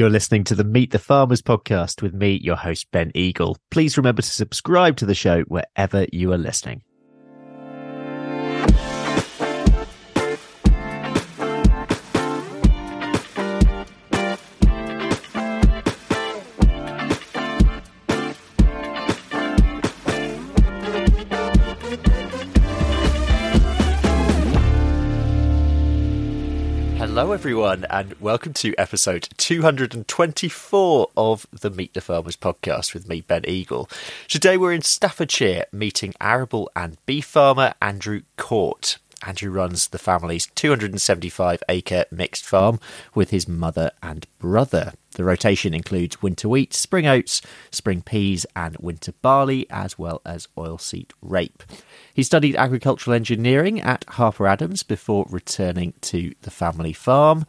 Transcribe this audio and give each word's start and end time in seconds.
You're 0.00 0.08
listening 0.08 0.44
to 0.44 0.54
the 0.54 0.64
Meet 0.64 0.92
the 0.92 0.98
Farmers 0.98 1.42
podcast 1.42 2.00
with 2.00 2.14
me, 2.14 2.40
your 2.42 2.56
host, 2.56 2.90
Ben 2.90 3.12
Eagle. 3.14 3.58
Please 3.70 3.98
remember 3.98 4.22
to 4.22 4.30
subscribe 4.30 4.96
to 4.96 5.04
the 5.04 5.14
show 5.14 5.42
wherever 5.42 6.06
you 6.10 6.32
are 6.32 6.38
listening. 6.38 6.80
Everyone, 27.50 27.84
and 27.90 28.14
welcome 28.20 28.52
to 28.52 28.72
episode 28.78 29.28
224 29.36 31.10
of 31.16 31.46
the 31.50 31.68
Meet 31.68 31.94
the 31.94 32.00
Farmers 32.00 32.36
podcast 32.36 32.94
with 32.94 33.08
me, 33.08 33.22
Ben 33.22 33.42
Eagle. 33.44 33.90
Today 34.28 34.56
we're 34.56 34.72
in 34.72 34.82
Staffordshire 34.82 35.64
meeting 35.72 36.14
arable 36.20 36.70
and 36.76 36.96
beef 37.06 37.24
farmer 37.24 37.74
Andrew 37.82 38.22
Court. 38.36 38.98
Andrew 39.26 39.50
runs 39.50 39.88
the 39.88 39.98
family's 39.98 40.46
275 40.54 41.64
acre 41.68 42.04
mixed 42.12 42.44
farm 42.44 42.78
with 43.16 43.30
his 43.30 43.48
mother 43.48 43.90
and 44.00 44.28
brother. 44.38 44.92
The 45.12 45.24
rotation 45.24 45.74
includes 45.74 46.22
winter 46.22 46.48
wheat, 46.48 46.72
spring 46.72 47.06
oats, 47.06 47.42
spring 47.72 48.00
peas, 48.00 48.46
and 48.54 48.76
winter 48.78 49.12
barley, 49.22 49.68
as 49.68 49.98
well 49.98 50.22
as 50.24 50.48
oilseed 50.56 51.10
rape. 51.20 51.64
He 52.14 52.22
studied 52.22 52.54
agricultural 52.54 53.14
engineering 53.14 53.80
at 53.80 54.04
Harper 54.10 54.46
Adams 54.46 54.82
before 54.82 55.26
returning 55.28 55.94
to 56.02 56.32
the 56.42 56.50
family 56.50 56.92
farm. 56.92 57.44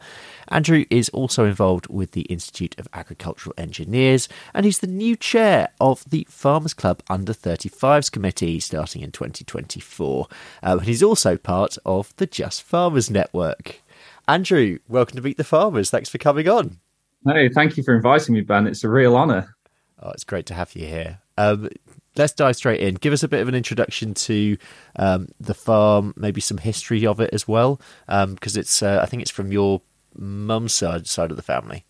Andrew 0.48 0.84
is 0.90 1.08
also 1.10 1.44
involved 1.44 1.86
with 1.86 2.12
the 2.12 2.22
Institute 2.22 2.78
of 2.78 2.88
Agricultural 2.92 3.54
Engineers, 3.56 4.28
and 4.52 4.66
he's 4.66 4.80
the 4.80 4.86
new 4.88 5.14
chair 5.14 5.68
of 5.80 6.04
the 6.10 6.26
Farmers 6.28 6.74
Club 6.74 7.02
Under 7.08 7.32
35s 7.32 8.10
Committee 8.10 8.58
starting 8.58 9.02
in 9.02 9.12
2024. 9.12 10.26
Um, 10.62 10.78
and 10.78 10.88
he's 10.88 11.02
also 11.02 11.36
part 11.36 11.78
of 11.86 12.14
the 12.16 12.26
Just 12.26 12.62
Farmers 12.62 13.08
Network. 13.08 13.82
Andrew, 14.26 14.78
welcome 14.88 15.16
to 15.16 15.22
Meet 15.22 15.36
the 15.36 15.44
Farmers. 15.44 15.90
Thanks 15.90 16.08
for 16.08 16.18
coming 16.18 16.48
on. 16.48 16.78
Hey, 17.24 17.48
thank 17.48 17.76
you 17.76 17.84
for 17.84 17.94
inviting 17.94 18.34
me, 18.34 18.40
Ben. 18.40 18.66
It's 18.66 18.82
a 18.82 18.88
real 18.88 19.16
honour. 19.16 19.54
Oh, 20.00 20.10
it's 20.10 20.24
great 20.24 20.46
to 20.46 20.54
have 20.54 20.74
you 20.74 20.86
here. 20.86 21.20
Um, 21.38 21.68
let's 22.16 22.32
dive 22.32 22.56
straight 22.56 22.80
in. 22.80 22.96
Give 22.96 23.12
us 23.12 23.22
a 23.22 23.28
bit 23.28 23.40
of 23.40 23.48
an 23.48 23.54
introduction 23.54 24.14
to 24.14 24.56
um, 24.96 25.28
the 25.38 25.54
farm, 25.54 26.14
maybe 26.16 26.40
some 26.40 26.58
history 26.58 27.06
of 27.06 27.20
it 27.20 27.30
as 27.32 27.46
well, 27.46 27.80
because 28.06 28.56
um, 28.56 28.60
it's 28.60 28.82
uh, 28.82 29.00
I 29.00 29.06
think 29.06 29.22
it's 29.22 29.30
from 29.30 29.52
your 29.52 29.82
mum's 30.16 30.74
side 30.74 31.06
side 31.06 31.30
of 31.30 31.36
the 31.36 31.42
family. 31.42 31.84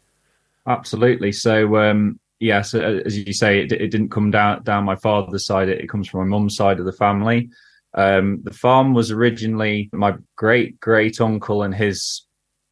Absolutely. 0.67 1.33
So 1.33 1.77
um, 1.77 2.21
yes, 2.39 2.75
uh, 2.75 3.01
as 3.05 3.17
you 3.17 3.33
say, 3.33 3.61
it, 3.61 3.73
it, 3.73 3.89
didn't 3.89 4.11
come 4.11 4.31
down 4.31 4.63
down 4.65 4.85
my 4.85 4.97
father's 4.97 5.47
side. 5.47 5.71
It, 5.71 5.81
it 5.81 5.89
comes 5.89 6.09
from 6.09 6.21
my 6.21 6.37
mum's 6.37 6.57
side 6.57 6.79
of 6.79 6.85
the 6.85 6.93
family. 6.93 7.49
Um, 7.95 8.41
the 8.45 8.53
farm 8.53 8.95
was 8.95 9.11
originally 9.11 9.89
my 9.93 10.15
great 10.37 10.79
great 10.81 11.21
uncle 11.21 11.63
and 11.63 11.75
his 11.75 12.27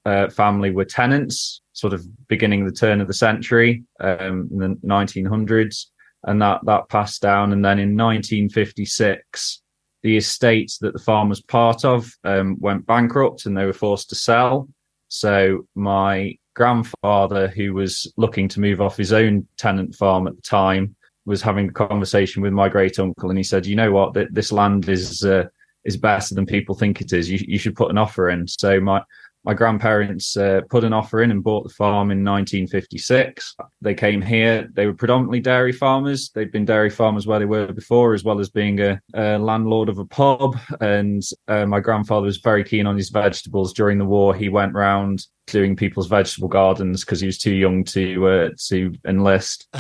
uh, 0.05 0.29
family 0.31 0.71
were 0.71 0.85
tenants 0.85 1.61
sort 1.73 1.93
of 1.93 2.07
beginning 2.29 2.65
the 2.65 2.73
turn 2.73 3.01
of 3.01 3.07
the 3.07 3.15
century 3.15 3.83
um, 4.01 4.49
in 4.53 4.59
the 4.59 4.79
1900s, 4.85 5.87
and 6.25 6.41
that 6.43 6.61
that 6.65 6.89
passed 6.89 7.23
down. 7.23 7.53
And 7.53 7.65
then 7.65 7.79
in 7.79 7.97
1956, 7.97 9.63
the 10.03 10.17
estate 10.17 10.73
that 10.81 10.93
the 10.93 10.99
farm 10.99 11.29
was 11.29 11.41
part 11.41 11.85
of 11.85 12.11
um, 12.25 12.57
went 12.61 12.87
bankrupt, 12.87 13.47
and 13.47 13.57
they 13.57 13.67
were 13.67 13.73
forced 13.73 14.11
to 14.11 14.15
sell. 14.15 14.69
So 15.09 15.67
my 15.75 16.37
grandfather, 16.55 17.49
who 17.49 17.75
was 17.75 18.13
looking 18.17 18.49
to 18.49 18.61
move 18.61 18.81
off 18.81 18.97
his 18.97 19.13
own 19.13 19.47
tenant 19.57 19.95
farm 19.95 20.27
at 20.27 20.37
the 20.37 20.43
time, 20.43 20.95
was 21.25 21.43
having 21.43 21.69
a 21.69 21.73
conversation 21.73 22.43
with 22.43 22.53
my 22.53 22.69
great 22.69 22.99
uncle, 22.99 23.31
and 23.31 23.39
he 23.39 23.45
said, 23.45 23.67
"You 23.67 23.77
know 23.77 23.93
what? 23.93 24.17
This 24.31 24.53
land 24.53 24.89
is." 24.89 25.25
Uh, 25.25 25.45
is 25.87 25.97
better 25.97 26.35
than 26.35 26.45
people 26.45 26.75
think 26.75 27.01
it 27.01 27.11
is. 27.11 27.31
You, 27.31 27.39
you 27.49 27.59
should 27.59 27.75
put 27.75 27.91
an 27.91 27.97
offer 27.97 28.29
in. 28.29 28.47
So 28.47 28.81
my 28.81 29.03
my 29.45 29.55
grandparents 29.55 30.37
uh, 30.37 30.61
put 30.69 30.85
an 30.85 30.93
offer 30.93 31.23
in 31.23 31.31
and 31.31 31.43
bought 31.43 31.65
the 31.65 31.75
farm 31.75 32.11
in 32.11 32.25
1956. 32.25 33.57
They 33.81 33.95
came 33.95 34.21
here. 34.21 34.69
They 34.75 34.87
were 34.87 34.95
predominantly 34.95 35.41
dairy 35.41 35.73
farmers. 35.73 36.31
They'd 36.35 36.53
been 36.53 36.67
dairy 36.67 36.91
farmers 36.91 37.27
where 37.27 37.39
they 37.39 37.47
were 37.47 37.73
before, 37.73 38.13
as 38.13 38.23
well 38.23 38.39
as 38.39 38.51
being 38.51 38.81
a, 38.81 39.01
a 39.15 39.39
landlord 39.39 39.89
of 39.89 39.99
a 39.99 40.05
pub. 40.05 40.59
And 40.81 41.23
uh, 41.49 41.65
my 41.65 41.81
grandfather 41.81 42.27
was 42.27 42.37
very 42.37 42.65
keen 42.65 42.87
on 42.87 42.97
his 42.97 43.09
vegetables. 43.09 43.73
During 43.73 43.97
the 43.97 44.05
war, 44.05 44.35
he 44.35 44.51
went 44.51 44.75
round 44.75 45.27
doing 45.47 45.75
people's 45.75 46.07
vegetable 46.07 46.49
gardens 46.49 47.05
because 47.05 47.21
he 47.21 47.27
was 47.27 47.39
too 47.39 47.55
young 47.55 47.83
to 47.85 48.29
uh, 48.29 48.49
to 48.69 48.95
enlist. 49.07 49.69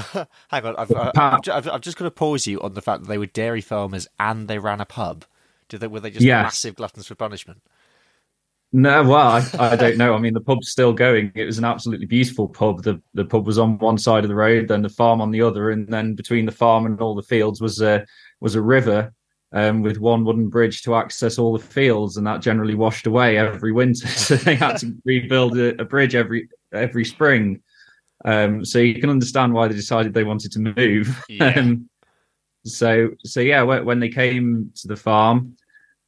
Hang 0.49 0.65
on, 0.65 0.75
I've, 0.77 0.95
I've, 0.97 1.49
I've, 1.49 1.69
I've 1.69 1.81
just 1.81 1.99
got 1.99 2.07
to 2.07 2.11
pause 2.11 2.47
you 2.47 2.61
on 2.63 2.73
the 2.73 2.83
fact 2.83 3.03
that 3.03 3.09
they 3.09 3.19
were 3.19 3.27
dairy 3.27 3.61
farmers 3.61 4.09
and 4.19 4.49
they 4.49 4.59
ran 4.59 4.81
a 4.81 4.87
pub. 4.87 5.25
Did 5.69 5.81
they, 5.81 5.87
were 5.87 6.01
they 6.01 6.11
just 6.11 6.25
yes. 6.25 6.45
massive 6.45 6.75
gluttons 6.77 7.07
for 7.07 7.15
punishment? 7.15 7.63
No, 8.73 9.03
well, 9.03 9.19
I, 9.19 9.73
I, 9.73 9.77
don't 9.77 9.97
know. 9.97 10.15
I 10.15 10.19
mean, 10.19 10.33
the 10.33 10.41
pub's 10.41 10.71
still 10.71 10.93
going. 10.93 11.33
It 11.35 11.45
was 11.45 11.59
an 11.59 11.65
absolutely 11.65 12.07
beautiful 12.07 12.49
pub. 12.49 12.85
The 12.85 13.03
the 13.15 13.25
pub 13.25 13.45
was 13.45 13.59
on 13.59 13.79
one 13.79 13.99
side 13.99 14.23
of 14.23 14.29
the 14.29 14.37
road, 14.37 14.69
then 14.69 14.83
the 14.83 14.89
farm 14.89 15.21
on 15.21 15.33
the 15.33 15.43
other, 15.43 15.71
and 15.71 15.89
then 15.89 16.15
between 16.15 16.47
the 16.47 16.53
farm 16.53 16.87
and 16.87 17.01
all 17.01 17.17
the 17.17 17.23
fields 17.23 17.61
was 17.61 17.81
a 17.81 18.07
was 18.39 18.55
a 18.55 18.63
river 18.63 19.13
um, 19.53 19.83
with 19.83 19.99
one 19.99 20.25
wooden 20.25 20.49
bridge 20.49 20.83
to 20.83 20.95
access 20.95 21.37
all 21.37 21.53
the 21.53 21.65
fields, 21.65 22.17
and 22.17 22.27
that 22.29 22.43
generally 22.43 22.77
washed 22.77 23.09
away 23.09 23.39
every 23.39 23.73
winter. 23.73 24.07
So 24.09 24.37
they 24.37 24.55
had 24.55 24.77
to 24.79 24.95
rebuild 25.05 25.59
a, 25.59 25.81
a 25.81 25.85
bridge 25.85 26.15
every 26.15 26.49
every 26.73 27.05
spring. 27.05 27.63
Um, 28.25 28.65
so 28.65 28.79
you 28.79 29.01
can 29.01 29.11
understand 29.11 29.53
why 29.53 29.67
they 29.67 29.75
decided 29.75 30.15
they 30.15 30.25
wanted 30.25 30.53
to 30.53 30.61
move. 30.61 31.25
Yeah. 31.29 31.59
Um, 31.59 31.89
so 32.67 33.09
so 33.25 33.41
yeah, 33.41 33.63
when 33.63 34.01
they 34.01 34.11
came 34.11 34.71
to 34.77 34.89
the 34.89 34.97
farm, 34.97 35.57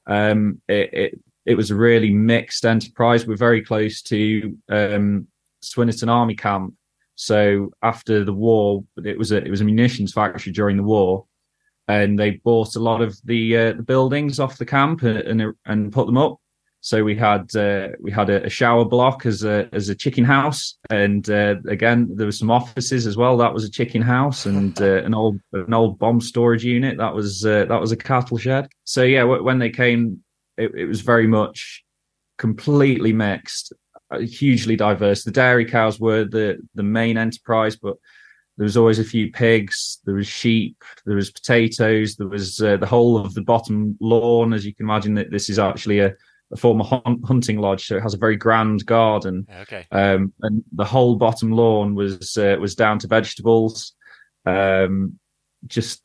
um, 0.07 0.61
it, 0.69 0.93
it 0.93 1.21
it 1.47 1.57
was 1.57 1.71
a 1.71 1.77
really 1.77 2.13
mixed 2.13 2.65
enterprise. 2.65 3.27
We're 3.27 3.37
very 3.37 3.63
close 3.63 4.03
to 4.03 4.57
um, 4.69 5.27
Swynnerton 5.63 6.09
Army 6.09 6.37
Camp. 6.37 6.75
So 7.15 7.71
after 7.83 8.25
the 8.25 8.33
war, 8.33 8.85
it 9.05 9.19
was 9.19 9.33
a 9.33 9.37
it 9.45 9.51
was 9.51 9.61
a 9.61 9.65
munitions 9.65 10.13
factory 10.13 10.53
during 10.53 10.77
the 10.77 10.83
war, 10.83 11.27
and 11.89 12.19
they 12.19 12.33
bought 12.45 12.77
a 12.77 12.81
lot 12.81 13.03
of 13.03 13.19
the 13.25 13.57
uh, 13.57 13.73
the 13.75 13.83
buildings 13.83 14.41
off 14.41 14.59
the 14.59 14.67
camp 14.67 15.03
and 15.03 15.19
and, 15.19 15.55
and 15.67 15.93
put 15.93 16.07
them 16.07 16.17
up. 16.17 16.39
So 16.81 17.05
we 17.05 17.15
had 17.15 17.55
uh, 17.55 17.91
we 18.01 18.11
had 18.11 18.29
a, 18.29 18.45
a, 18.45 18.49
shower 18.49 18.85
block 18.85 19.25
as 19.25 19.45
a 19.45 19.69
as 19.73 19.89
a 19.89 19.95
chicken 19.95 20.25
house, 20.25 20.79
and 20.91 21.29
uh, 21.31 21.57
again 21.69 22.09
there 22.17 22.27
were 22.27 22.33
some 22.33 22.51
offices 22.51 23.07
as 23.07 23.17
well. 23.17 23.37
That 23.37 23.55
was 23.55 23.65
a 23.65 23.71
chicken 23.71 24.03
house, 24.03 24.47
and 24.47 24.81
uh, 24.83 25.05
an 25.05 25.15
old 25.15 25.41
an 25.53 25.75
old 25.75 25.99
bomb 25.99 26.21
storage 26.21 26.65
unit. 26.65 26.99
That 26.99 27.15
was 27.15 27.47
uh, 27.47 27.67
that 27.67 27.81
was 27.81 27.93
a 27.93 27.97
cattle 27.97 28.37
shed. 28.37 28.69
So 28.83 29.05
yeah, 29.05 29.23
when 29.23 29.61
they 29.61 29.71
came 29.71 30.25
it, 30.57 30.75
it 30.75 30.87
was 30.87 31.01
very 31.01 31.27
much 31.27 31.85
completely 32.39 33.13
mixed, 33.13 33.73
uh, 34.11 34.19
hugely 34.21 34.77
diverse. 34.77 35.25
The 35.25 35.31
dairy 35.31 35.65
cows 35.65 36.01
were 36.01 36.25
the 36.25 36.59
the 36.75 36.83
main 36.83 37.17
enterprise, 37.17 37.77
but 37.77 37.97
there 38.59 38.65
was 38.65 38.77
always 38.77 38.99
a 38.99 39.05
few 39.05 39.31
pigs. 39.31 39.99
There 40.05 40.15
was 40.15 40.27
sheep. 40.27 40.83
There 41.07 41.17
was 41.17 41.31
potatoes. 41.31 42.17
There 42.17 42.29
was 42.29 42.61
uh, 42.61 42.77
the 42.77 42.87
whole 42.87 43.17
of 43.17 43.35
the 43.35 43.43
bottom 43.43 43.97
lawn. 44.01 44.53
As 44.53 44.67
you 44.67 44.75
can 44.75 44.87
imagine, 44.87 45.15
that 45.15 45.31
this 45.31 45.49
is 45.49 45.59
actually 45.59 46.01
a, 46.01 46.15
a 46.53 46.57
former 46.57 46.85
hunting 47.25 47.59
lodge, 47.59 47.87
so 47.87 47.97
it 47.97 48.03
has 48.03 48.15
a 48.15 48.19
very 48.19 48.37
grand 48.37 48.85
garden. 48.85 49.47
Okay. 49.63 49.87
Um, 49.91 50.33
and 50.43 50.63
the 50.73 50.85
whole 50.85 51.17
bottom 51.17 51.53
lawn 51.53 51.95
was 51.95 52.37
uh, 52.37 52.57
was 52.61 52.75
down 52.75 52.99
to 53.01 53.09
vegetables. 53.09 53.95
Um, 54.45 55.19
just 55.67 56.05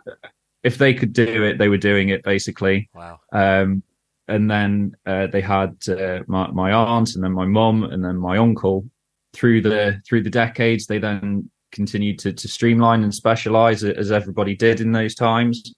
if 0.63 0.77
they 0.77 0.93
could 0.93 1.13
do 1.13 1.43
it, 1.43 1.57
they 1.57 1.69
were 1.69 1.77
doing 1.77 2.09
it 2.09 2.23
basically. 2.23 2.89
Wow. 2.93 3.19
Um, 3.31 3.83
and 4.27 4.49
then 4.49 4.95
uh, 5.05 5.27
they 5.27 5.41
had 5.41 5.75
uh, 5.87 6.19
my, 6.27 6.49
my 6.51 6.71
aunt 6.71 7.15
and 7.15 7.23
then 7.23 7.33
my 7.33 7.45
mum 7.45 7.83
and 7.83 8.03
then 8.03 8.17
my 8.17 8.37
uncle. 8.37 8.85
Through 9.33 9.61
the 9.61 10.01
through 10.07 10.23
the 10.23 10.31
decades 10.31 10.87
they 10.87 10.97
then 10.97 11.51
continued 11.71 12.17
to, 12.19 12.33
to 12.33 12.47
streamline 12.47 13.03
and 13.03 13.13
specialize 13.13 13.83
as 13.83 14.11
everybody 14.11 14.55
did 14.55 14.81
in 14.81 14.93
those 14.93 15.13
times. 15.13 15.73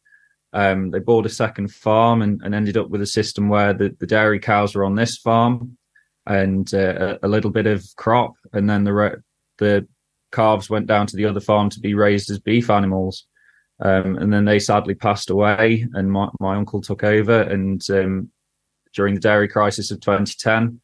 Um, 0.54 0.92
they 0.92 1.00
bought 1.00 1.26
a 1.26 1.30
second 1.30 1.72
farm 1.72 2.22
and, 2.22 2.42
and, 2.44 2.56
ended 2.56 2.78
up 2.78 2.90
with 2.90 3.02
a 3.02 3.08
system 3.08 3.50
where 3.50 3.74
the, 3.74 3.96
the 4.00 4.08
dairy 4.08 4.40
cows 4.40 4.74
were 4.74 4.84
on 4.84 4.96
this 4.96 5.18
farm 5.18 5.78
and 6.26 6.74
uh, 6.74 7.18
a, 7.22 7.28
a, 7.28 7.30
little 7.30 7.52
bit 7.52 7.68
of 7.68 7.86
crop. 7.98 8.34
And 8.54 8.68
then 8.68 8.84
the 8.84 9.22
the 9.60 9.88
calves 10.32 10.70
went 10.70 10.88
down 10.88 11.06
to 11.08 11.16
the 11.16 11.26
other 11.26 11.40
farm 11.40 11.70
to 11.70 11.80
be 11.80 11.94
raised 11.94 12.32
as 12.32 12.40
beef 12.40 12.70
animals. 12.70 13.26
Um, 13.80 14.18
and 14.18 14.34
then 14.34 14.46
they 14.46 14.60
sadly 14.60 14.96
passed 14.96 15.30
away 15.30 15.88
and 15.94 16.12
my, 16.12 16.30
my 16.40 16.56
uncle 16.56 16.82
took 16.82 17.04
over 17.04 17.42
and 17.42 17.82
um, 17.92 18.32
during 18.94 19.16
the 19.16 19.22
dairy 19.22 19.48
crisis 19.48 19.92
of 19.92 20.00
2010. 20.02 20.80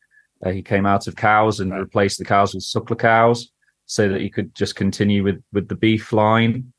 Uh, 0.46 0.52
he 0.52 0.62
came 0.62 0.86
out 0.86 1.08
of 1.08 1.16
cows 1.16 1.60
and 1.60 1.72
right. 1.72 1.80
replaced 1.80 2.18
the 2.20 2.26
cows 2.26 2.54
with 2.54 2.64
suckler 2.64 3.00
cows 3.00 3.52
so 3.86 4.10
that 4.10 4.22
he 4.22 4.30
could 4.30 4.54
just 4.56 4.76
continue 4.76 5.24
with, 5.24 5.42
with 5.54 5.68
the 5.68 5.76
beef 5.76 6.12
line. 6.12 6.74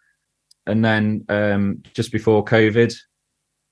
And 0.66 0.84
then 0.84 1.24
um, 1.28 1.82
just 1.94 2.12
before 2.12 2.44
COVID, 2.44 2.94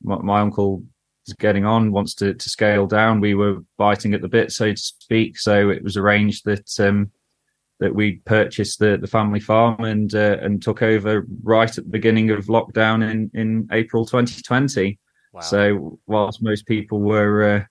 my, 0.02 0.18
my, 0.18 0.40
uncle 0.40 0.84
is 1.26 1.34
getting 1.34 1.64
on, 1.64 1.90
wants 1.90 2.14
to, 2.16 2.34
to 2.34 2.48
scale 2.48 2.86
down. 2.86 3.20
We 3.20 3.34
were 3.34 3.58
biting 3.76 4.14
at 4.14 4.22
the 4.22 4.28
bit, 4.28 4.52
so 4.52 4.70
to 4.70 4.76
speak. 4.76 5.38
So 5.38 5.70
it 5.70 5.82
was 5.82 5.96
arranged 5.96 6.44
that 6.44 6.68
um, 6.78 7.10
that 7.80 7.94
we 7.94 8.16
purchased 8.24 8.78
the 8.78 8.96
the 8.96 9.06
family 9.06 9.40
farm 9.40 9.84
and 9.84 10.14
uh, 10.14 10.38
and 10.40 10.62
took 10.62 10.82
over 10.82 11.26
right 11.42 11.68
at 11.68 11.84
the 11.84 11.90
beginning 11.90 12.30
of 12.30 12.46
lockdown 12.46 13.08
in 13.08 13.30
in 13.34 13.68
April 13.72 14.06
2020. 14.06 14.98
Wow. 15.34 15.40
So 15.40 15.98
whilst 16.06 16.42
most 16.42 16.64
people 16.64 17.00
were 17.00 17.42
uh, 17.42 17.64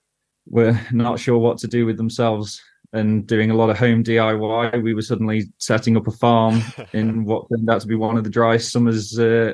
were 0.48 0.78
not 0.92 1.18
sure 1.18 1.38
what 1.38 1.58
to 1.60 1.68
do 1.68 1.86
with 1.86 1.96
themselves 1.96 2.62
and 2.92 3.26
doing 3.26 3.52
a 3.52 3.56
lot 3.56 3.70
of 3.70 3.78
home 3.78 4.04
DIY, 4.04 4.84
we 4.84 4.94
were 4.94 5.02
suddenly 5.02 5.46
setting 5.60 5.96
up 5.96 6.06
a 6.06 6.12
farm 6.12 6.62
in 6.94 7.24
what 7.24 7.48
turned 7.50 7.70
out 7.70 7.80
to 7.82 7.88
be 7.88 7.96
one 7.96 8.18
of 8.18 8.26
the 8.26 8.30
driest 8.30 8.70
summers 8.72 9.18
uh, 9.18 9.54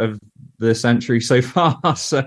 of 0.00 0.18
the 0.58 0.74
century 0.74 1.20
so 1.20 1.40
far. 1.54 1.78
so 1.94 2.22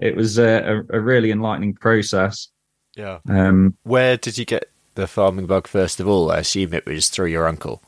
it 0.00 0.16
was 0.16 0.38
a, 0.38 0.82
a, 0.90 0.98
really 0.98 1.30
enlightening 1.30 1.74
process. 1.74 2.48
Yeah. 2.96 3.18
Um, 3.28 3.76
Where 3.82 4.16
did 4.16 4.38
you 4.38 4.46
get 4.46 4.70
the 4.94 5.06
farming 5.06 5.46
bug 5.46 5.66
first 5.66 6.00
of 6.00 6.08
all? 6.08 6.32
I 6.32 6.38
assume 6.38 6.72
it 6.72 6.86
was 6.86 7.10
through 7.10 7.26
your 7.26 7.46
uncle. 7.46 7.82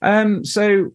Um, 0.00 0.44
so 0.44 0.92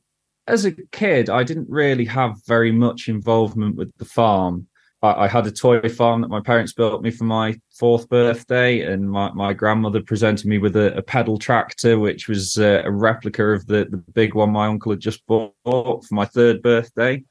as 0.49 0.65
a 0.65 0.73
kid, 0.91 1.29
I 1.29 1.43
didn't 1.43 1.69
really 1.69 2.05
have 2.05 2.43
very 2.45 2.71
much 2.71 3.07
involvement 3.07 3.75
with 3.75 3.95
the 3.97 4.05
farm. 4.05 4.67
I, 5.01 5.25
I, 5.25 5.27
had 5.27 5.47
a 5.47 5.51
toy 5.51 5.87
farm 5.87 6.21
that 6.21 6.29
my 6.29 6.41
parents 6.41 6.73
built 6.73 7.01
me 7.01 7.11
for 7.11 7.23
my 7.23 7.59
fourth 7.77 8.09
birthday, 8.09 8.81
and 8.81 9.09
my, 9.09 9.31
my 9.31 9.53
grandmother 9.53 10.01
presented 10.01 10.47
me 10.47 10.57
with 10.57 10.75
a, 10.75 10.97
a 10.97 11.01
pedal 11.01 11.37
tractor, 11.37 11.99
which 11.99 12.27
was 12.27 12.57
uh, 12.57 12.81
a 12.83 12.91
replica 12.91 13.43
of 13.45 13.65
the, 13.67 13.87
the 13.89 13.97
big 13.97 14.33
one 14.33 14.51
my 14.51 14.67
uncle 14.67 14.91
had 14.91 14.99
just 14.99 15.25
bought 15.27 15.53
for 15.63 16.01
my 16.11 16.25
third 16.25 16.61
birthday. 16.61 17.23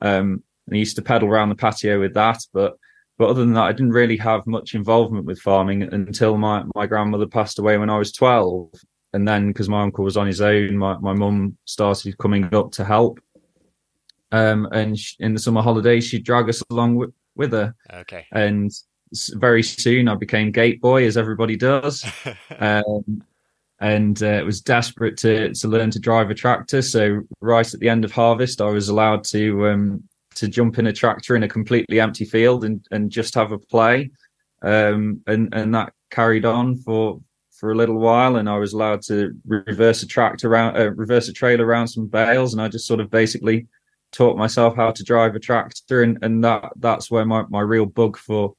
Um, 0.00 0.42
and 0.66 0.76
he 0.76 0.80
used 0.80 0.96
to 0.96 1.02
pedal 1.02 1.28
around 1.28 1.50
the 1.50 1.54
patio 1.54 2.00
with 2.00 2.14
that. 2.14 2.40
But 2.52 2.74
but 3.16 3.28
other 3.28 3.40
than 3.40 3.54
that, 3.54 3.64
I 3.64 3.72
didn't 3.72 3.92
really 3.92 4.16
have 4.16 4.46
much 4.46 4.74
involvement 4.74 5.24
with 5.24 5.38
farming 5.38 5.82
until 5.84 6.36
my, 6.36 6.64
my 6.74 6.86
grandmother 6.86 7.26
passed 7.26 7.60
away 7.60 7.78
when 7.78 7.90
I 7.90 7.96
was 7.96 8.10
12. 8.12 8.72
And 9.14 9.26
then 9.26 9.48
because 9.48 9.68
my 9.68 9.82
uncle 9.82 10.04
was 10.04 10.16
on 10.16 10.26
his 10.26 10.40
own, 10.40 10.76
my, 10.76 10.98
my 10.98 11.12
mum 11.14 11.56
started 11.64 12.18
coming 12.18 12.52
up 12.54 12.72
to 12.72 12.84
help. 12.84 13.20
Um, 14.32 14.68
and 14.72 14.98
she, 14.98 15.16
in 15.20 15.32
the 15.32 15.40
summer 15.40 15.62
holidays, 15.62 16.04
she'd 16.04 16.24
drag 16.24 16.48
us 16.48 16.62
along 16.70 16.96
with, 16.96 17.12
with 17.36 17.52
her. 17.52 17.74
Okay. 17.92 18.26
And 18.32 18.70
very 19.32 19.62
soon 19.62 20.08
I 20.08 20.16
became 20.16 20.50
gate 20.50 20.80
boy, 20.80 21.06
as 21.06 21.16
everybody 21.16 21.56
does. 21.56 22.04
um, 22.58 23.22
and 23.80 24.22
uh, 24.22 24.42
was 24.44 24.60
desperate 24.60 25.16
to 25.18 25.52
to 25.52 25.68
learn 25.68 25.90
to 25.90 25.98
drive 25.98 26.30
a 26.30 26.34
tractor. 26.34 26.80
So 26.80 27.22
right 27.40 27.74
at 27.74 27.80
the 27.80 27.88
end 27.88 28.04
of 28.04 28.12
harvest, 28.12 28.60
I 28.60 28.70
was 28.70 28.88
allowed 28.88 29.24
to 29.24 29.68
um, 29.68 30.04
to 30.34 30.48
jump 30.48 30.78
in 30.78 30.86
a 30.86 30.92
tractor 30.92 31.36
in 31.36 31.42
a 31.42 31.48
completely 31.48 32.00
empty 32.00 32.24
field 32.24 32.64
and, 32.64 32.86
and 32.90 33.10
just 33.10 33.34
have 33.34 33.52
a 33.52 33.58
play. 33.58 34.10
Um, 34.62 35.20
and, 35.26 35.52
and 35.52 35.74
that 35.74 35.92
carried 36.10 36.44
on 36.44 36.76
for, 36.76 37.20
for 37.58 37.72
a 37.72 37.74
little 37.74 37.98
while. 37.98 38.36
And 38.36 38.48
I 38.48 38.58
was 38.58 38.72
allowed 38.72 39.02
to 39.02 39.32
reverse 39.46 40.02
a 40.02 40.06
tractor 40.06 40.48
around, 40.48 40.76
uh, 40.76 40.90
reverse 40.92 41.28
a 41.28 41.32
trailer 41.32 41.64
around 41.64 41.88
some 41.88 42.06
bales. 42.06 42.52
And 42.52 42.60
I 42.60 42.68
just 42.68 42.86
sort 42.86 43.00
of 43.00 43.10
basically 43.10 43.66
taught 44.12 44.36
myself 44.36 44.76
how 44.76 44.90
to 44.90 45.04
drive 45.04 45.34
a 45.34 45.40
tractor. 45.40 46.02
And, 46.02 46.18
and 46.22 46.44
that, 46.44 46.72
that's 46.76 47.10
where 47.10 47.24
my, 47.24 47.44
my 47.48 47.60
real 47.60 47.86
bug 47.86 48.16
for, 48.16 48.54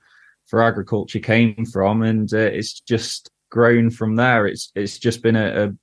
for 0.47 0.61
agriculture 0.61 1.19
came 1.19 1.65
from. 1.65 2.01
And 2.01 2.33
uh, 2.33 2.37
it's 2.37 2.79
just 2.79 3.29
grown 3.49 3.89
from 3.89 4.15
there. 4.15 4.47
It's, 4.47 4.71
it's 4.75 4.97
just 4.97 5.21
been 5.21 5.35
a, 5.35 5.65
a 5.65 5.73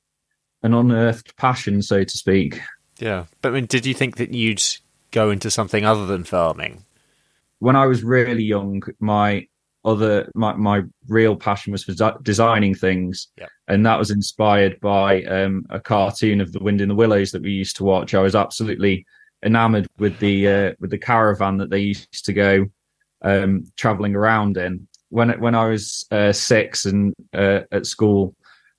an 0.63 0.75
unearthed 0.75 1.37
passion, 1.37 1.83
so 1.83 2.05
to 2.05 2.19
speak. 2.19 2.61
Yeah. 2.99 3.25
But 3.41 3.51
I 3.51 3.53
mean, 3.53 3.67
did 3.67 3.85
you 3.85 3.95
think 3.95 4.17
that 4.17 4.33
you'd 4.33 4.63
go 5.11 5.31
into 5.31 5.51
something 5.51 5.85
other 5.85 6.07
than 6.07 6.25
farming? 6.25 6.85
When 7.59 7.77
I 7.77 7.87
was 7.87 8.03
really 8.03 8.43
young, 8.43 8.83
my 9.01 9.47
other 9.85 10.31
my, 10.35 10.55
my 10.55 10.83
real 11.09 11.37
passion 11.37 11.73
was 11.73 11.85
for 11.85 12.19
designing 12.23 12.75
things. 12.75 13.29
And 13.69 13.85
that 13.87 13.99
was 13.99 14.11
inspired 14.11 14.79
by 14.81 15.25
um, 15.25 15.67
a 15.71 15.81
cartoon 15.81 16.41
of 16.41 16.53
the 16.53 16.61
wind 16.61 16.81
in 16.81 16.89
the 16.89 16.95
willows 16.95 17.33
that 17.33 17.43
we 17.43 17.51
used 17.51 17.77
to 17.77 17.85
watch. 17.85 18.15
I 18.15 18.21
was 18.21 18.35
absolutely 18.35 19.07
enamored 19.45 19.89
with 19.99 20.19
the 20.19 20.49
uh, 20.49 20.73
with 20.79 20.91
the 20.91 20.99
caravan 20.99 21.57
that 21.59 21.71
they 21.71 21.81
used 21.81 22.25
to 22.25 22.33
go 22.33 22.67
um, 23.23 23.65
traveling 23.77 24.15
around 24.15 24.57
in. 24.57 24.87
When 25.09 25.29
when 25.41 25.55
i 25.55 25.67
was 25.67 26.07
uh, 26.11 26.33
six 26.33 26.87
and 26.87 27.15
uh, 27.35 27.61
at 27.71 27.87
school 27.87 28.35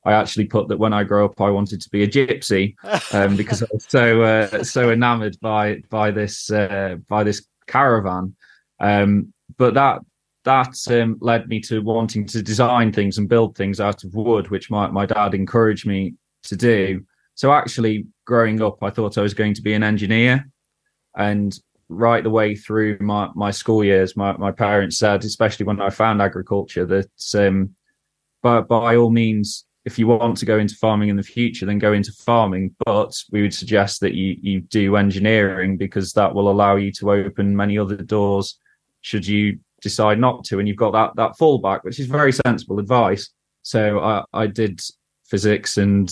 I 0.06 0.14
actually 0.14 0.46
put 0.46 0.68
that 0.68 0.78
when 0.78 0.94
I 0.94 1.04
grow 1.04 1.26
up, 1.26 1.40
I 1.40 1.50
wanted 1.50 1.82
to 1.82 1.90
be 1.90 2.04
a 2.04 2.08
gypsy 2.08 2.76
um, 3.14 3.36
because 3.36 3.64
I 3.64 3.68
was 3.72 3.86
so 3.88 4.22
uh, 4.22 4.64
so 4.64 4.92
enamored 4.92 5.40
by 5.40 5.82
by 5.90 6.12
this 6.12 6.52
uh, 6.52 6.98
by 7.08 7.24
this 7.24 7.46
caravan. 7.68 8.36
Um, 8.80 9.34
but 9.58 9.76
that 9.76 10.02
that 10.44 10.76
um, 10.90 11.18
led 11.22 11.48
me 11.48 11.60
to 11.62 11.82
wanting 11.82 12.26
to 12.28 12.42
design 12.42 12.92
things 12.92 13.18
and 13.18 13.30
build 13.30 13.56
things 13.56 13.80
out 13.80 14.04
of 14.04 14.14
wood, 14.14 14.50
which 14.50 14.70
my 14.70 14.88
my 14.88 15.06
dad 15.06 15.34
encouraged 15.34 15.86
me 15.86 16.16
to 16.44 16.56
do. 16.56 17.04
So 17.36 17.52
actually, 17.52 18.08
growing 18.26 18.62
up, 18.62 18.84
I 18.84 18.90
thought 18.90 19.18
I 19.18 19.22
was 19.22 19.34
going 19.34 19.54
to 19.56 19.62
be 19.62 19.74
an 19.74 19.84
engineer, 19.84 20.50
and 21.16 21.58
right 21.90 22.24
the 22.24 22.30
way 22.30 22.56
through 22.56 22.98
my 23.00 23.30
my 23.36 23.52
school 23.52 23.84
years, 23.84 24.18
my 24.18 24.34
my 24.38 24.52
parents 24.52 24.98
said, 24.98 25.24
especially 25.24 25.66
when 25.66 25.82
I 25.82 25.90
found 25.90 26.22
agriculture, 26.22 26.86
that 26.86 27.48
um, 27.48 27.76
by 28.42 28.62
by 28.62 28.96
all 28.98 29.12
means 29.12 29.66
if 29.86 30.00
you 30.00 30.08
want 30.08 30.38
to 30.38 30.46
go 30.46 30.60
into 30.60 30.76
farming 30.76 31.10
in 31.10 31.18
the 31.18 31.24
future, 31.24 31.66
then 31.66 31.78
go 31.78 31.92
into 31.92 32.14
farming. 32.14 32.74
But 32.86 33.14
we 33.32 33.42
would 33.42 33.54
suggest 33.54 34.02
that 34.02 34.14
you 34.14 34.38
you 34.42 34.62
do 34.62 34.98
engineering 34.98 35.78
because 35.78 36.14
that 36.14 36.34
will 36.36 36.50
allow 36.50 36.76
you 36.76 36.92
to 36.94 37.12
open 37.12 37.56
many 37.56 37.78
other 37.78 37.98
doors 37.98 38.60
should 39.04 39.28
you 39.28 39.60
decide 39.84 40.20
not 40.20 40.44
to, 40.46 40.60
and 40.60 40.68
you've 40.68 40.78
got 40.78 40.92
that 40.92 41.16
that 41.16 41.38
fallback, 41.38 41.84
which 41.84 42.00
is 42.00 42.08
very 42.08 42.32
sensible 42.32 42.80
advice. 42.80 43.30
So 43.62 44.00
I, 44.00 44.24
I 44.34 44.48
did 44.48 44.82
physics 45.26 45.78
and 45.78 46.12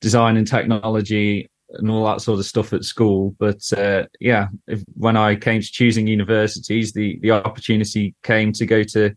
design 0.00 0.36
and 0.36 0.46
technology 0.46 1.50
and 1.70 1.90
all 1.90 2.06
that 2.06 2.20
sort 2.20 2.38
of 2.38 2.46
stuff 2.46 2.72
at 2.72 2.84
school. 2.84 3.34
But 3.38 3.60
uh, 3.76 4.04
yeah, 4.20 4.48
if, 4.66 4.82
when 4.94 5.16
I 5.16 5.34
came 5.36 5.60
to 5.60 5.66
choosing 5.66 6.06
universities, 6.06 6.92
the 6.92 7.18
the 7.20 7.32
opportunity 7.32 8.14
came 8.22 8.52
to 8.52 8.66
go 8.66 8.82
to 8.84 9.14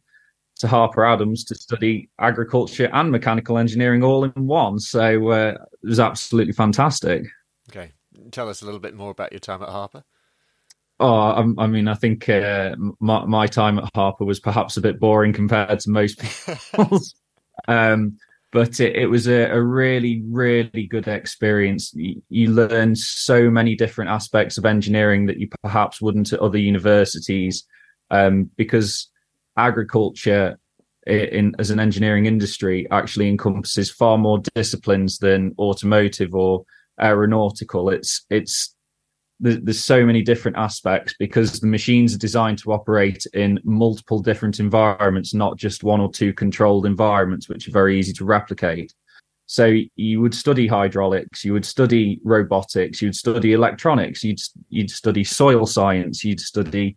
to 0.57 0.67
Harper 0.67 1.05
Adams 1.05 1.43
to 1.45 1.55
study 1.55 2.09
agriculture 2.19 2.89
and 2.93 3.11
mechanical 3.11 3.57
engineering 3.57 4.03
all 4.03 4.23
in 4.23 4.47
one. 4.47 4.79
So 4.79 5.31
uh, 5.31 5.57
it 5.83 5.87
was 5.87 5.99
absolutely 5.99 6.53
fantastic. 6.53 7.23
Okay, 7.69 7.91
tell 8.31 8.49
us 8.49 8.61
a 8.61 8.65
little 8.65 8.79
bit 8.79 8.95
more 8.95 9.11
about 9.11 9.31
your 9.31 9.39
time 9.39 9.63
at 9.63 9.69
Harper. 9.69 10.03
Oh, 11.01 11.13
I, 11.15 11.63
I 11.63 11.67
mean, 11.67 11.87
I 11.87 11.95
think 11.95 12.29
uh, 12.29 12.75
my, 12.99 13.25
my, 13.25 13.47
time 13.47 13.79
at 13.79 13.89
Harper 13.95 14.23
was 14.23 14.39
perhaps 14.39 14.77
a 14.77 14.81
bit 14.81 14.99
boring 14.99 15.33
compared 15.33 15.79
to 15.79 15.89
most 15.89 16.19
people's. 16.73 17.15
um, 17.67 18.17
but 18.51 18.79
it, 18.79 18.95
it 18.95 19.07
was 19.07 19.27
a, 19.27 19.45
a, 19.45 19.59
really, 19.59 20.21
really 20.29 20.85
good 20.85 21.07
experience. 21.07 21.91
You, 21.95 22.21
you 22.29 22.51
learn 22.51 22.95
so 22.95 23.49
many 23.49 23.75
different 23.75 24.11
aspects 24.11 24.59
of 24.59 24.65
engineering 24.65 25.25
that 25.25 25.37
you 25.37 25.49
perhaps 25.63 26.01
wouldn't 26.01 26.33
at 26.33 26.39
other 26.39 26.59
universities 26.59 27.65
um, 28.11 28.51
because 28.55 29.09
agriculture 29.57 30.59
in 31.07 31.55
as 31.57 31.71
an 31.71 31.79
engineering 31.79 32.27
industry 32.27 32.87
actually 32.91 33.27
encompasses 33.27 33.89
far 33.89 34.19
more 34.19 34.39
disciplines 34.53 35.17
than 35.17 35.55
automotive 35.57 36.35
or 36.35 36.63
aeronautical 37.01 37.89
it's 37.89 38.23
it's 38.29 38.75
there's 39.43 39.83
so 39.83 40.05
many 40.05 40.21
different 40.21 40.55
aspects 40.55 41.15
because 41.17 41.59
the 41.59 41.67
machines 41.67 42.13
are 42.13 42.19
designed 42.19 42.59
to 42.59 42.71
operate 42.71 43.25
in 43.33 43.59
multiple 43.63 44.21
different 44.21 44.59
environments 44.59 45.33
not 45.33 45.57
just 45.57 45.83
one 45.83 45.99
or 45.99 46.11
two 46.11 46.31
controlled 46.33 46.85
environments 46.85 47.49
which 47.49 47.67
are 47.67 47.71
very 47.71 47.97
easy 47.97 48.13
to 48.13 48.23
replicate 48.23 48.93
so 49.47 49.75
you 49.95 50.21
would 50.21 50.33
study 50.33 50.67
hydraulics 50.67 51.43
you 51.43 51.53
would 51.53 51.65
study 51.65 52.19
robotics 52.23 53.01
you'd 53.01 53.15
study 53.15 53.53
electronics 53.53 54.23
you'd 54.23 54.39
you'd 54.69 54.91
study 54.91 55.23
soil 55.23 55.65
science 55.65 56.23
you'd 56.23 56.39
study 56.39 56.95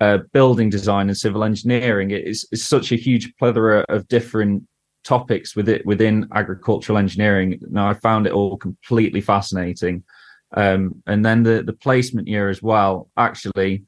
uh, 0.00 0.18
building 0.32 0.70
design 0.70 1.08
and 1.08 1.16
civil 1.16 1.44
engineering. 1.44 2.10
It 2.10 2.26
is 2.26 2.46
it's 2.52 2.64
such 2.64 2.92
a 2.92 2.96
huge 2.96 3.34
plethora 3.36 3.84
of 3.88 4.08
different 4.08 4.64
topics 5.04 5.54
with 5.54 5.68
it 5.68 5.86
within 5.86 6.28
agricultural 6.34 6.98
engineering. 6.98 7.58
Now 7.70 7.88
I 7.88 7.94
found 7.94 8.26
it 8.26 8.32
all 8.32 8.56
completely 8.56 9.20
fascinating. 9.20 10.04
Um, 10.54 11.02
and 11.06 11.24
then 11.24 11.42
the 11.42 11.62
the 11.62 11.72
placement 11.72 12.28
year 12.28 12.48
as 12.48 12.62
well. 12.62 13.10
Actually, 13.16 13.84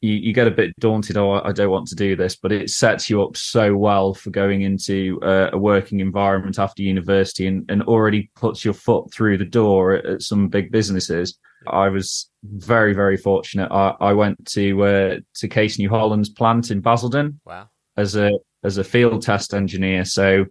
you, 0.00 0.14
you 0.14 0.32
get 0.32 0.46
a 0.46 0.52
bit 0.52 0.78
daunted. 0.78 1.16
Oh, 1.16 1.40
I 1.44 1.52
don't 1.52 1.70
want 1.70 1.88
to 1.88 1.94
do 1.94 2.14
this, 2.14 2.36
but 2.36 2.52
it 2.52 2.70
sets 2.70 3.08
you 3.10 3.22
up 3.22 3.36
so 3.36 3.74
well 3.76 4.14
for 4.14 4.30
going 4.30 4.62
into 4.62 5.18
uh, 5.22 5.50
a 5.52 5.58
working 5.58 6.00
environment 6.00 6.58
after 6.58 6.82
university, 6.82 7.46
and, 7.46 7.68
and 7.70 7.82
already 7.82 8.30
puts 8.36 8.64
your 8.64 8.74
foot 8.74 9.12
through 9.12 9.38
the 9.38 9.44
door 9.44 9.94
at, 9.94 10.06
at 10.06 10.22
some 10.22 10.48
big 10.48 10.70
businesses. 10.70 11.38
I 11.66 11.88
was 11.88 12.30
very, 12.44 12.94
very 12.94 13.16
fortunate. 13.16 13.70
I, 13.72 13.94
I 14.00 14.12
went 14.12 14.46
to 14.52 14.82
uh, 14.84 15.16
to 15.36 15.48
Case 15.48 15.78
New 15.78 15.88
Holland's 15.88 16.28
plant 16.28 16.70
in 16.70 16.80
Basildon. 16.80 17.40
Wow. 17.44 17.68
As 17.96 18.14
a 18.14 18.30
as 18.62 18.78
a 18.78 18.84
field 18.84 19.22
test 19.22 19.54
engineer, 19.54 20.04
so 20.04 20.44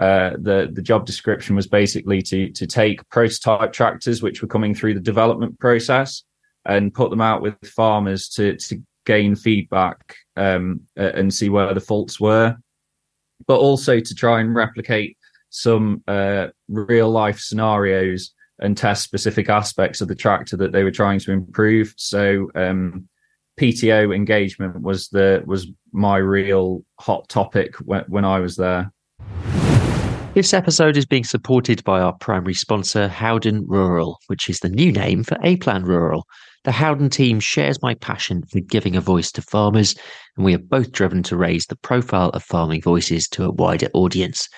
uh, 0.00 0.30
the 0.38 0.70
the 0.72 0.82
job 0.82 1.06
description 1.06 1.54
was 1.54 1.66
basically 1.66 2.22
to 2.22 2.50
to 2.52 2.66
take 2.66 3.06
prototype 3.10 3.72
tractors 3.72 4.22
which 4.22 4.42
were 4.42 4.48
coming 4.48 4.74
through 4.74 4.94
the 4.94 5.00
development 5.00 5.58
process 5.60 6.24
and 6.64 6.94
put 6.94 7.10
them 7.10 7.20
out 7.20 7.42
with 7.42 7.54
farmers 7.64 8.28
to 8.28 8.56
to 8.56 8.82
gain 9.06 9.34
feedback 9.34 10.16
um, 10.36 10.80
and 10.96 11.32
see 11.32 11.48
where 11.48 11.72
the 11.74 11.80
faults 11.80 12.20
were, 12.20 12.56
but 13.46 13.58
also 13.58 14.00
to 14.00 14.14
try 14.14 14.40
and 14.40 14.54
replicate 14.54 15.16
some 15.50 16.02
uh, 16.06 16.46
real 16.68 17.10
life 17.10 17.38
scenarios 17.38 18.32
and 18.60 18.76
test 18.76 19.02
specific 19.02 19.48
aspects 19.48 20.00
of 20.00 20.08
the 20.08 20.14
tractor 20.14 20.56
that 20.56 20.72
they 20.72 20.84
were 20.84 20.90
trying 20.90 21.18
to 21.18 21.32
improve. 21.32 21.92
So 21.96 22.50
um, 22.54 23.08
PTO 23.58 24.14
engagement 24.14 24.80
was 24.80 25.08
the 25.08 25.42
was 25.46 25.66
my 25.92 26.16
real 26.16 26.84
hot 26.98 27.28
topic 27.28 27.74
when, 27.76 28.04
when 28.08 28.24
I 28.24 28.40
was 28.40 28.56
there. 28.56 28.92
This 30.32 30.54
episode 30.54 30.96
is 30.96 31.06
being 31.06 31.24
supported 31.24 31.82
by 31.82 32.00
our 32.00 32.12
primary 32.12 32.54
sponsor, 32.54 33.08
Howden 33.08 33.66
Rural, 33.66 34.20
which 34.28 34.48
is 34.48 34.60
the 34.60 34.68
new 34.68 34.92
name 34.92 35.24
for 35.24 35.36
A 35.42 35.56
Plan 35.56 35.82
Rural. 35.82 36.24
The 36.62 36.70
Howden 36.70 37.10
team 37.10 37.40
shares 37.40 37.82
my 37.82 37.94
passion 37.94 38.44
for 38.44 38.60
giving 38.60 38.94
a 38.94 39.00
voice 39.00 39.32
to 39.32 39.42
farmers, 39.42 39.96
and 40.36 40.44
we 40.44 40.54
are 40.54 40.58
both 40.58 40.92
driven 40.92 41.24
to 41.24 41.36
raise 41.36 41.66
the 41.66 41.74
profile 41.74 42.28
of 42.28 42.44
farming 42.44 42.80
voices 42.80 43.26
to 43.30 43.44
a 43.44 43.50
wider 43.50 43.88
audience. 43.92 44.48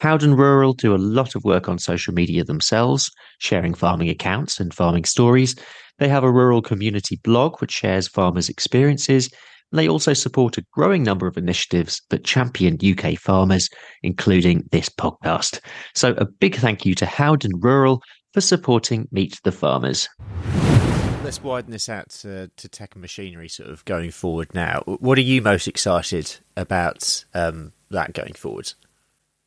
Howden 0.00 0.34
Rural 0.34 0.72
do 0.72 0.96
a 0.96 0.98
lot 0.98 1.36
of 1.36 1.44
work 1.44 1.68
on 1.68 1.78
social 1.78 2.12
media 2.12 2.42
themselves, 2.42 3.08
sharing 3.38 3.74
farming 3.74 4.08
accounts 4.08 4.58
and 4.58 4.74
farming 4.74 5.04
stories. 5.04 5.54
They 5.98 6.08
have 6.08 6.24
a 6.24 6.32
rural 6.32 6.60
community 6.60 7.20
blog 7.22 7.60
which 7.60 7.70
shares 7.70 8.08
farmers' 8.08 8.48
experiences. 8.48 9.30
They 9.72 9.88
also 9.88 10.14
support 10.14 10.58
a 10.58 10.64
growing 10.72 11.04
number 11.04 11.26
of 11.28 11.36
initiatives 11.36 12.02
that 12.10 12.24
champion 12.24 12.76
UK 12.82 13.16
farmers, 13.16 13.68
including 14.02 14.68
this 14.72 14.88
podcast. 14.88 15.60
So, 15.94 16.14
a 16.14 16.24
big 16.24 16.56
thank 16.56 16.84
you 16.84 16.94
to 16.96 17.06
Howden 17.06 17.52
Rural 17.60 18.02
for 18.32 18.40
supporting 18.40 19.08
Meet 19.12 19.40
the 19.44 19.52
Farmers. 19.52 20.08
Let's 21.22 21.42
widen 21.42 21.70
this 21.70 21.88
out 21.88 22.08
to, 22.20 22.50
to 22.56 22.68
tech 22.68 22.94
and 22.94 23.02
machinery 23.02 23.48
sort 23.48 23.70
of 23.70 23.84
going 23.84 24.10
forward 24.10 24.52
now. 24.54 24.82
What 24.86 25.18
are 25.18 25.22
you 25.22 25.40
most 25.40 25.68
excited 25.68 26.38
about 26.56 27.24
um, 27.34 27.72
that 27.90 28.12
going 28.12 28.34
forward? 28.34 28.72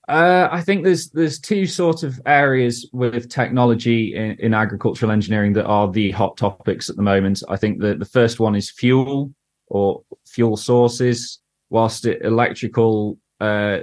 Uh, 0.08 0.48
I 0.51 0.62
think 0.62 0.84
there's 0.84 1.10
there's 1.10 1.39
two 1.39 1.65
sort 1.65 2.03
of 2.03 2.20
areas 2.25 2.89
with 2.92 3.30
technology 3.30 4.13
in, 4.15 4.38
in, 4.38 4.53
agricultural 4.53 5.13
engineering 5.13 5.53
that 5.53 5.65
are 5.65 5.89
the 5.89 6.12
hot 6.12 6.36
topics 6.36 6.89
at 6.89 6.98
the 6.98 7.01
moment. 7.01 7.42
I 7.48 7.56
think 7.56 7.80
the 7.80 7.96
the 7.96 8.06
first 8.06 8.38
one 8.38 8.53
is 8.53 8.70
fuel 8.70 9.34
or 9.74 10.03
fuel 10.25 10.56
sources. 10.56 11.39
Whilst 11.70 12.06
electrical 12.06 13.18
uh, 13.42 13.80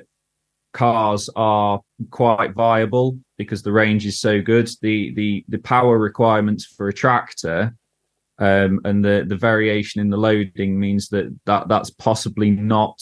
cars 0.72 1.28
are 1.34 1.80
quite 2.10 2.54
viable 2.54 3.18
because 3.36 3.62
the 3.62 3.72
range 3.72 4.06
is 4.06 4.20
so 4.20 4.40
good, 4.40 4.70
the 4.80 5.12
the 5.14 5.44
the 5.48 5.58
power 5.58 5.98
requirements 5.98 6.64
for 6.64 6.88
a 6.88 6.92
tractor 6.92 7.74
um, 8.38 8.80
and 8.84 9.04
the 9.04 9.24
the 9.28 9.36
variation 9.36 10.00
in 10.00 10.08
the 10.08 10.16
loading 10.16 10.78
means 10.78 11.08
that 11.08 11.26
that 11.46 11.68
that's 11.68 11.90
possibly 11.90 12.50
not 12.50 12.98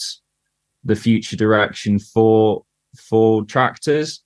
the 0.83 0.95
future 0.95 1.35
direction 1.35 1.99
for 1.99 2.63
for 2.97 3.45
tractors. 3.45 4.23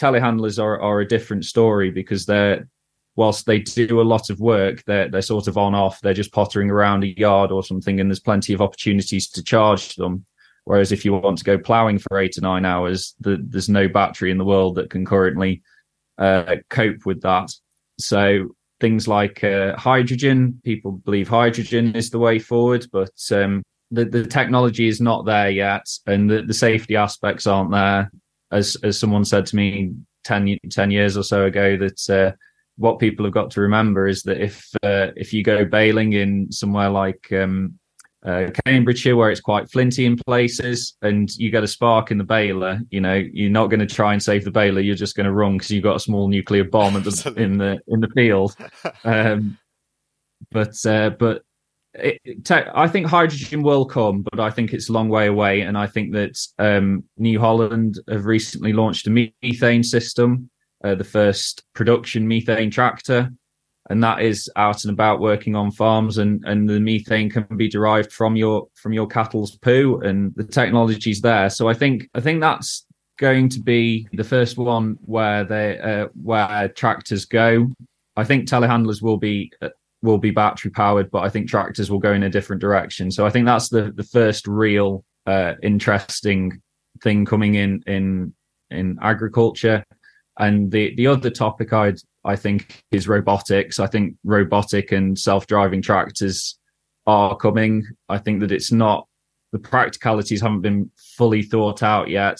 Telehandlers 0.00 0.62
are, 0.62 0.80
are 0.80 1.00
a 1.00 1.08
different 1.08 1.44
story 1.44 1.90
because 1.90 2.26
they're 2.26 2.68
whilst 3.16 3.46
they 3.46 3.60
do 3.60 4.00
a 4.00 4.02
lot 4.02 4.30
of 4.30 4.40
work, 4.40 4.82
they're 4.84 5.08
they're 5.08 5.22
sort 5.22 5.48
of 5.48 5.56
on 5.56 5.74
off. 5.74 6.00
They're 6.00 6.14
just 6.14 6.32
pottering 6.32 6.70
around 6.70 7.04
a 7.04 7.18
yard 7.18 7.50
or 7.52 7.62
something, 7.62 8.00
and 8.00 8.10
there's 8.10 8.20
plenty 8.20 8.52
of 8.52 8.60
opportunities 8.60 9.28
to 9.30 9.42
charge 9.42 9.94
them. 9.96 10.24
Whereas 10.64 10.92
if 10.92 11.04
you 11.04 11.12
want 11.12 11.38
to 11.38 11.44
go 11.44 11.58
ploughing 11.58 11.98
for 11.98 12.18
eight 12.18 12.32
to 12.32 12.40
nine 12.40 12.64
hours, 12.64 13.14
the, 13.20 13.38
there's 13.48 13.68
no 13.68 13.86
battery 13.86 14.30
in 14.30 14.38
the 14.38 14.46
world 14.46 14.76
that 14.76 14.88
can 14.90 15.04
currently 15.04 15.62
uh, 16.16 16.56
cope 16.70 17.04
with 17.04 17.20
that. 17.20 17.52
So 17.98 18.54
things 18.80 19.06
like 19.06 19.44
uh, 19.44 19.76
hydrogen, 19.76 20.60
people 20.64 20.92
believe 20.92 21.28
hydrogen 21.28 21.94
is 21.94 22.10
the 22.10 22.18
way 22.18 22.38
forward, 22.38 22.86
but 22.92 23.12
um, 23.30 23.62
the, 23.90 24.04
the 24.06 24.26
technology 24.26 24.88
is 24.88 25.00
not 25.00 25.26
there 25.26 25.50
yet 25.50 25.86
and 26.06 26.30
the, 26.30 26.42
the 26.42 26.54
safety 26.54 26.96
aspects 26.96 27.46
aren't 27.46 27.70
there. 27.70 28.10
As 28.50 28.76
as 28.82 28.98
someone 28.98 29.24
said 29.24 29.46
to 29.46 29.56
me 29.56 29.92
10, 30.24 30.58
10 30.70 30.90
years 30.90 31.16
or 31.16 31.22
so 31.22 31.44
ago, 31.44 31.76
that 31.76 32.10
uh, 32.10 32.36
what 32.76 32.98
people 32.98 33.24
have 33.24 33.34
got 33.34 33.50
to 33.52 33.60
remember 33.60 34.06
is 34.06 34.22
that 34.22 34.40
if 34.40 34.68
uh, 34.82 35.08
if 35.16 35.32
you 35.32 35.42
go 35.42 35.64
baling 35.64 36.12
in 36.12 36.50
somewhere 36.50 36.90
like 36.90 37.32
um, 37.32 37.78
uh, 38.24 38.50
Cambridgeshire, 38.64 39.16
where 39.16 39.30
it's 39.30 39.40
quite 39.40 39.70
flinty 39.70 40.06
in 40.06 40.16
places, 40.16 40.96
and 41.02 41.34
you 41.36 41.50
get 41.50 41.62
a 41.62 41.68
spark 41.68 42.10
in 42.10 42.18
the 42.18 42.24
baler, 42.24 42.80
you 42.90 43.00
know 43.00 43.14
you're 43.32 43.50
not 43.50 43.68
going 43.68 43.80
to 43.80 43.86
try 43.86 44.12
and 44.12 44.22
save 44.22 44.44
the 44.44 44.50
baler. 44.50 44.80
You're 44.80 44.94
just 44.94 45.16
going 45.16 45.26
to 45.26 45.32
run 45.32 45.56
because 45.56 45.70
you've 45.70 45.84
got 45.84 45.96
a 45.96 46.00
small 46.00 46.28
nuclear 46.28 46.64
bomb 46.64 46.94
the, 46.94 47.34
in 47.36 47.58
the 47.58 47.78
in 47.88 48.00
the 48.00 48.08
field. 48.08 48.56
Um, 49.04 49.58
but 50.50 50.74
uh, 50.86 51.10
but 51.10 51.42
it, 51.94 52.44
te- 52.44 52.70
I 52.74 52.88
think 52.88 53.06
hydrogen 53.06 53.62
will 53.62 53.84
come, 53.84 54.22
but 54.22 54.40
I 54.40 54.50
think 54.50 54.72
it's 54.72 54.88
a 54.88 54.92
long 54.92 55.08
way 55.08 55.26
away. 55.26 55.60
And 55.62 55.78
I 55.78 55.86
think 55.86 56.12
that 56.12 56.38
um, 56.58 57.04
New 57.16 57.38
Holland 57.38 58.00
have 58.08 58.26
recently 58.26 58.72
launched 58.72 59.06
a 59.06 59.10
methane 59.42 59.82
system, 59.82 60.50
uh, 60.84 60.94
the 60.94 61.04
first 61.04 61.64
production 61.74 62.28
methane 62.28 62.70
tractor, 62.70 63.30
and 63.90 64.02
that 64.04 64.20
is 64.20 64.50
out 64.56 64.84
and 64.84 64.92
about 64.92 65.20
working 65.20 65.56
on 65.56 65.70
farms. 65.70 66.18
And 66.18 66.44
and 66.46 66.68
the 66.68 66.78
methane 66.78 67.30
can 67.30 67.56
be 67.56 67.68
derived 67.68 68.12
from 68.12 68.36
your 68.36 68.68
from 68.74 68.92
your 68.92 69.06
cattle's 69.06 69.56
poo, 69.56 70.00
and 70.04 70.32
the 70.36 70.44
technology's 70.44 71.20
there. 71.20 71.50
So 71.50 71.68
I 71.68 71.74
think 71.74 72.08
I 72.14 72.20
think 72.20 72.40
that's 72.40 72.86
going 73.18 73.48
to 73.48 73.60
be 73.60 74.08
the 74.12 74.24
first 74.24 74.58
one 74.58 74.98
where 75.04 75.44
they 75.44 75.78
uh, 75.78 76.08
where 76.22 76.68
tractors 76.68 77.24
go. 77.24 77.72
I 78.16 78.24
think 78.24 78.48
telehandlers 78.48 79.02
will 79.02 79.18
be 79.18 79.50
uh, 79.62 79.70
will 80.02 80.18
be 80.18 80.30
battery 80.30 80.70
powered, 80.70 81.10
but 81.10 81.24
I 81.24 81.30
think 81.30 81.48
tractors 81.48 81.90
will 81.90 81.98
go 81.98 82.12
in 82.12 82.22
a 82.22 82.30
different 82.30 82.60
direction. 82.60 83.10
So 83.10 83.26
I 83.26 83.30
think 83.30 83.46
that's 83.46 83.70
the 83.70 83.92
the 83.96 84.04
first 84.04 84.46
real 84.46 85.04
uh, 85.26 85.54
interesting 85.62 86.60
thing 87.02 87.24
coming 87.24 87.54
in 87.54 87.82
in 87.86 88.34
in 88.70 88.98
agriculture. 89.02 89.84
And 90.38 90.70
the 90.70 90.94
the 90.96 91.06
other 91.06 91.30
topic 91.30 91.72
I'd 91.72 91.98
I 92.24 92.36
think 92.36 92.82
is 92.90 93.08
robotics. 93.08 93.78
I 93.78 93.86
think 93.86 94.16
robotic 94.24 94.92
and 94.92 95.18
self 95.18 95.46
driving 95.46 95.82
tractors 95.82 96.58
are 97.06 97.36
coming. 97.36 97.84
I 98.08 98.18
think 98.18 98.40
that 98.40 98.52
it's 98.52 98.72
not 98.72 99.06
the 99.52 99.58
practicalities 99.58 100.40
haven't 100.40 100.62
been 100.62 100.90
fully 100.96 101.42
thought 101.42 101.82
out 101.82 102.08
yet. 102.08 102.38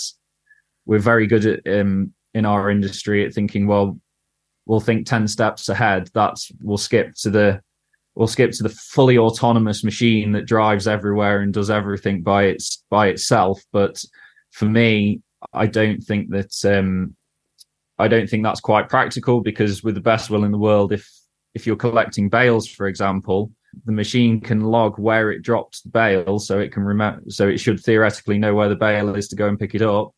We're 0.87 0.99
very 0.99 1.27
good 1.27 1.47
at 1.47 1.81
um, 1.81 2.13
in 2.35 2.45
our 2.45 2.71
industry 2.71 3.25
at 3.25 3.33
thinking, 3.33 3.67
well, 3.67 3.99
we'll 4.67 4.81
think 4.81 5.07
10 5.07 5.29
steps 5.29 5.69
ahead 5.69 6.09
that's 6.15 6.51
we'll 6.63 6.79
skip 6.79 7.15
to 7.15 7.31
the 7.31 7.61
we'll 8.15 8.27
skip 8.27 8.53
to 8.53 8.63
the 8.63 8.69
fully 8.69 9.19
autonomous 9.19 9.85
machine 9.85 10.33
that 10.33 10.47
drives 10.47 10.87
everywhere 10.87 11.41
and 11.41 11.53
does 11.53 11.71
everything 11.71 12.23
by 12.23 12.45
its 12.45 12.83
by 12.91 13.09
itself 13.09 13.63
but 13.73 14.03
for 14.53 14.67
me 14.67 15.21
i 15.53 15.67
don't 15.67 16.03
think 16.03 16.31
that 16.31 16.55
um 16.65 17.15
i 17.99 18.09
don't 18.09 18.29
think 18.29 18.43
that's 18.43 18.61
quite 18.61 18.89
practical 18.89 19.41
because 19.41 19.83
with 19.83 19.95
the 19.95 20.01
best 20.01 20.31
will 20.31 20.45
in 20.45 20.53
the 20.53 20.59
world 20.59 20.93
if 20.93 21.09
if 21.55 21.67
you're 21.67 21.77
collecting 21.77 22.29
bales 22.29 22.69
for 22.69 22.87
example 22.87 23.51
the 23.87 23.93
machine 23.93 24.41
can 24.41 24.61
log 24.61 24.99
where 24.99 25.33
it 25.33 25.43
dropped 25.43 25.83
the 25.83 25.91
bale 25.91 26.39
so 26.39 26.59
it 26.59 26.73
can 26.73 26.85
remember 26.85 27.23
so 27.29 27.49
it 27.49 27.59
should 27.59 27.81
theoretically 27.81 28.39
know 28.39 28.55
where 28.55 28.69
the 28.69 28.77
bale 28.77 29.15
is 29.15 29.29
to 29.29 29.37
go 29.37 29.49
and 29.49 29.59
pick 29.59 29.75
it 29.75 29.83
up 29.83 30.13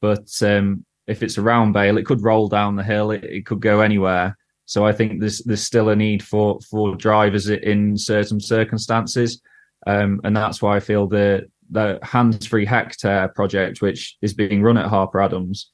but 0.00 0.28
um 0.42 0.84
if 1.06 1.22
it's 1.22 1.38
a 1.38 1.42
round 1.42 1.72
bale, 1.72 1.98
it 1.98 2.06
could 2.06 2.22
roll 2.22 2.48
down 2.48 2.76
the 2.76 2.82
hill. 2.82 3.10
It, 3.10 3.24
it, 3.24 3.46
could 3.46 3.60
go 3.60 3.80
anywhere. 3.80 4.36
So 4.66 4.86
I 4.86 4.92
think 4.92 5.20
there's 5.20 5.40
there's 5.40 5.62
still 5.62 5.90
a 5.90 5.96
need 5.96 6.22
for 6.22 6.58
for 6.70 6.96
drivers 6.96 7.48
in 7.48 7.98
certain 7.98 8.40
circumstances, 8.40 9.42
um, 9.86 10.20
and 10.24 10.34
that's 10.34 10.62
why 10.62 10.76
I 10.76 10.80
feel 10.80 11.06
the 11.06 11.46
the 11.70 11.98
hands 12.02 12.46
free 12.46 12.64
hectare 12.64 13.28
project, 13.28 13.82
which 13.82 14.16
is 14.22 14.32
being 14.32 14.62
run 14.62 14.78
at 14.78 14.86
Harper 14.86 15.20
Adams, 15.20 15.70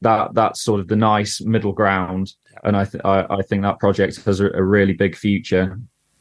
that 0.00 0.34
that's 0.34 0.62
sort 0.62 0.80
of 0.80 0.88
the 0.88 0.96
nice 0.96 1.40
middle 1.40 1.72
ground, 1.72 2.32
and 2.64 2.76
I 2.76 2.84
th- 2.84 3.04
I, 3.04 3.26
I 3.30 3.42
think 3.42 3.62
that 3.62 3.78
project 3.78 4.22
has 4.24 4.40
a, 4.40 4.50
a 4.50 4.62
really 4.62 4.92
big 4.94 5.16
future 5.16 5.78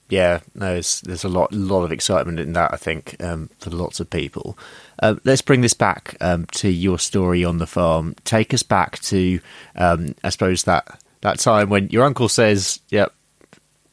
yeah, 0.10 0.40
no, 0.56 0.74
there's, 0.74 1.02
there's 1.02 1.24
a 1.24 1.30
lot, 1.30 1.52
lot 1.52 1.84
of 1.84 1.92
excitement 1.92 2.40
in 2.40 2.54
that. 2.54 2.74
I 2.74 2.78
think 2.78 3.22
um, 3.22 3.50
for 3.60 3.70
lots 3.70 4.00
of 4.00 4.10
people. 4.10 4.58
Uh, 5.00 5.16
let's 5.26 5.42
bring 5.42 5.62
this 5.62 5.74
back 5.74 6.16
um, 6.22 6.46
to 6.54 6.70
your 6.70 6.98
story 6.98 7.44
on 7.44 7.58
the 7.58 7.68
farm. 7.68 8.16
Take 8.24 8.54
us 8.54 8.64
back 8.64 9.00
to, 9.00 9.40
um, 9.76 10.16
I 10.24 10.30
suppose 10.30 10.64
that 10.64 11.02
that 11.22 11.40
time 11.40 11.70
when 11.70 11.90
your 11.90 12.06
uncle 12.06 12.30
says, 12.30 12.80
"Yep, 12.90 13.14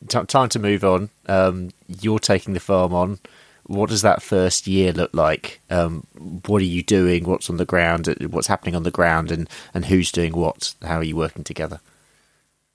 t- 0.08 0.24
time 0.24 0.48
to 0.50 0.58
move 0.58 0.84
on." 0.84 1.10
Um, 1.26 1.70
you're 1.88 2.20
taking 2.20 2.54
the 2.54 2.60
farm 2.60 2.94
on. 2.94 3.18
What 3.66 3.88
does 3.88 4.02
that 4.02 4.22
first 4.22 4.66
year 4.66 4.92
look 4.92 5.14
like? 5.14 5.60
Um, 5.70 6.06
what 6.46 6.60
are 6.60 6.66
you 6.66 6.82
doing? 6.82 7.24
What's 7.24 7.48
on 7.48 7.56
the 7.56 7.64
ground? 7.64 8.14
What's 8.30 8.46
happening 8.46 8.76
on 8.76 8.82
the 8.82 8.90
ground? 8.90 9.30
And 9.30 9.48
and 9.72 9.86
who's 9.86 10.12
doing 10.12 10.34
what? 10.34 10.74
How 10.82 10.98
are 10.98 11.04
you 11.04 11.16
working 11.16 11.44
together? 11.44 11.80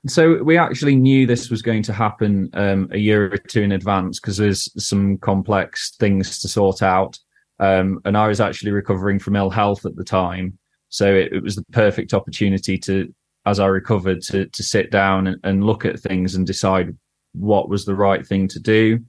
So 0.08 0.42
we 0.44 0.58
actually 0.58 0.96
knew 0.96 1.28
this 1.28 1.50
was 1.50 1.62
going 1.62 1.84
to 1.84 1.94
happen 1.94 2.50
um, 2.54 2.88
a 2.92 2.98
year 2.98 3.34
or 3.34 3.38
two 3.38 3.62
in 3.62 3.74
advance 3.74 4.20
because 4.20 4.38
there's 4.38 4.72
some 4.82 5.18
complex 5.18 5.96
things 5.98 6.40
to 6.40 6.48
sort 6.48 6.82
out. 6.82 7.20
Um, 7.60 8.00
and 8.06 8.18
I 8.18 8.28
was 8.28 8.40
actually 8.40 8.72
recovering 8.72 9.20
from 9.20 9.36
ill 9.36 9.50
health 9.50 9.86
at 9.86 9.98
the 9.98 10.06
time, 10.06 10.58
so 10.88 11.14
it, 11.14 11.34
it, 11.34 11.44
was 11.44 11.56
the 11.56 11.66
perfect 11.74 12.14
opportunity 12.14 12.78
to, 12.78 13.14
as 13.46 13.60
I 13.60 13.66
recovered, 13.66 14.22
to 14.24 14.46
to 14.46 14.64
sit 14.64 14.92
down 14.92 15.28
and, 15.28 15.38
and 15.44 15.66
look 15.66 15.84
at 15.84 16.00
things 16.00 16.36
and 16.36 16.48
decide 16.48 16.96
what 17.34 17.68
was 17.68 17.84
the 17.84 17.96
right 17.96 18.26
thing 18.26 18.48
to 18.48 18.60
do. 18.62 19.00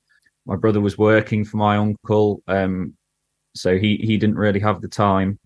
My 0.47 0.57
brother 0.57 0.81
was 0.81 0.99
working 0.99 1.45
for 1.45 1.57
my 1.57 1.77
uncle, 1.77 2.43
um, 2.49 2.95
so 3.55 3.79
he 3.79 3.97
he 3.97 4.17
didn't 4.17 4.37
really 4.37 4.61
have 4.61 4.81
the 4.81 4.89
time. 4.89 5.39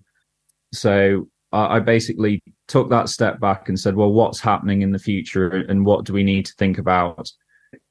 So 0.72 1.28
I, 1.52 1.76
I 1.76 1.80
basically 1.80 2.42
took 2.68 2.90
that 2.90 3.08
step 3.08 3.40
back 3.40 3.68
and 3.68 3.78
said, 3.78 3.96
well, 3.96 4.12
what's 4.12 4.40
happening 4.40 4.82
in 4.82 4.92
the 4.92 4.98
future 4.98 5.48
and 5.48 5.84
what 5.84 6.04
do 6.04 6.12
we 6.12 6.24
need 6.24 6.46
to 6.46 6.54
think 6.54 6.78
about? 6.78 7.28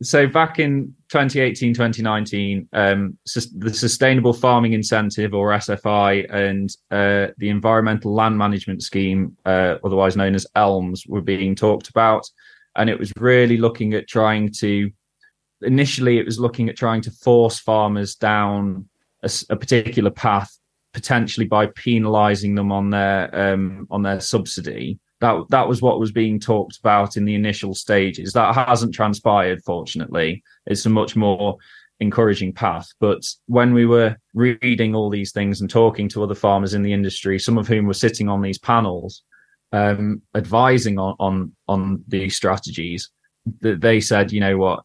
So 0.02 0.28
back 0.28 0.60
in 0.60 0.96
2018, 1.10 1.74
2019, 1.74 2.70
um, 2.74 3.18
the 3.56 3.74
Sustainable 3.74 4.34
Farming 4.34 4.74
Incentive 4.74 5.34
or 5.34 5.50
SFI 5.50 6.34
and 6.34 6.70
uh, 6.92 7.34
the 7.38 7.50
Environmental 7.50 8.14
Land 8.14 8.38
Management 8.38 8.82
Scheme, 8.82 9.38
uh, 9.46 9.76
otherwise 9.84 10.16
known 10.16 10.36
as 10.36 10.48
ELMS, 10.56 11.06
were 11.08 11.22
being 11.22 11.56
talked 11.56 11.90
about. 11.90 12.26
And 12.76 12.90
it 12.90 12.98
was 12.98 13.12
really 13.18 13.58
looking 13.58 13.94
at 13.94 14.08
trying 14.08 14.52
to, 14.60 14.90
initially, 15.64 16.18
it 16.18 16.26
was 16.26 16.40
looking 16.40 16.70
at 16.70 16.78
trying 16.78 17.02
to 17.02 17.12
force 17.12 17.60
farmers 17.60 18.16
down 18.16 18.88
a, 19.24 19.32
a 19.50 19.56
particular 19.56 20.12
path, 20.12 20.58
potentially 20.94 21.48
by 21.48 21.68
penalising 21.68 22.56
them 22.56 22.72
on 22.72 22.90
their 22.90 23.54
um, 23.54 23.88
on 23.90 24.04
their 24.04 24.20
subsidy 24.20 25.00
that 25.24 25.46
that 25.50 25.70
was 25.70 25.82
what 25.82 26.02
was 26.02 26.12
being 26.12 26.38
talked 26.38 26.78
about 26.78 27.16
in 27.16 27.24
the 27.24 27.34
initial 27.34 27.74
stages. 27.74 28.34
That 28.34 28.54
hasn't 28.54 28.94
transpired, 28.94 29.64
fortunately. 29.64 30.44
It's 30.66 30.86
a 30.86 30.90
much 30.90 31.16
more 31.16 31.58
encouraging 32.02 32.52
path. 32.52 32.90
But 33.00 33.24
when 33.46 33.74
we 33.74 33.86
were 33.86 34.18
reading 34.34 34.94
all 34.94 35.10
these 35.10 35.32
things 35.32 35.62
and 35.62 35.70
talking 35.70 36.10
to 36.10 36.24
other 36.24 36.36
farmers 36.36 36.74
in 36.74 36.84
the 36.84 36.92
industry, 36.92 37.40
some 37.40 37.58
of 37.58 37.70
whom 37.70 37.86
were 37.86 37.94
sitting 37.94 38.28
on 38.28 38.42
these 38.42 38.60
panels, 38.60 39.24
um, 39.72 40.22
advising 40.36 41.00
on 41.00 41.16
on 41.20 41.56
on 41.70 42.04
these 42.06 42.36
strategies, 42.36 43.10
that 43.62 43.80
they 43.80 44.02
said, 44.02 44.34
you 44.34 44.42
know 44.42 44.58
what, 44.58 44.84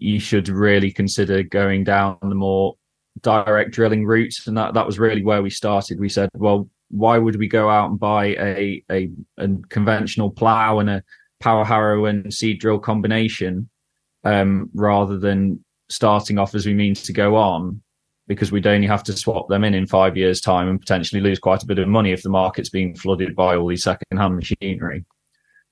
you, 0.00 0.20
should 0.20 0.48
really 0.48 0.90
consider 0.90 1.42
going 1.42 1.84
down 1.84 2.18
the 2.22 2.34
more 2.34 2.74
direct 3.22 3.70
drilling 3.70 4.04
routes, 4.04 4.46
and 4.46 4.56
that 4.56 4.74
that 4.74 4.86
was 4.86 4.98
really 4.98 5.22
where 5.22 5.42
we 5.42 5.50
started. 5.50 6.00
We 6.00 6.08
said, 6.08 6.28
well, 6.34 6.68
why 6.90 7.18
would 7.18 7.36
we 7.36 7.48
go 7.48 7.68
out 7.68 7.90
and 7.90 7.98
buy 7.98 8.26
a 8.26 8.82
a, 8.90 9.10
a 9.38 9.48
conventional 9.68 10.30
plow 10.30 10.78
and 10.78 10.90
a 10.90 11.02
power 11.40 11.64
harrow 11.64 12.06
and 12.06 12.32
seed 12.32 12.60
drill 12.60 12.78
combination 12.78 13.68
um, 14.24 14.70
rather 14.74 15.18
than 15.18 15.64
starting 15.88 16.38
off 16.38 16.54
as 16.54 16.66
we 16.66 16.74
mean 16.74 16.94
to 16.94 17.12
go 17.12 17.36
on? 17.36 17.82
Because 18.28 18.50
we'd 18.50 18.66
only 18.66 18.88
have 18.88 19.04
to 19.04 19.12
swap 19.12 19.48
them 19.48 19.64
in 19.64 19.74
in 19.74 19.86
five 19.86 20.16
years 20.16 20.40
time 20.40 20.68
and 20.68 20.80
potentially 20.80 21.20
lose 21.20 21.38
quite 21.38 21.62
a 21.62 21.66
bit 21.66 21.78
of 21.78 21.88
money 21.88 22.12
if 22.12 22.22
the 22.22 22.28
market's 22.28 22.70
being 22.70 22.96
flooded 22.96 23.36
by 23.36 23.56
all 23.56 23.68
these 23.68 23.84
second-hand 23.84 24.34
machinery. 24.34 25.04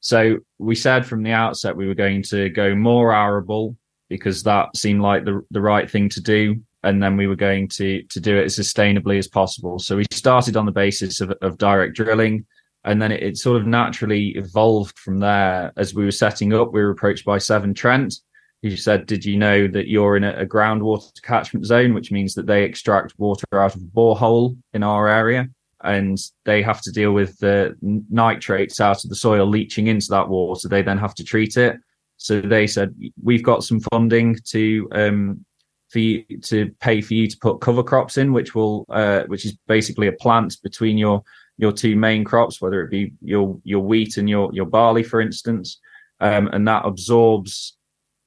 So 0.00 0.38
we 0.58 0.74
said 0.74 1.06
from 1.06 1.22
the 1.22 1.32
outset 1.32 1.76
we 1.76 1.88
were 1.88 1.94
going 1.94 2.22
to 2.24 2.50
go 2.50 2.74
more 2.74 3.12
arable 3.14 3.76
because 4.08 4.42
that 4.42 4.76
seemed 4.76 5.00
like 5.00 5.24
the, 5.24 5.42
the 5.50 5.60
right 5.60 5.90
thing 5.90 6.08
to 6.10 6.20
do 6.20 6.60
and 6.84 7.02
then 7.02 7.16
we 7.16 7.26
were 7.26 7.34
going 7.34 7.66
to 7.66 8.02
to 8.04 8.20
do 8.20 8.36
it 8.36 8.44
as 8.44 8.58
sustainably 8.58 9.18
as 9.18 9.26
possible. 9.26 9.78
So 9.78 9.96
we 9.96 10.04
started 10.12 10.56
on 10.56 10.66
the 10.66 10.72
basis 10.72 11.20
of, 11.20 11.32
of 11.42 11.58
direct 11.58 11.96
drilling, 11.96 12.46
and 12.84 13.02
then 13.02 13.10
it, 13.10 13.22
it, 13.22 13.38
sort 13.38 13.60
of 13.60 13.66
naturally 13.66 14.28
evolved 14.36 14.98
from 14.98 15.18
there. 15.18 15.72
As 15.76 15.94
we 15.94 16.04
were 16.04 16.12
setting 16.12 16.52
up, 16.52 16.72
we 16.72 16.82
were 16.82 16.90
approached 16.90 17.24
by 17.24 17.38
Severn 17.38 17.74
Trent, 17.74 18.14
who 18.62 18.76
said, 18.76 19.06
"Did 19.06 19.24
you 19.24 19.36
know 19.36 19.66
that 19.66 19.88
you're 19.88 20.16
in 20.16 20.24
a, 20.24 20.34
a 20.34 20.46
groundwater 20.46 21.10
catchment 21.22 21.64
zone, 21.64 21.94
which 21.94 22.12
means 22.12 22.34
that 22.34 22.46
they 22.46 22.64
extract 22.64 23.18
water 23.18 23.46
out 23.54 23.74
of 23.74 23.80
a 23.80 23.84
borehole 23.84 24.56
in 24.74 24.82
our 24.82 25.08
area?" 25.08 25.48
And 25.82 26.18
they 26.44 26.62
have 26.62 26.80
to 26.82 26.92
deal 26.92 27.12
with 27.12 27.38
the 27.38 27.76
nitrates 27.80 28.80
out 28.80 29.04
of 29.04 29.10
the 29.10 29.16
soil 29.16 29.46
leaching 29.46 29.86
into 29.86 30.06
that 30.10 30.28
water. 30.28 30.68
They 30.68 30.82
then 30.82 30.98
have 30.98 31.14
to 31.16 31.24
treat 31.24 31.56
it. 31.56 31.76
So 32.16 32.40
they 32.40 32.66
said, 32.66 32.94
"We've 33.22 33.42
got 33.42 33.64
some 33.64 33.80
funding 33.80 34.36
to 34.46 34.88
um, 34.92 35.44
for 35.90 36.00
you 36.00 36.24
to 36.42 36.70
pay 36.80 37.00
for 37.00 37.14
you 37.14 37.28
to 37.28 37.38
put 37.38 37.60
cover 37.60 37.82
crops 37.82 38.18
in, 38.18 38.32
which 38.32 38.54
will 38.54 38.84
uh, 38.88 39.22
which 39.26 39.44
is 39.44 39.56
basically 39.68 40.08
a 40.08 40.12
plant 40.12 40.56
between 40.62 40.98
your 40.98 41.22
your 41.56 41.72
two 41.72 41.96
main 41.96 42.24
crops, 42.24 42.60
whether 42.60 42.82
it 42.82 42.90
be 42.90 43.12
your 43.20 43.58
your 43.64 43.80
wheat 43.80 44.16
and 44.16 44.28
your 44.28 44.50
your 44.52 44.66
barley, 44.66 45.02
for 45.02 45.20
instance, 45.20 45.80
um, 46.20 46.48
and 46.48 46.66
that 46.66 46.84
absorbs 46.84 47.76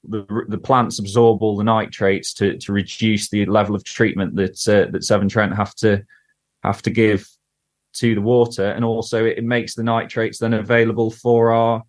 the 0.08 0.26
the 0.48 0.58
plants 0.58 1.00
absorb 1.00 1.42
all 1.42 1.58
the 1.58 1.64
nitrates 1.64 2.34
to 2.36 2.58
to 2.58 2.72
reduce 2.72 3.30
the 3.30 3.46
level 3.46 3.76
of 3.76 3.84
treatment 3.84 4.36
that 4.36 4.68
uh, 4.68 4.90
that 4.92 5.04
Severn 5.04 5.28
Trent 5.28 5.56
have 5.56 5.76
to 5.76 6.04
have 6.64 6.82
to 6.84 6.90
give 6.90 7.28
to 7.96 8.16
the 8.16 8.22
water, 8.22 8.72
and 8.72 8.86
also 8.86 9.26
it, 9.26 9.40
it 9.40 9.44
makes 9.44 9.76
the 9.76 9.84
nitrates 9.84 10.40
then 10.40 10.54
available 10.54 11.12
for 11.12 11.52
our 11.52 11.84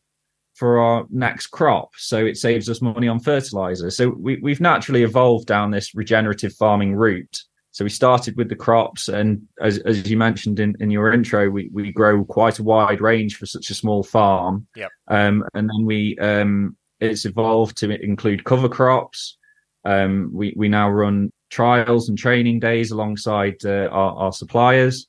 for 0.58 0.80
our 0.80 1.06
next 1.10 1.48
crop. 1.48 1.90
So 1.96 2.26
it 2.26 2.36
saves 2.36 2.68
us 2.68 2.82
money 2.82 3.06
on 3.06 3.20
fertilizer. 3.20 3.90
So 3.90 4.08
we, 4.08 4.38
we've 4.42 4.60
naturally 4.60 5.04
evolved 5.04 5.46
down 5.46 5.70
this 5.70 5.94
regenerative 5.94 6.52
farming 6.54 6.96
route. 6.96 7.38
So 7.70 7.84
we 7.84 7.90
started 7.90 8.36
with 8.36 8.48
the 8.48 8.56
crops, 8.56 9.06
and 9.06 9.46
as, 9.60 9.78
as 9.78 10.10
you 10.10 10.16
mentioned 10.16 10.58
in, 10.58 10.74
in 10.80 10.90
your 10.90 11.12
intro, 11.12 11.48
we, 11.48 11.70
we 11.72 11.92
grow 11.92 12.24
quite 12.24 12.58
a 12.58 12.64
wide 12.64 13.00
range 13.00 13.36
for 13.36 13.46
such 13.46 13.70
a 13.70 13.74
small 13.74 14.02
farm. 14.02 14.66
Yep. 14.74 14.90
Um, 15.06 15.44
and 15.54 15.70
then 15.70 15.86
we 15.86 16.18
um, 16.18 16.76
it's 16.98 17.24
evolved 17.24 17.76
to 17.78 17.90
include 18.02 18.42
cover 18.42 18.68
crops. 18.68 19.38
Um, 19.84 20.30
we 20.32 20.54
we 20.56 20.68
now 20.68 20.90
run 20.90 21.30
trials 21.50 22.08
and 22.08 22.18
training 22.18 22.58
days 22.58 22.90
alongside 22.90 23.64
uh, 23.64 23.88
our, 23.92 24.16
our 24.16 24.32
suppliers 24.32 25.06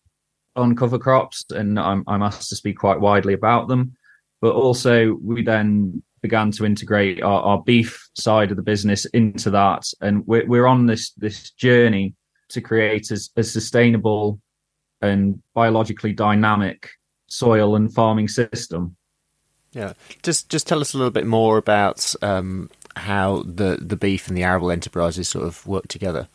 on 0.56 0.76
cover 0.76 1.00
crops, 1.00 1.46
and 1.50 1.80
I'm 1.80 2.04
I'm 2.06 2.22
asked 2.22 2.50
to 2.50 2.56
speak 2.56 2.78
quite 2.78 3.00
widely 3.00 3.34
about 3.34 3.68
them 3.68 3.96
but 4.42 4.54
also 4.54 5.18
we 5.22 5.44
then 5.44 6.02
began 6.22 6.52
to 6.52 6.66
integrate 6.66 7.24
our, 7.24 7.42
our 7.42 7.62
beef 7.64 8.10
side 8.14 8.52
of 8.52 8.58
the 8.58 8.64
business 8.64 9.06
into 9.06 9.50
that, 9.52 9.86
and 10.02 10.26
we're, 10.28 10.46
we're 10.46 10.68
on 10.68 10.86
this 10.86 11.12
this 11.12 11.52
journey 11.52 12.16
to 12.50 12.62
create 12.62 13.12
a, 13.12 13.20
a 13.38 13.44
sustainable 13.44 14.40
and 15.02 15.42
biologically 15.54 16.14
dynamic 16.14 16.90
soil 17.28 17.76
and 17.76 17.94
farming 17.94 18.28
system. 18.28 18.96
Yeah, 19.72 19.94
just 20.24 20.50
just 20.50 20.68
tell 20.68 20.82
us 20.82 20.94
a 20.94 20.98
little 20.98 21.12
bit 21.12 21.28
more 21.28 21.58
about 21.58 22.14
um, 22.22 22.70
how 22.96 23.44
the 23.44 23.78
the 23.80 23.96
beef 23.96 24.28
and 24.28 24.38
the 24.38 24.44
arable 24.44 24.72
enterprises 24.72 25.30
sort 25.30 25.46
of 25.46 25.66
work 25.68 25.88
together. 25.88 26.28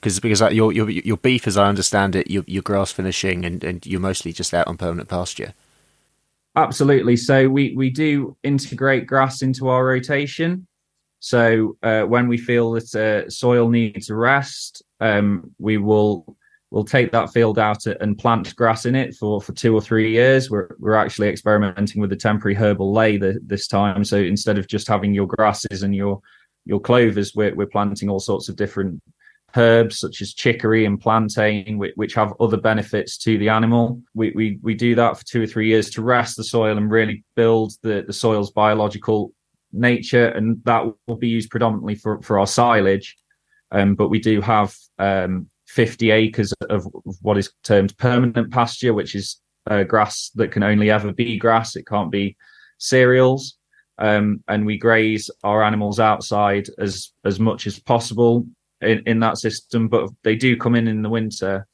Because 0.00 0.18
because 0.18 0.40
your 0.52 0.72
your 0.72 0.88
your 0.88 1.18
beef, 1.18 1.46
as 1.46 1.58
I 1.58 1.68
understand 1.68 2.16
it, 2.16 2.30
you're, 2.30 2.44
you're 2.46 2.62
grass 2.62 2.90
finishing 2.90 3.44
and, 3.44 3.62
and 3.62 3.84
you're 3.84 4.00
mostly 4.00 4.32
just 4.32 4.54
out 4.54 4.66
on 4.66 4.78
permanent 4.78 5.10
pasture. 5.10 5.52
Absolutely. 6.56 7.16
So 7.16 7.48
we 7.48 7.74
we 7.76 7.90
do 7.90 8.36
integrate 8.42 9.06
grass 9.06 9.42
into 9.42 9.68
our 9.68 9.84
rotation. 9.84 10.66
So 11.20 11.76
uh, 11.82 12.02
when 12.02 12.28
we 12.28 12.38
feel 12.38 12.72
that 12.72 12.94
uh, 12.94 13.30
soil 13.30 13.68
needs 13.68 14.10
rest, 14.10 14.82
um, 15.00 15.54
we 15.58 15.76
will 15.76 16.36
we'll 16.70 16.84
take 16.84 17.12
that 17.12 17.32
field 17.32 17.58
out 17.58 17.84
and 17.86 18.18
plant 18.18 18.54
grass 18.56 18.86
in 18.86 18.94
it 18.94 19.14
for, 19.14 19.40
for 19.40 19.52
two 19.52 19.74
or 19.74 19.80
three 19.80 20.12
years. 20.12 20.50
We're 20.50 20.74
we're 20.78 20.94
actually 20.94 21.28
experimenting 21.28 22.00
with 22.00 22.12
a 22.12 22.16
temporary 22.16 22.54
herbal 22.54 22.92
ley 22.92 23.16
the, 23.16 23.38
this 23.44 23.68
time. 23.68 24.04
So 24.04 24.16
instead 24.16 24.58
of 24.58 24.66
just 24.66 24.88
having 24.88 25.14
your 25.14 25.26
grasses 25.26 25.82
and 25.82 25.94
your 25.94 26.20
your 26.64 26.80
clovers, 26.80 27.34
we're 27.34 27.54
we're 27.54 27.66
planting 27.66 28.08
all 28.08 28.20
sorts 28.20 28.48
of 28.48 28.56
different 28.56 29.00
herbs 29.56 29.98
such 29.98 30.20
as 30.20 30.34
chicory 30.34 30.84
and 30.84 31.00
plantain, 31.00 31.78
which, 31.78 31.92
which, 31.96 32.14
have 32.14 32.32
other 32.40 32.56
benefits 32.56 33.18
to 33.18 33.38
the 33.38 33.48
animal. 33.48 34.00
We, 34.14 34.32
we, 34.34 34.58
we 34.62 34.74
do 34.74 34.94
that 34.94 35.16
for 35.16 35.24
two 35.24 35.42
or 35.42 35.46
three 35.46 35.68
years 35.68 35.90
to 35.90 36.02
rest 36.02 36.36
the 36.36 36.44
soil 36.44 36.76
and 36.76 36.90
really 36.90 37.24
build 37.34 37.72
the, 37.82 38.04
the 38.06 38.12
soil's 38.12 38.50
biological 38.50 39.32
nature. 39.72 40.28
And 40.28 40.62
that 40.64 40.84
will 41.06 41.16
be 41.16 41.28
used 41.28 41.50
predominantly 41.50 41.94
for, 41.94 42.20
for 42.22 42.38
our 42.38 42.46
silage. 42.46 43.16
Um, 43.72 43.94
but 43.94 44.08
we 44.08 44.18
do 44.18 44.40
have 44.40 44.74
um, 44.98 45.48
50 45.68 46.10
acres 46.10 46.52
of, 46.68 46.86
what 47.22 47.38
is 47.38 47.52
termed 47.62 47.96
permanent 47.98 48.52
pasture, 48.52 48.92
which 48.92 49.14
is 49.14 49.40
uh, 49.70 49.84
grass 49.84 50.30
that 50.34 50.50
can 50.50 50.62
only 50.62 50.90
ever 50.90 51.12
be 51.12 51.36
grass. 51.36 51.76
It 51.76 51.86
can't 51.86 52.10
be 52.10 52.36
cereals. 52.78 53.56
Um, 53.98 54.42
and 54.48 54.64
we 54.64 54.78
graze 54.78 55.30
our 55.44 55.62
animals 55.62 56.00
outside 56.00 56.68
as 56.78 57.12
as 57.24 57.38
much 57.38 57.66
as 57.66 57.78
possible 57.78 58.46
in, 58.80 59.02
in 59.06 59.20
that 59.20 59.38
system, 59.38 59.88
but 59.88 60.10
they 60.22 60.36
do 60.36 60.56
come 60.56 60.74
in 60.74 60.88
in 60.88 61.02
the 61.02 61.10
winter, 61.10 61.66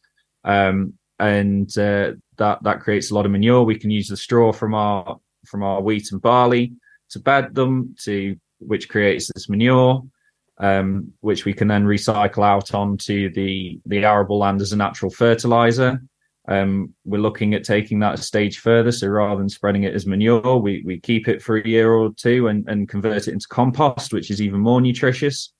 um, 0.44 0.94
and 1.18 1.68
uh, 1.78 2.12
that 2.36 2.62
that 2.62 2.80
creates 2.80 3.10
a 3.10 3.14
lot 3.14 3.26
of 3.26 3.32
manure. 3.32 3.64
We 3.64 3.78
can 3.78 3.90
use 3.90 4.08
the 4.08 4.16
straw 4.16 4.52
from 4.52 4.74
our 4.74 5.18
from 5.46 5.62
our 5.62 5.80
wheat 5.80 6.10
and 6.12 6.20
barley 6.20 6.72
to 7.10 7.20
bed 7.20 7.54
them 7.54 7.94
to 8.04 8.36
which 8.58 8.88
creates 8.88 9.30
this 9.32 9.48
manure, 9.48 10.02
um, 10.58 11.12
which 11.20 11.44
we 11.44 11.52
can 11.52 11.68
then 11.68 11.84
recycle 11.84 12.44
out 12.44 12.74
onto 12.74 13.32
the 13.32 13.80
the 13.86 14.04
arable 14.04 14.38
land 14.38 14.60
as 14.60 14.72
a 14.72 14.76
natural 14.76 15.10
fertilizer. 15.10 16.02
Um, 16.48 16.94
we're 17.04 17.20
looking 17.20 17.54
at 17.54 17.64
taking 17.64 17.98
that 18.00 18.14
a 18.14 18.22
stage 18.22 18.58
further. 18.58 18.92
So 18.92 19.08
rather 19.08 19.36
than 19.36 19.48
spreading 19.48 19.82
it 19.82 19.94
as 19.94 20.06
manure, 20.06 20.58
we, 20.58 20.80
we 20.86 21.00
keep 21.00 21.26
it 21.26 21.42
for 21.42 21.56
a 21.56 21.68
year 21.68 21.92
or 21.92 22.10
two 22.16 22.46
and, 22.46 22.68
and 22.68 22.88
convert 22.88 23.26
it 23.26 23.32
into 23.32 23.48
compost, 23.48 24.12
which 24.12 24.30
is 24.30 24.40
even 24.40 24.60
more 24.60 24.80
nutritious 24.80 25.52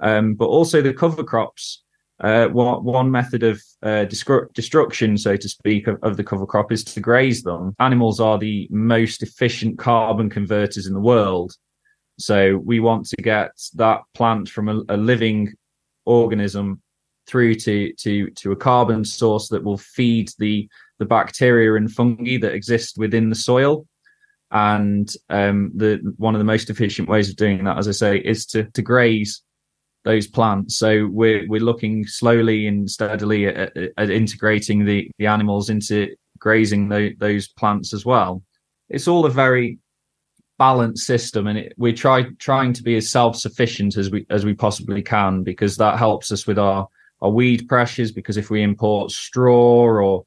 um, 0.00 0.34
but 0.34 0.46
also 0.46 0.82
the 0.82 0.94
cover 0.94 1.24
crops. 1.24 1.82
Uh, 2.18 2.48
one, 2.48 2.82
one 2.82 3.10
method 3.10 3.42
of 3.42 3.62
uh, 3.82 4.06
destruction, 4.06 5.18
so 5.18 5.36
to 5.36 5.48
speak, 5.50 5.86
of, 5.86 5.98
of, 6.02 6.16
the 6.16 6.24
cover 6.24 6.46
crop 6.46 6.72
is 6.72 6.82
to 6.82 6.98
graze 6.98 7.42
them. 7.42 7.74
Animals 7.78 8.20
are 8.20 8.38
the 8.38 8.66
most 8.70 9.22
efficient 9.22 9.78
carbon 9.78 10.30
converters 10.30 10.86
in 10.86 10.94
the 10.94 11.00
world. 11.00 11.54
So 12.18 12.56
we 12.64 12.80
want 12.80 13.06
to 13.08 13.16
get 13.16 13.50
that 13.74 14.00
plant 14.14 14.48
from 14.48 14.70
a, 14.70 14.80
a 14.88 14.96
living 14.96 15.52
organism 16.06 16.80
through 17.26 17.56
to 17.56 17.92
to 17.94 18.30
to 18.30 18.52
a 18.52 18.56
carbon 18.56 19.04
source 19.04 19.48
that 19.48 19.64
will 19.64 19.76
feed 19.76 20.30
the 20.38 20.68
the 20.98 21.04
bacteria 21.04 21.74
and 21.74 21.92
fungi 21.92 22.38
that 22.38 22.54
exist 22.54 22.96
within 22.96 23.28
the 23.28 23.34
soil. 23.34 23.86
And 24.52 25.12
um, 25.28 25.72
the 25.74 26.14
one 26.16 26.34
of 26.34 26.38
the 26.38 26.44
most 26.44 26.70
efficient 26.70 27.08
ways 27.08 27.28
of 27.28 27.36
doing 27.36 27.64
that, 27.64 27.78
as 27.78 27.88
I 27.88 27.92
say, 27.92 28.18
is 28.18 28.46
to 28.46 28.64
to 28.64 28.82
graze 28.82 29.42
those 30.06 30.26
plants. 30.26 30.76
So 30.76 31.08
we're 31.12 31.46
we're 31.48 31.60
looking 31.60 32.06
slowly 32.06 32.66
and 32.66 32.88
steadily 32.88 33.48
at, 33.48 33.76
at 33.98 34.08
integrating 34.08 34.86
the 34.86 35.10
the 35.18 35.26
animals 35.26 35.68
into 35.68 36.14
grazing 36.38 36.88
the, 36.88 37.14
those 37.18 37.48
plants 37.48 37.92
as 37.92 38.06
well. 38.06 38.42
It's 38.88 39.08
all 39.08 39.26
a 39.26 39.30
very 39.30 39.78
balanced 40.58 41.06
system, 41.06 41.48
and 41.48 41.58
it, 41.58 41.74
we're 41.76 41.92
try, 41.92 42.26
trying 42.38 42.72
to 42.74 42.82
be 42.82 42.96
as 42.96 43.10
self 43.10 43.36
sufficient 43.36 43.96
as 43.96 44.10
we 44.10 44.24
as 44.30 44.44
we 44.44 44.54
possibly 44.54 45.02
can 45.02 45.42
because 45.42 45.76
that 45.76 45.98
helps 45.98 46.30
us 46.32 46.46
with 46.46 46.58
our 46.58 46.88
our 47.20 47.30
weed 47.30 47.66
pressures. 47.68 48.12
Because 48.12 48.36
if 48.36 48.48
we 48.48 48.62
import 48.62 49.10
straw 49.10 49.82
or 49.82 50.24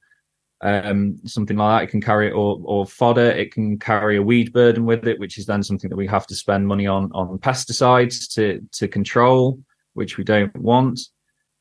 um, 0.61 1.17
something 1.25 1.55
like 1.55 1.79
that, 1.79 1.83
it 1.85 1.91
can 1.91 2.01
carry 2.01 2.31
or 2.31 2.59
or 2.65 2.85
fodder, 2.85 3.31
it 3.31 3.53
can 3.53 3.79
carry 3.79 4.17
a 4.17 4.21
weed 4.21 4.51
burden 4.51 4.85
with 4.85 5.07
it, 5.07 5.19
which 5.19 5.37
is 5.37 5.45
then 5.45 5.63
something 5.63 5.89
that 5.89 5.95
we 5.95 6.07
have 6.07 6.27
to 6.27 6.35
spend 6.35 6.67
money 6.67 6.85
on 6.85 7.09
on 7.13 7.39
pesticides 7.39 8.29
to 8.33 8.59
to 8.73 8.89
control, 8.89 9.57
which 9.99 10.17
we 10.17 10.23
don't 10.23 10.55
want 10.55 10.99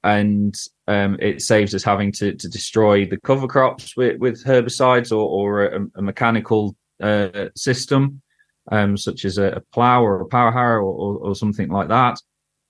and 0.05 0.55
um, 0.87 1.17
it 1.21 1.43
saves 1.43 1.75
us 1.75 1.83
having 1.83 2.13
to, 2.13 2.33
to 2.33 2.49
destroy 2.49 3.05
the 3.05 3.19
cover 3.19 3.49
crops 3.49 3.97
with, 3.97 4.19
with 4.21 4.45
herbicides 4.45 5.11
or, 5.11 5.25
or 5.29 5.65
a, 5.65 5.87
a 5.97 6.03
mechanical 6.03 6.77
uh, 7.03 7.49
system 7.57 8.23
um, 8.71 8.97
such 8.97 9.25
as 9.25 9.39
a, 9.39 9.49
a, 9.49 9.61
plow 9.73 10.03
or 10.03 10.21
a 10.21 10.27
power 10.27 10.53
harrow 10.53 10.85
or, 10.85 10.95
or, 10.95 11.19
or 11.29 11.35
something 11.35 11.69
like 11.69 11.89
that. 11.89 12.19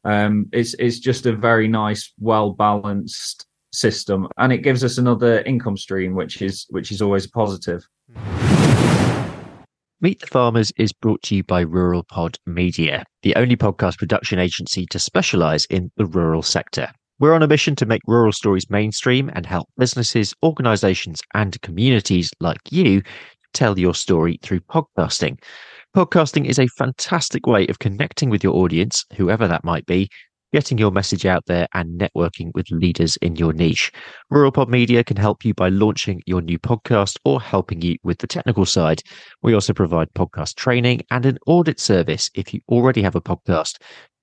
Um, 0.05 0.49
it's 0.53 0.75
it's 0.75 1.01
just 1.01 1.27
a 1.27 1.35
very 1.35 1.69
nice, 1.69 2.13
well 2.19 2.53
balanced 2.53 3.47
system, 3.73 4.29
and 4.39 4.53
it 4.53 4.59
gives 4.59 4.85
us 4.85 4.97
another 4.97 5.41
income 5.43 5.77
stream, 5.77 6.15
which 6.15 6.41
is 6.41 6.67
which 6.71 6.93
is 6.93 7.03
always 7.03 7.27
a 7.27 7.31
positive. 7.31 7.87
Meet 10.01 10.21
the 10.21 10.29
Farmers 10.29 10.71
is 10.77 10.93
brought 10.93 11.21
to 11.25 11.35
you 11.35 11.43
by 11.43 11.63
Rural 11.63 12.05
Pod 12.05 12.39
Media, 12.47 13.05
the 13.25 13.35
only 13.35 13.57
podcast 13.57 13.99
production 13.99 14.39
agency 14.39 14.87
to 14.91 14.99
specialise 15.01 15.65
in 15.65 15.91
the 15.97 16.07
rural 16.07 16.41
sector. 16.41 16.89
We're 17.19 17.35
on 17.35 17.43
a 17.43 17.49
mission 17.49 17.75
to 17.75 17.85
make 17.85 18.03
rural 18.07 18.31
stories 18.31 18.71
mainstream 18.71 19.29
and 19.35 19.45
help 19.45 19.67
businesses, 19.77 20.33
organisations, 20.45 21.21
and 21.35 21.61
communities 21.63 22.31
like 22.39 22.61
you 22.71 23.03
tell 23.55 23.77
your 23.77 23.93
story 23.93 24.39
through 24.41 24.61
podcasting. 24.61 25.43
Podcasting 25.97 26.45
is 26.45 26.61
a 26.61 26.69
fantastic 26.79 27.45
way 27.49 27.67
of 27.67 27.81
connecting 27.81 28.31
with 28.31 28.45
your 28.45 28.55
audience, 28.55 29.05
whoever 29.17 29.49
that 29.49 29.65
might 29.65 29.87
be, 29.87 30.09
getting 30.53 30.79
your 30.79 30.91
message 30.91 31.27
out 31.27 31.45
there 31.47 31.69
and 31.75 32.01
networking 32.01 32.51
with 32.55 32.71
leaders 32.71 33.17
in 33.19 33.37
your 33.37 33.53
niche. 33.53 33.93
Rural 34.31 34.51
Pod 34.53 34.69
Media 34.69 35.05
can 35.05 35.17
help 35.17 35.45
you 35.45 35.55
by 35.55 35.69
launching 35.69 36.23
your 36.27 36.41
new 36.41 36.59
podcast 36.59 37.17
or 37.25 37.41
helping 37.41 37.83
you 37.83 37.97
with 38.03 38.19
the 38.19 38.27
technical 38.27 38.67
side. 38.67 39.01
We 39.43 39.55
also 39.55 39.73
provide 39.73 40.13
podcast 40.15 40.57
training 40.57 41.03
and 41.11 41.25
an 41.27 41.39
audit 41.47 41.79
service 41.81 42.31
if 42.35 42.55
you 42.55 42.61
already 42.69 43.03
have 43.03 43.17
a 43.17 43.21
podcast. 43.21 43.77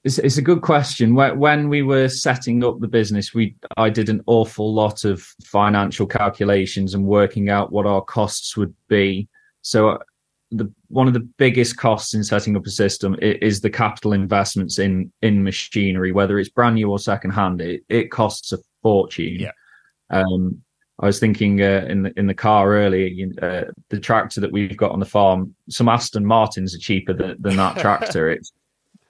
It's, 0.04 0.18
it's 0.18 0.38
a 0.38 0.42
good 0.42 0.62
question. 0.62 1.14
When 1.14 1.68
we 1.68 1.82
were 1.82 2.08
setting 2.08 2.64
up 2.64 2.80
the 2.80 2.88
business, 2.88 3.34
we 3.34 3.56
I 3.76 3.90
did 3.90 4.08
an 4.08 4.24
awful 4.28 4.74
lot 4.74 5.04
of 5.04 5.22
financial 5.44 6.08
calculations 6.08 6.94
and 6.94 7.04
working 7.04 7.50
out 7.50 7.72
what 7.72 7.86
our 7.86 8.02
costs 8.02 8.56
would 8.56 8.74
be. 8.88 9.28
So 9.62 10.00
the 10.52 10.72
one 10.88 11.08
of 11.08 11.14
the 11.14 11.20
biggest 11.20 11.78
costs 11.78 12.14
in 12.14 12.24
setting 12.24 12.56
up 12.56 12.66
a 12.66 12.72
system 12.72 13.16
is 13.22 13.62
the 13.62 13.70
capital 13.70 14.14
investments 14.14 14.80
in 14.80 15.12
in 15.22 15.44
machinery, 15.44 16.12
whether 16.12 16.40
it's 16.40 16.50
brand 16.50 16.76
new 16.76 16.90
or 16.90 16.98
second 16.98 17.32
hand. 17.32 17.62
It, 17.62 17.84
it 17.90 18.10
costs 18.10 18.54
a 18.54 18.58
fortune. 18.82 19.40
Yeah. 19.40 19.52
Um, 20.10 20.62
I 21.02 21.06
was 21.06 21.20
thinking 21.20 21.62
uh, 21.62 21.86
in 21.88 22.04
the 22.04 22.20
in 22.20 22.28
the 22.28 22.34
car 22.34 22.74
earlier, 22.74 23.28
uh, 23.42 23.66
the 23.90 24.00
tractor 24.00 24.42
that 24.42 24.52
we've 24.52 24.76
got 24.76 24.92
on 24.92 25.00
the 25.00 25.06
farm, 25.06 25.56
some 25.70 25.88
Aston 25.88 26.26
Martins 26.26 26.76
are 26.76 26.80
cheaper 26.80 27.14
than, 27.14 27.38
than 27.40 27.58
that 27.58 27.78
tractor. 27.80 28.30
it's 28.30 28.52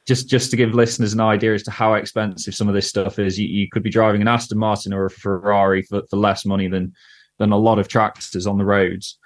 just 0.09 0.27
just 0.27 0.51
to 0.51 0.57
give 0.57 0.73
listeners 0.73 1.13
an 1.13 1.21
idea 1.21 1.53
as 1.53 1.63
to 1.63 1.71
how 1.71 1.93
expensive 1.93 2.53
some 2.53 2.67
of 2.67 2.73
this 2.73 2.89
stuff 2.89 3.17
is. 3.19 3.39
You, 3.39 3.47
you 3.47 3.69
could 3.69 3.83
be 3.83 3.89
driving 3.89 4.21
an 4.21 4.27
Aston 4.27 4.57
Martin 4.57 4.93
or 4.93 5.05
a 5.05 5.09
Ferrari 5.09 5.83
for, 5.83 6.01
for 6.09 6.17
less 6.17 6.45
money 6.45 6.67
than 6.67 6.93
than 7.37 7.53
a 7.53 7.57
lot 7.57 7.79
of 7.79 7.87
tractors 7.87 8.45
on 8.45 8.57
the 8.57 8.65
roads 8.65 9.17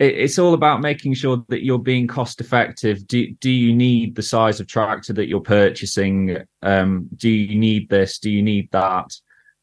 it's 0.00 0.38
all 0.38 0.54
about 0.54 0.80
making 0.80 1.12
sure 1.12 1.44
that 1.48 1.62
you're 1.62 1.78
being 1.78 2.06
cost 2.06 2.40
effective. 2.40 3.06
Do, 3.06 3.30
do 3.34 3.50
you 3.50 3.76
need 3.76 4.16
the 4.16 4.22
size 4.22 4.58
of 4.58 4.66
tractor 4.66 5.12
that 5.12 5.28
you're 5.28 5.40
purchasing? 5.40 6.38
Um, 6.62 7.06
do 7.16 7.28
you 7.28 7.58
need 7.58 7.90
this? 7.90 8.18
Do 8.18 8.30
you 8.30 8.42
need 8.42 8.70
that? 8.72 9.14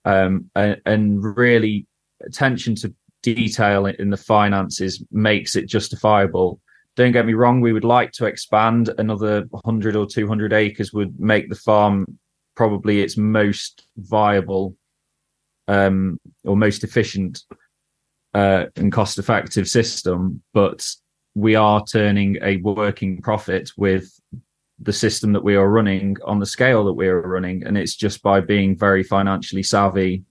Um, 0.05 0.51
and, 0.55 0.79
and, 0.85 1.23
really, 1.35 1.87
attention 2.23 2.75
to 2.75 2.93
detail 3.23 3.87
in 3.87 4.11
the 4.11 4.17
finances 4.17 5.03
makes 5.11 5.55
it 5.55 5.67
justifiable. 5.67 6.61
Don't 6.97 7.11
get 7.11 7.27
me 7.27 7.35
wrong, 7.35 7.61
we 7.61 7.73
would 7.73 7.83
like 7.83 8.11
to 8.13 8.25
expand 8.25 8.89
another 8.97 9.45
100 9.51 9.95
or 9.95 10.07
200 10.07 10.51
acres, 10.51 10.91
would 10.91 11.19
make 11.19 11.47
the 11.47 11.55
farm 11.55 12.17
probably 12.55 13.01
its 13.01 13.15
most 13.15 13.87
viable 13.97 14.75
um, 15.67 16.19
or 16.43 16.57
most 16.57 16.83
efficient 16.83 17.43
uh, 18.33 18.65
and 18.75 18.91
cost 18.91 19.19
effective 19.19 19.67
system, 19.69 20.41
but 20.53 20.85
we 21.35 21.55
are 21.55 21.85
turning 21.85 22.37
a 22.41 22.57
working 22.57 23.21
profit 23.21 23.69
with 23.77 24.19
the 24.79 24.93
system 24.93 25.33
that 25.33 25.43
we 25.43 25.55
are 25.55 25.69
running 25.69 26.17
on 26.25 26.39
the 26.39 26.45
scale 26.45 26.83
that 26.85 26.93
we 26.93 27.07
are 27.07 27.21
running. 27.21 27.63
And 27.63 27.77
it's 27.77 27.95
just 27.95 28.23
by 28.23 28.41
being 28.41 28.75
very 28.75 29.03
financially 29.03 29.63
savvy 29.63 30.23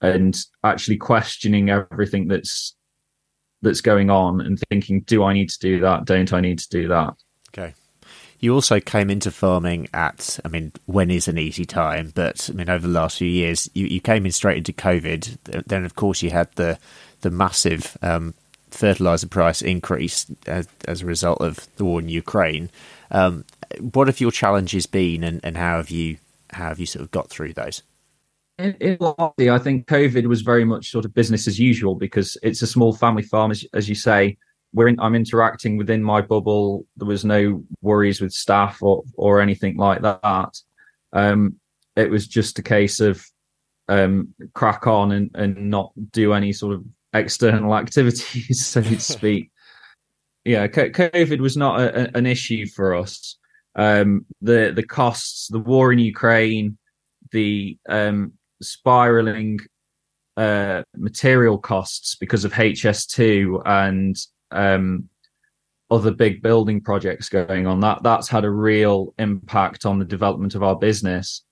and 0.00 0.36
actually 0.62 0.96
questioning 0.96 1.70
everything 1.70 2.28
that's 2.28 2.76
that's 3.64 3.80
going 3.80 4.10
on 4.10 4.40
and 4.40 4.60
thinking, 4.70 5.00
do 5.02 5.24
I 5.24 5.32
need 5.32 5.50
to 5.50 5.58
do 5.58 5.80
that? 5.80 6.04
Don't 6.04 6.32
I 6.32 6.40
need 6.40 6.58
to 6.60 6.68
do 6.68 6.88
that? 6.88 7.14
Okay. 7.48 7.74
You 8.38 8.54
also 8.54 8.78
came 8.78 9.10
into 9.10 9.30
farming 9.30 9.88
at, 9.94 10.38
I 10.44 10.48
mean, 10.48 10.72
when 10.86 11.10
is 11.10 11.28
an 11.28 11.38
easy 11.38 11.64
time? 11.64 12.12
But 12.14 12.50
I 12.52 12.54
mean, 12.54 12.68
over 12.68 12.86
the 12.86 12.92
last 12.92 13.18
few 13.18 13.28
years, 13.28 13.70
you, 13.74 13.86
you 13.86 14.00
came 14.00 14.26
in 14.26 14.32
straight 14.32 14.58
into 14.58 14.72
COVID. 14.72 15.64
Then, 15.66 15.84
of 15.84 15.94
course, 15.94 16.22
you 16.22 16.30
had 16.30 16.52
the 16.52 16.78
the 17.22 17.30
massive 17.30 17.96
um, 18.02 18.34
fertilizer 18.70 19.26
price 19.26 19.62
increase 19.62 20.26
as, 20.46 20.68
as, 20.86 21.00
a 21.00 21.06
result 21.06 21.40
of 21.40 21.66
the 21.76 21.86
war 21.86 22.00
in 22.00 22.10
Ukraine. 22.10 22.68
Um, 23.10 23.46
what 23.80 24.08
have 24.08 24.20
your 24.20 24.30
challenges 24.30 24.84
been, 24.84 25.24
and, 25.24 25.40
and 25.42 25.56
how 25.56 25.78
have 25.78 25.90
you 25.90 26.18
how 26.50 26.68
have 26.68 26.78
you 26.78 26.86
sort 26.86 27.02
of 27.02 27.10
got 27.10 27.30
through 27.30 27.54
those? 27.54 27.82
In, 28.58 28.74
in 28.74 28.98
I 29.50 29.58
think 29.58 29.86
COVID 29.86 30.26
was 30.26 30.42
very 30.42 30.64
much 30.64 30.90
sort 30.90 31.04
of 31.04 31.14
business 31.14 31.48
as 31.48 31.58
usual 31.58 31.96
because 31.96 32.36
it's 32.42 32.62
a 32.62 32.66
small 32.66 32.92
family 32.92 33.22
farm, 33.22 33.50
as, 33.50 33.64
as 33.74 33.88
you 33.88 33.94
say. 33.94 34.36
We're 34.72 34.88
in, 34.88 35.00
I'm 35.00 35.14
interacting 35.14 35.76
within 35.76 36.02
my 36.02 36.20
bubble. 36.20 36.86
There 36.96 37.06
was 37.06 37.24
no 37.24 37.64
worries 37.80 38.20
with 38.20 38.32
staff 38.32 38.82
or 38.82 39.02
or 39.16 39.40
anything 39.40 39.76
like 39.76 40.02
that. 40.02 40.60
Um, 41.12 41.56
it 41.96 42.10
was 42.10 42.26
just 42.26 42.58
a 42.58 42.62
case 42.62 43.00
of 43.00 43.24
um, 43.88 44.34
crack 44.52 44.86
on 44.86 45.12
and, 45.12 45.30
and 45.34 45.70
not 45.70 45.92
do 46.10 46.32
any 46.32 46.52
sort 46.52 46.74
of 46.74 46.84
external 47.12 47.76
activities, 47.76 48.66
so 48.66 48.82
to 48.82 49.00
speak. 49.00 49.50
yeah, 50.44 50.66
COVID 50.66 51.40
was 51.40 51.56
not 51.56 51.80
a, 51.80 52.16
an 52.16 52.26
issue 52.26 52.66
for 52.66 52.94
us. 52.94 53.36
Um, 53.76 54.26
the 54.40 54.72
the 54.74 54.84
costs, 54.84 55.48
the 55.48 55.58
war 55.58 55.92
in 55.92 55.98
Ukraine, 55.98 56.78
the 57.32 57.76
um, 57.88 58.32
spiraling 58.64 59.58
uh, 60.36 60.82
material 60.96 61.58
costs 61.58 62.16
because 62.16 62.44
of 62.44 62.52
HS2 62.52 63.62
and 63.64 64.16
um, 64.50 65.08
other 65.90 66.10
big 66.10 66.42
building 66.42 66.80
projects 66.80 67.28
going 67.28 67.66
on. 67.66 67.80
That 67.80 68.02
that's 68.02 68.28
had 68.28 68.44
a 68.44 68.50
real 68.50 69.14
impact 69.18 69.86
on 69.86 69.98
the 69.98 70.04
development 70.04 70.54
of 70.54 70.62
our 70.62 70.76
business. 70.76 71.42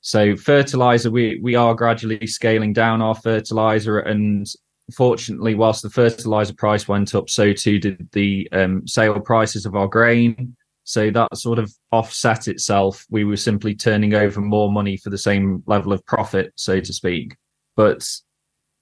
So 0.00 0.36
fertilizer, 0.36 1.10
we 1.10 1.40
we 1.42 1.54
are 1.54 1.74
gradually 1.74 2.26
scaling 2.26 2.72
down 2.72 3.00
our 3.00 3.14
fertilizer 3.14 4.00
and 4.00 4.46
fortunately, 4.92 5.54
whilst 5.54 5.82
the 5.82 5.90
fertilizer 5.90 6.54
price 6.54 6.86
went 6.88 7.14
up, 7.14 7.30
so 7.30 7.52
too 7.52 7.78
did 7.78 8.08
the 8.12 8.48
um, 8.52 8.86
sale 8.86 9.20
prices 9.20 9.66
of 9.66 9.74
our 9.74 9.88
grain. 9.88 10.56
So 10.84 11.10
that 11.10 11.36
sort 11.36 11.58
of 11.58 11.72
offset 11.92 12.46
itself. 12.46 13.04
We 13.10 13.24
were 13.24 13.38
simply 13.38 13.74
turning 13.74 14.14
over 14.14 14.40
more 14.40 14.70
money 14.70 14.96
for 14.98 15.10
the 15.10 15.18
same 15.18 15.62
level 15.66 15.92
of 15.92 16.04
profit, 16.04 16.52
so 16.56 16.78
to 16.78 16.92
speak. 16.92 17.36
But 17.74 18.06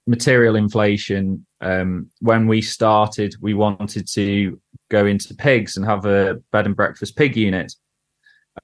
material 0.05 0.57
inflation, 0.57 1.45
um, 1.61 2.09
when 2.19 2.47
we 2.47 2.61
started, 2.61 3.35
we 3.39 3.53
wanted 3.53 4.07
to 4.09 4.59
go 4.91 5.05
into 5.05 5.33
pigs 5.33 5.77
and 5.77 5.85
have 5.85 6.05
a 6.05 6.35
bed 6.51 6.65
and 6.65 6.75
breakfast 6.75 7.15
pig 7.15 7.37
unit. 7.37 7.73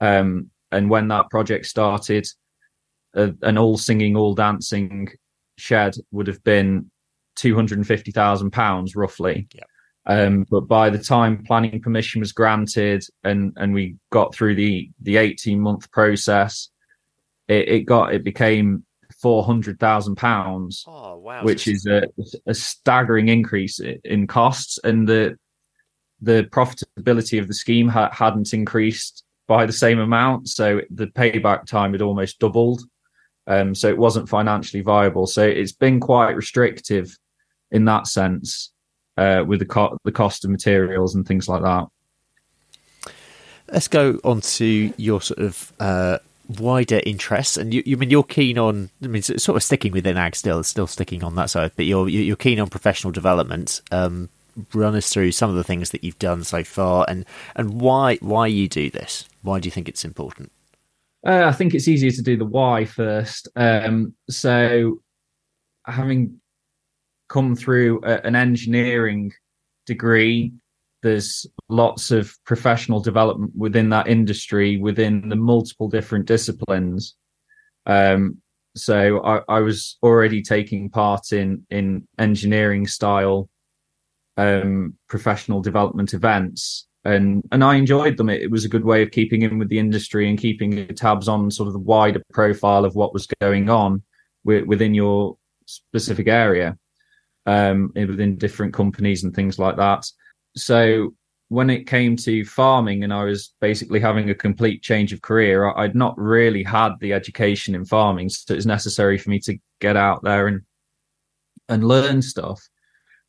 Um, 0.01 0.51
and 0.71 0.89
when 0.89 1.07
that 1.07 1.29
project 1.29 1.65
started, 1.65 2.27
uh, 3.15 3.31
an 3.41 3.57
all 3.57 3.77
singing, 3.77 4.17
all 4.17 4.35
dancing 4.35 5.07
shed 5.57 5.95
would 6.11 6.27
have 6.27 6.43
been 6.43 6.91
two 7.35 7.55
hundred 7.55 7.77
and 7.77 7.87
fifty 7.87 8.11
thousand 8.11 8.51
pounds, 8.51 8.95
roughly. 8.95 9.47
Yeah. 9.53 9.63
Um, 10.05 10.45
but 10.49 10.61
by 10.61 10.89
the 10.89 10.97
time 10.97 11.43
planning 11.43 11.81
permission 11.81 12.19
was 12.19 12.31
granted 12.31 13.03
and 13.23 13.53
and 13.57 13.73
we 13.73 13.97
got 14.11 14.33
through 14.33 14.55
the 14.55 14.89
the 15.01 15.17
eighteen 15.17 15.59
month 15.59 15.91
process, 15.91 16.69
it, 17.47 17.67
it 17.67 17.79
got 17.81 18.13
it 18.13 18.23
became 18.23 18.85
four 19.21 19.43
hundred 19.43 19.79
thousand 19.79 20.15
pounds. 20.15 20.83
Oh 20.87 21.17
wow! 21.17 21.43
Which 21.43 21.67
is 21.67 21.85
a, 21.85 22.03
a 22.47 22.53
staggering 22.53 23.27
increase 23.27 23.79
in 23.79 24.25
costs, 24.27 24.79
and 24.83 25.07
the 25.07 25.37
the 26.21 26.47
profitability 26.51 27.39
of 27.39 27.47
the 27.47 27.53
scheme 27.53 27.87
ha- 27.87 28.11
hadn't 28.11 28.53
increased 28.53 29.23
by 29.47 29.65
the 29.65 29.73
same 29.73 29.99
amount, 29.99 30.47
so 30.47 30.81
the 30.89 31.07
payback 31.07 31.65
time 31.65 31.91
had 31.91 32.01
almost 32.01 32.39
doubled. 32.39 32.81
Um, 33.47 33.73
so 33.73 33.87
it 33.87 33.97
wasn't 33.97 34.29
financially 34.29 34.81
viable. 34.81 35.25
So 35.25 35.43
it's 35.43 35.71
been 35.71 35.99
quite 35.99 36.35
restrictive 36.35 37.17
in 37.71 37.85
that 37.85 38.05
sense 38.05 38.71
uh, 39.19 39.43
with 39.43 39.59
the, 39.59 39.65
co- 39.65 39.97
the 40.05 40.11
cost 40.11 40.45
of 40.45 40.51
materials 40.51 41.13
and 41.13 41.27
things 41.27 41.49
like 41.49 41.61
that. 41.61 41.87
Let's 43.71 43.87
go 43.87 44.19
on 44.23 44.41
to 44.41 44.93
your 44.97 45.21
sort 45.21 45.39
of 45.39 45.73
uh, 45.79 46.19
wider 46.57 47.01
interests, 47.05 47.57
and 47.57 47.73
you, 47.73 47.83
you 47.85 47.97
I 47.97 47.99
mean 47.99 48.09
you're 48.09 48.23
keen 48.23 48.57
on. 48.57 48.89
I 49.03 49.07
mean, 49.07 49.21
sort 49.21 49.55
of 49.55 49.61
sticking 49.61 49.91
within 49.91 50.17
ag 50.17 50.35
still, 50.35 50.63
still 50.63 50.87
sticking 50.87 51.23
on 51.23 51.35
that 51.35 51.51
side, 51.51 51.73
but 51.75 51.85
you're 51.85 52.09
you're 52.09 52.35
keen 52.35 52.59
on 52.59 52.69
professional 52.69 53.11
development. 53.11 53.81
Um, 53.91 54.29
run 54.73 54.95
us 54.95 55.13
through 55.13 55.31
some 55.33 55.49
of 55.51 55.55
the 55.55 55.63
things 55.63 55.91
that 55.91 56.03
you've 56.03 56.17
done 56.17 56.43
so 56.43 56.63
far, 56.63 57.05
and 57.07 57.25
and 57.55 57.79
why 57.79 58.15
why 58.21 58.47
you 58.47 58.67
do 58.67 58.89
this. 58.89 59.29
Why 59.43 59.59
do 59.59 59.67
you 59.67 59.71
think 59.71 59.87
it's 59.87 60.03
important? 60.03 60.51
Uh, 61.27 61.43
I 61.45 61.51
think 61.51 61.75
it's 61.75 61.87
easier 61.87 62.11
to 62.11 62.23
do 62.23 62.37
the 62.37 62.45
why 62.45 62.85
first. 62.85 63.49
Um, 63.55 64.15
so, 64.29 65.01
having 65.85 66.39
come 67.29 67.55
through 67.55 68.01
a, 68.03 68.25
an 68.25 68.35
engineering 68.35 69.31
degree, 69.85 70.53
there's 71.01 71.45
lots 71.69 72.11
of 72.11 72.35
professional 72.45 72.99
development 72.99 73.53
within 73.55 73.89
that 73.89 74.07
industry, 74.07 74.77
within 74.77 75.29
the 75.29 75.35
multiple 75.35 75.87
different 75.87 76.25
disciplines. 76.25 77.15
Um, 77.85 78.41
so 78.75 79.23
I, 79.23 79.41
I, 79.47 79.59
was 79.61 79.97
already 80.03 80.41
taking 80.41 80.89
part 80.89 81.31
in 81.31 81.65
in 81.69 82.07
engineering 82.19 82.85
style 82.85 83.49
um, 84.37 84.95
professional 85.07 85.61
development 85.61 86.13
events 86.13 86.87
and 87.05 87.43
and 87.51 87.63
I 87.63 87.75
enjoyed 87.75 88.17
them. 88.17 88.29
It, 88.29 88.41
it, 88.43 88.51
was 88.51 88.65
a 88.65 88.69
good 88.69 88.83
way 88.83 89.01
of 89.01 89.11
keeping 89.11 89.41
in 89.41 89.57
with 89.57 89.69
the 89.69 89.79
industry 89.79 90.29
and 90.29 90.37
keeping 90.37 90.85
tabs 90.95 91.27
on 91.27 91.51
sort 91.51 91.67
of 91.67 91.73
the 91.73 91.79
wider 91.79 92.21
profile 92.31 92.85
of 92.85 92.95
what 92.95 93.13
was 93.13 93.27
going 93.39 93.69
on 93.69 94.03
with, 94.43 94.65
within 94.65 94.93
your 94.93 95.37
specific 95.65 96.27
area, 96.27 96.77
um, 97.49 97.91
within 97.95 98.37
different 98.37 98.73
companies 98.73 99.23
and 99.23 99.33
things 99.33 99.57
like 99.57 99.77
that. 99.77 100.05
So 100.55 101.15
when 101.47 101.71
it 101.71 101.87
came 101.87 102.15
to 102.17 102.45
farming, 102.45 103.03
and 103.03 103.11
I 103.11 103.23
was 103.23 103.53
basically 103.59 103.99
having 103.99 104.29
a 104.29 104.35
complete 104.35 104.83
change 104.83 105.11
of 105.13 105.23
career, 105.23 105.75
I'd 105.75 105.95
not 105.95 106.15
really 106.17 106.63
had 106.63 106.91
the 106.99 107.13
education 107.13 107.73
in 107.73 107.85
farming, 107.85 108.29
so 108.29 108.53
it 108.53 108.57
was 108.57 108.65
necessary 108.67 109.17
for 109.17 109.31
me 109.31 109.39
to 109.39 109.57
get 109.81 109.97
out 109.97 110.23
there 110.23 110.47
and 110.47 110.61
and 111.69 111.87
learn 111.87 112.21
stuff. 112.21 112.61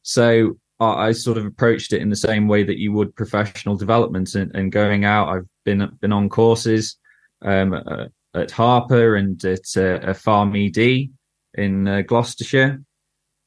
So 0.02 0.58
I 0.80 1.12
sort 1.12 1.36
of 1.36 1.44
approached 1.44 1.92
it 1.92 2.00
in 2.00 2.08
the 2.08 2.16
same 2.16 2.48
way 2.48 2.62
that 2.64 2.78
you 2.78 2.90
would 2.92 3.14
professional 3.14 3.76
development 3.76 4.34
and, 4.34 4.50
and 4.54 4.72
going 4.72 5.04
out. 5.04 5.28
I've 5.28 5.48
been 5.64 5.90
been 6.00 6.12
on 6.12 6.28
courses 6.28 6.96
um, 7.42 7.72
uh, 7.74 8.06
at 8.34 8.50
Harper 8.50 9.16
and 9.16 9.42
at 9.44 9.66
uh, 9.76 10.12
FarmED 10.14 11.10
in 11.54 11.88
uh, 11.88 12.02
Gloucestershire, 12.02 12.82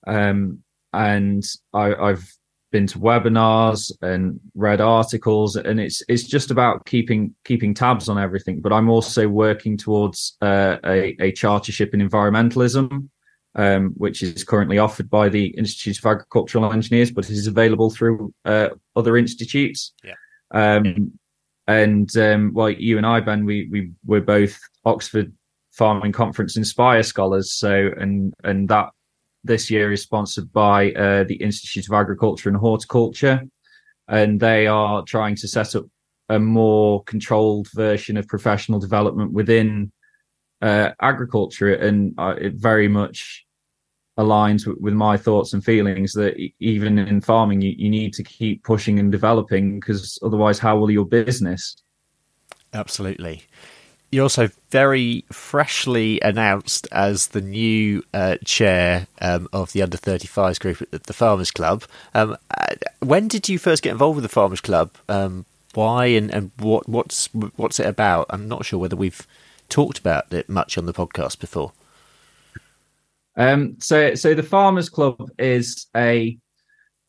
um, 0.07 0.62
and 0.93 1.43
I, 1.73 1.93
I've 1.93 2.29
been 2.71 2.87
to 2.87 2.99
webinars 2.99 3.91
and 4.01 4.39
read 4.55 4.81
articles, 4.81 5.55
and 5.55 5.79
it's 5.79 6.01
it's 6.07 6.23
just 6.23 6.51
about 6.51 6.85
keeping 6.85 7.35
keeping 7.45 7.73
tabs 7.73 8.09
on 8.09 8.17
everything. 8.17 8.61
But 8.61 8.73
I'm 8.73 8.89
also 8.89 9.27
working 9.27 9.77
towards 9.77 10.37
uh, 10.41 10.77
a, 10.83 11.15
a 11.19 11.31
chartership 11.31 11.93
in 11.93 12.07
environmentalism 12.07 13.09
um, 13.55 13.93
which 13.97 14.23
is 14.23 14.43
currently 14.43 14.79
offered 14.79 15.09
by 15.09 15.29
the 15.29 15.47
Institute 15.47 15.97
of 15.99 16.05
Agricultural 16.05 16.71
Engineers, 16.71 17.11
but 17.11 17.29
is 17.29 17.47
available 17.47 17.89
through 17.89 18.33
uh, 18.45 18.69
other 18.95 19.17
institutes. 19.17 19.93
Yeah. 20.03 20.13
Um, 20.51 21.13
and 21.67 22.15
um, 22.17 22.51
well, 22.53 22.69
you 22.69 22.97
and 22.97 23.05
I, 23.05 23.19
Ben, 23.19 23.45
we 23.45 23.69
we 23.71 23.91
we're 24.05 24.21
both 24.21 24.59
Oxford 24.85 25.31
Farming 25.71 26.11
Conference 26.11 26.57
Inspire 26.57 27.03
scholars. 27.03 27.53
So, 27.53 27.89
and 27.97 28.33
and 28.43 28.67
that 28.69 28.89
this 29.43 29.69
year 29.69 29.91
is 29.91 30.01
sponsored 30.01 30.51
by 30.51 30.91
uh, 30.93 31.23
the 31.25 31.35
Institute 31.35 31.87
of 31.87 31.93
Agriculture 31.93 32.49
and 32.49 32.57
Horticulture, 32.57 33.41
and 34.07 34.39
they 34.39 34.67
are 34.67 35.03
trying 35.03 35.35
to 35.37 35.47
set 35.47 35.75
up 35.75 35.85
a 36.29 36.39
more 36.39 37.03
controlled 37.03 37.69
version 37.73 38.17
of 38.17 38.27
professional 38.27 38.79
development 38.79 39.33
within 39.33 39.91
uh, 40.61 40.91
agriculture, 41.01 41.73
and 41.73 42.13
uh, 42.17 42.35
it 42.39 42.53
very 42.53 42.87
much 42.87 43.45
aligns 44.17 44.65
with, 44.67 44.77
with, 44.79 44.93
my 44.93 45.17
thoughts 45.17 45.53
and 45.53 45.63
feelings 45.63 46.13
that 46.13 46.35
even 46.59 46.99
in 46.99 47.19
farming, 47.19 47.61
you, 47.61 47.73
you 47.75 47.89
need 47.89 48.13
to 48.13 48.23
keep 48.23 48.63
pushing 48.63 48.99
and 48.99 49.11
developing 49.11 49.79
because 49.79 50.19
otherwise, 50.23 50.59
how 50.59 50.77
will 50.77 50.91
your 50.91 51.05
business? 51.05 51.75
Absolutely. 52.73 53.43
You're 54.13 54.23
also 54.23 54.51
very 54.69 55.25
freshly 55.31 56.21
announced 56.21 56.87
as 56.91 57.27
the 57.27 57.41
new 57.41 58.03
uh, 58.13 58.37
chair 58.45 59.07
um, 59.19 59.49
of 59.51 59.73
the 59.73 59.81
under 59.81 59.97
35s 59.97 60.59
group 60.59 60.87
at 60.93 61.05
the 61.05 61.13
Farmers 61.13 61.49
Club. 61.49 61.83
Um, 62.13 62.37
uh, 62.55 62.75
when 62.99 63.27
did 63.27 63.49
you 63.49 63.57
first 63.57 63.81
get 63.81 63.91
involved 63.91 64.17
with 64.17 64.23
the 64.23 64.29
Farmers 64.29 64.61
Club? 64.61 64.91
Um, 65.09 65.45
why 65.73 66.05
and, 66.05 66.29
and 66.29 66.51
what 66.59 66.87
what's 66.87 67.25
what's 67.55 67.79
it 67.79 67.87
about? 67.87 68.27
I'm 68.29 68.47
not 68.47 68.65
sure 68.65 68.79
whether 68.79 68.95
we've 68.95 69.25
talked 69.67 69.97
about 69.97 70.31
it 70.31 70.47
much 70.47 70.77
on 70.77 70.85
the 70.85 70.93
podcast 70.93 71.39
before. 71.39 71.71
Um, 73.35 73.77
so, 73.79 74.13
so 74.13 74.35
the 74.35 74.43
Farmers 74.43 74.89
Club 74.89 75.31
is 75.39 75.87
a 75.95 76.37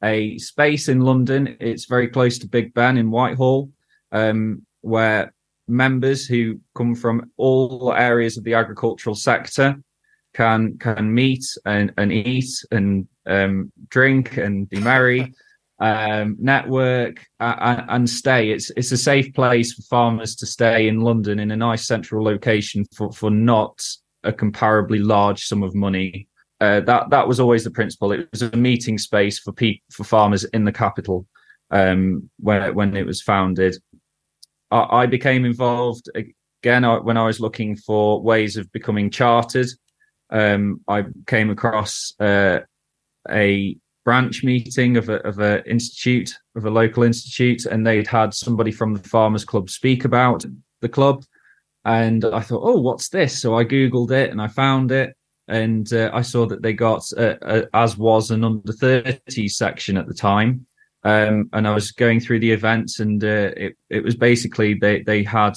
a 0.02 0.38
space 0.38 0.88
in 0.88 1.00
London. 1.00 1.58
It's 1.60 1.84
very 1.84 2.08
close 2.08 2.38
to 2.38 2.48
Big 2.48 2.72
Ben 2.72 2.96
in 2.96 3.10
Whitehall, 3.10 3.70
um, 4.10 4.64
where 4.80 5.33
members 5.68 6.26
who 6.26 6.60
come 6.74 6.94
from 6.94 7.30
all 7.36 7.92
areas 7.94 8.36
of 8.36 8.44
the 8.44 8.54
agricultural 8.54 9.14
sector 9.14 9.76
can 10.34 10.76
can 10.78 11.14
meet 11.14 11.44
and, 11.64 11.92
and 11.96 12.12
eat 12.12 12.50
and 12.70 13.06
um, 13.26 13.72
drink 13.88 14.36
and 14.36 14.68
be 14.68 14.80
merry 14.80 15.32
um, 15.80 16.36
network 16.38 17.24
uh, 17.40 17.82
and 17.88 18.08
stay. 18.08 18.50
It's 18.50 18.70
it's 18.76 18.92
a 18.92 18.96
safe 18.96 19.32
place 19.34 19.72
for 19.74 19.82
farmers 19.82 20.34
to 20.36 20.46
stay 20.46 20.88
in 20.88 21.00
London 21.00 21.38
in 21.38 21.50
a 21.50 21.56
nice 21.56 21.86
central 21.86 22.24
location 22.24 22.84
for 22.94 23.12
for 23.12 23.30
not 23.30 23.80
a 24.22 24.32
comparably 24.32 25.04
large 25.04 25.44
sum 25.44 25.62
of 25.62 25.74
money. 25.74 26.28
Uh, 26.60 26.80
that 26.80 27.10
that 27.10 27.28
was 27.28 27.40
always 27.40 27.64
the 27.64 27.70
principle. 27.70 28.12
It 28.12 28.28
was 28.30 28.42
a 28.42 28.56
meeting 28.56 28.98
space 28.98 29.38
for 29.38 29.52
people 29.52 29.84
for 29.90 30.04
farmers 30.04 30.44
in 30.44 30.64
the 30.64 30.72
capital 30.72 31.26
um, 31.70 32.30
when 32.38 32.74
when 32.74 32.96
it 32.96 33.06
was 33.06 33.22
founded. 33.22 33.76
I, 34.74 35.02
I 35.02 35.06
became 35.06 35.44
involved 35.44 36.10
again 36.14 36.84
when 37.04 37.16
I 37.16 37.24
was 37.24 37.40
looking 37.40 37.76
for 37.76 38.20
ways 38.20 38.56
of 38.56 38.70
becoming 38.72 39.08
chartered. 39.10 39.68
Um, 40.30 40.80
I 40.88 41.04
came 41.26 41.50
across 41.50 42.12
uh, 42.18 42.60
a 43.30 43.76
branch 44.04 44.42
meeting 44.44 44.96
of 44.96 45.08
a 45.08 45.16
of 45.26 45.38
a 45.38 45.64
institute 45.68 46.34
of 46.56 46.66
a 46.66 46.70
local 46.70 47.04
institute, 47.04 47.66
and 47.66 47.86
they'd 47.86 48.06
had 48.06 48.34
somebody 48.34 48.72
from 48.72 48.94
the 48.94 49.08
Farmers 49.08 49.44
Club 49.44 49.70
speak 49.70 50.04
about 50.04 50.44
the 50.80 50.88
club, 50.88 51.24
and 51.84 52.24
I 52.24 52.40
thought, 52.40 52.62
oh, 52.64 52.80
what's 52.80 53.08
this? 53.10 53.40
So 53.40 53.56
I 53.56 53.64
googled 53.64 54.10
it 54.10 54.30
and 54.30 54.42
I 54.42 54.48
found 54.48 54.90
it, 54.90 55.14
and 55.46 55.90
uh, 55.92 56.10
I 56.12 56.22
saw 56.22 56.46
that 56.46 56.62
they 56.62 56.72
got 56.72 57.04
uh, 57.16 57.36
uh, 57.42 57.62
as 57.74 57.96
was 57.96 58.30
an 58.30 58.44
under 58.44 58.72
30 58.72 59.48
section 59.48 59.96
at 59.96 60.08
the 60.08 60.14
time. 60.14 60.66
Um, 61.04 61.50
and 61.52 61.68
I 61.68 61.74
was 61.74 61.92
going 61.92 62.20
through 62.20 62.40
the 62.40 62.52
events, 62.52 62.98
and 63.00 63.22
uh, 63.22 63.50
it 63.56 63.76
it 63.90 64.02
was 64.02 64.16
basically 64.16 64.74
they 64.74 65.02
they 65.02 65.22
had 65.22 65.54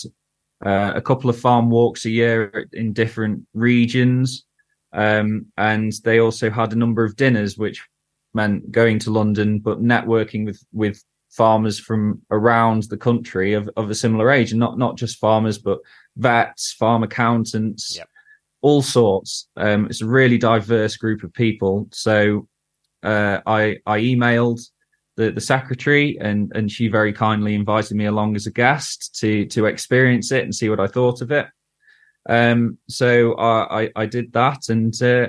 uh, 0.65 0.91
a 0.95 1.01
couple 1.01 1.29
of 1.29 1.39
farm 1.39 1.69
walks 1.69 2.05
a 2.05 2.10
year 2.10 2.67
in 2.73 2.91
different 2.93 3.45
regions, 3.53 4.45
um, 4.93 5.45
and 5.57 5.93
they 6.03 6.19
also 6.19 6.49
had 6.49 6.73
a 6.73 6.77
number 6.77 7.05
of 7.05 7.15
dinners, 7.15 7.57
which 7.57 7.86
meant 8.33 8.71
going 8.71 8.99
to 8.99 9.12
London, 9.12 9.60
but 9.60 9.81
networking 9.81 10.45
with 10.45 10.62
with 10.73 11.01
farmers 11.29 11.79
from 11.79 12.21
around 12.31 12.83
the 12.83 12.97
country 12.97 13.53
of, 13.53 13.69
of 13.77 13.89
a 13.89 13.95
similar 13.95 14.29
age, 14.31 14.51
and 14.51 14.60
not 14.60 14.77
not 14.77 14.97
just 14.97 15.17
farmers, 15.19 15.57
but 15.57 15.79
vets, 16.17 16.73
farm 16.73 17.03
accountants, 17.03 17.95
Yep. 17.95 18.10
all 18.62 18.81
sorts. 18.81 19.47
Um, 19.55 19.86
it's 19.86 20.01
a 20.01 20.05
really 20.07 20.38
diverse 20.38 20.97
group 20.97 21.23
of 21.23 21.33
people. 21.33 21.88
So 21.93 22.47
uh, 23.03 23.39
I 23.45 23.77
I 23.86 23.99
emailed 24.01 24.60
the 25.17 25.32
the 25.32 25.41
secretary, 25.41 26.17
and 26.21 26.51
and 26.56 26.71
she 26.71 26.88
very 26.88 27.12
kindly 27.12 27.56
invited 27.56 27.97
me 27.97 28.06
along 28.06 28.36
as 28.36 28.47
a 28.47 28.51
guest 28.51 29.17
to 29.19 29.45
to 29.47 29.65
experience 29.65 30.32
it 30.32 30.43
and 30.43 30.56
see 30.56 30.69
what 30.69 30.80
I 30.80 30.88
thought 30.88 31.21
of 31.21 31.32
it. 31.32 31.47
Um, 32.30 32.77
so 32.88 33.34
I 33.34 33.82
I, 33.82 33.91
I 33.95 34.06
did 34.06 34.32
that, 34.34 34.69
and 34.69 34.93
uh, 35.01 35.27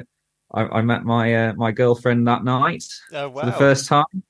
I, 0.54 0.78
I 0.78 0.82
met 0.82 1.04
my 1.04 1.34
uh, 1.34 1.52
my 1.54 1.72
girlfriend 1.72 2.28
that 2.28 2.44
night 2.44 2.84
Oh 3.12 3.32
for 3.32 3.46
the 3.46 3.52
first 3.52 3.86
time. 3.86 4.22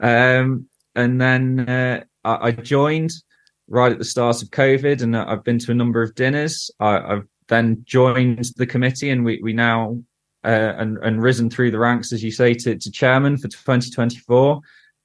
Um, 0.00 0.68
and 0.94 1.20
then 1.20 1.60
uh, 1.68 2.04
I, 2.24 2.48
I 2.48 2.50
joined 2.52 3.12
right 3.68 3.92
at 3.92 3.98
the 3.98 4.04
start 4.04 4.42
of 4.42 4.50
COVID, 4.50 5.02
and 5.02 5.16
I've 5.16 5.44
been 5.44 5.58
to 5.60 5.70
a 5.70 5.74
number 5.74 6.02
of 6.02 6.14
dinners. 6.14 6.70
I, 6.80 6.98
I've 6.98 7.26
then 7.46 7.82
joined 7.84 8.50
the 8.56 8.66
committee, 8.66 9.10
and 9.10 9.24
we 9.24 9.40
we 9.42 9.52
now 9.52 10.02
uh, 10.44 10.74
and 10.76 10.98
and 10.98 11.22
risen 11.22 11.50
through 11.50 11.70
the 11.70 11.78
ranks, 11.78 12.12
as 12.12 12.24
you 12.24 12.32
say, 12.32 12.54
to, 12.54 12.76
to 12.76 12.90
chairman 12.90 13.36
for 13.36 13.48
2024. 13.48 14.60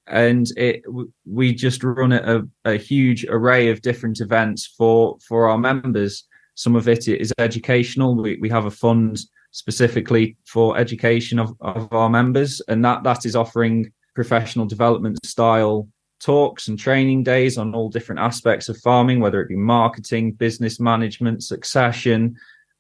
And 0.08 0.48
it 0.58 0.84
we 1.26 1.54
just 1.54 1.84
run 1.84 2.12
a, 2.12 2.44
a 2.66 2.76
huge 2.76 3.26
array 3.26 3.70
of 3.70 3.82
different 3.82 4.20
events 4.20 4.68
for 4.78 5.18
for 5.28 5.50
our 5.50 5.58
members. 5.58 6.26
Some 6.56 6.76
of 6.76 6.88
it 6.88 7.08
is 7.08 7.34
educational. 7.38 8.16
We 8.16 8.38
we 8.38 8.50
have 8.50 8.66
a 8.66 8.72
fund 8.72 9.20
specifically 9.52 10.36
for 10.46 10.78
education 10.78 11.40
of, 11.40 11.56
of 11.62 11.92
our 11.94 12.10
members, 12.10 12.62
and 12.68 12.84
that 12.84 13.04
that 13.04 13.26
is 13.26 13.36
offering 13.36 13.92
professional 14.14 14.66
development 14.66 15.24
style 15.26 15.88
talks 16.20 16.68
and 16.68 16.80
training 16.80 17.24
days 17.24 17.58
on 17.58 17.76
all 17.76 17.90
different 17.90 18.20
aspects 18.20 18.70
of 18.70 18.78
farming, 18.78 19.20
whether 19.20 19.42
it 19.42 19.50
be 19.50 19.56
marketing, 19.56 20.32
business 20.32 20.80
management, 20.80 21.44
succession. 21.44 22.36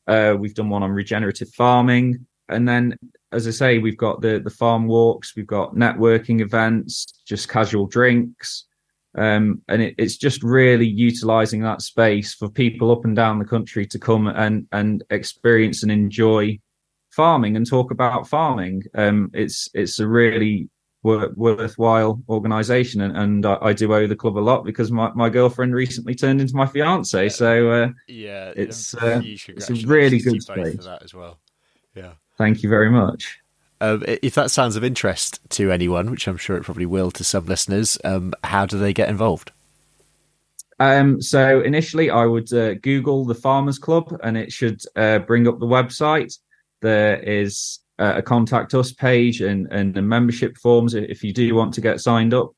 Uh, 0.08 0.36
we've 0.38 0.56
done 0.56 0.70
one 0.70 0.84
on 0.84 0.92
regenerative 0.92 1.50
farming, 1.50 2.26
and 2.50 2.68
then, 2.68 2.98
as 3.32 3.48
I 3.48 3.52
say, 3.52 3.78
we've 3.80 3.98
got 3.98 4.22
the 4.22 4.40
the 4.40 4.50
farm 4.50 4.88
walks, 4.88 5.36
we've 5.36 5.48
got 5.48 5.76
networking 5.76 6.42
events, 6.42 7.13
just 7.26 7.50
casual 7.50 7.88
drinks, 7.88 8.66
um, 9.16 9.62
and 9.68 9.82
it, 9.82 9.96
it's 9.98 10.18
just 10.18 10.44
really 10.44 10.88
utilizing 10.88 11.62
that 11.62 11.82
space 11.82 12.34
for 12.34 12.50
people 12.50 12.92
up 12.92 13.06
and 13.06 13.16
down 13.16 13.40
the 13.40 13.46
country 13.46 13.86
to 13.88 14.00
come 14.00 14.28
and 14.28 14.68
and 14.72 15.04
experience 15.10 15.84
and 15.84 15.92
enjoy 15.92 16.60
farming 17.12 17.56
and 17.56 17.68
talk 17.68 17.92
about 17.92 18.28
farming. 18.28 18.84
Um, 18.96 19.30
it's 19.34 19.70
it's 19.74 20.00
a 20.00 20.08
really 20.08 20.70
wor- 21.04 21.32
worthwhile 21.36 22.22
organization 22.30 23.02
and, 23.02 23.16
and 23.16 23.46
I, 23.46 23.58
I 23.62 23.74
do 23.74 23.94
owe 23.94 24.08
the 24.08 24.16
club 24.16 24.38
a 24.38 24.40
lot 24.40 24.64
because 24.64 24.92
my, 24.92 25.12
my 25.14 25.30
girlfriend 25.30 25.76
recently 25.76 26.16
turned 26.16 26.42
into 26.42 26.56
my 26.56 26.66
fiance 26.66 27.30
so 27.30 27.70
uh, 27.70 27.90
yeah, 28.08 28.54
it's, 28.56 28.96
uh, 28.96 29.22
it's 29.24 29.70
a 29.70 29.74
really 29.86 30.20
good 30.20 30.32
to 30.32 30.36
you 30.36 30.42
both 30.56 30.68
space. 30.68 30.76
for 30.78 30.84
that 30.84 31.04
as 31.04 31.14
well. 31.14 31.40
Yeah. 31.96 32.14
thank 32.38 32.64
you 32.64 32.70
very 32.70 32.90
much 32.90 33.43
Um, 33.84 34.02
if 34.08 34.34
that 34.36 34.50
sounds 34.50 34.78
of 34.78 34.84
interest 34.86 35.42
to 35.50 35.70
anyone, 35.70 36.10
which 36.10 36.26
I'm 36.26 36.38
sure 36.38 36.56
it 36.56 36.64
probably 36.64 36.86
will 36.86 37.12
to 37.12 37.24
some 37.26 37.48
listeners, 37.48 37.98
um, 38.06 38.34
how 38.42 38.66
do 38.66 38.80
they 38.80 38.94
get 38.94 39.10
involved? 39.10 39.52
um, 40.80 41.22
so 41.22 41.62
initially 41.62 42.10
i 42.10 42.26
would 42.26 42.52
uh, 42.52 42.74
google 42.76 43.26
the 43.26 43.36
farmers 43.36 43.78
club 43.78 44.18
and 44.24 44.36
it 44.38 44.52
should 44.52 44.82
uh, 44.96 45.20
bring 45.20 45.48
up 45.48 45.60
the 45.60 45.66
website. 45.66 46.38
There 46.82 47.18
is 47.18 47.80
uh, 48.00 48.14
a 48.16 48.22
contact 48.22 48.74
us 48.74 48.94
page 48.94 49.42
and 49.42 49.68
and 49.72 49.94
the 49.94 50.02
membership 50.02 50.58
forms 50.58 50.94
if 50.94 51.22
you 51.22 51.34
do 51.34 51.54
want 51.54 51.74
to 51.74 51.82
get 51.82 52.00
signed 52.00 52.34
up. 52.34 52.52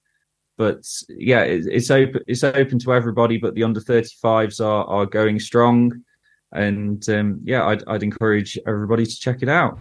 But 0.57 0.83
yeah 1.09 1.41
it, 1.41 1.65
it's 1.65 1.89
open 1.89 2.21
it's 2.27 2.43
open 2.43 2.77
to 2.79 2.93
everybody 2.93 3.37
but 3.37 3.55
the 3.55 3.63
under 3.63 3.81
35s 3.81 4.63
are 4.63 4.85
are 4.85 5.07
going 5.07 5.39
strong. 5.39 6.03
And 6.51 7.07
um, 7.09 7.39
yeah 7.43 7.65
I'd, 7.65 7.83
I'd 7.87 8.03
encourage 8.03 8.59
everybody 8.67 9.05
to 9.05 9.19
check 9.19 9.41
it 9.41 9.49
out 9.49 9.77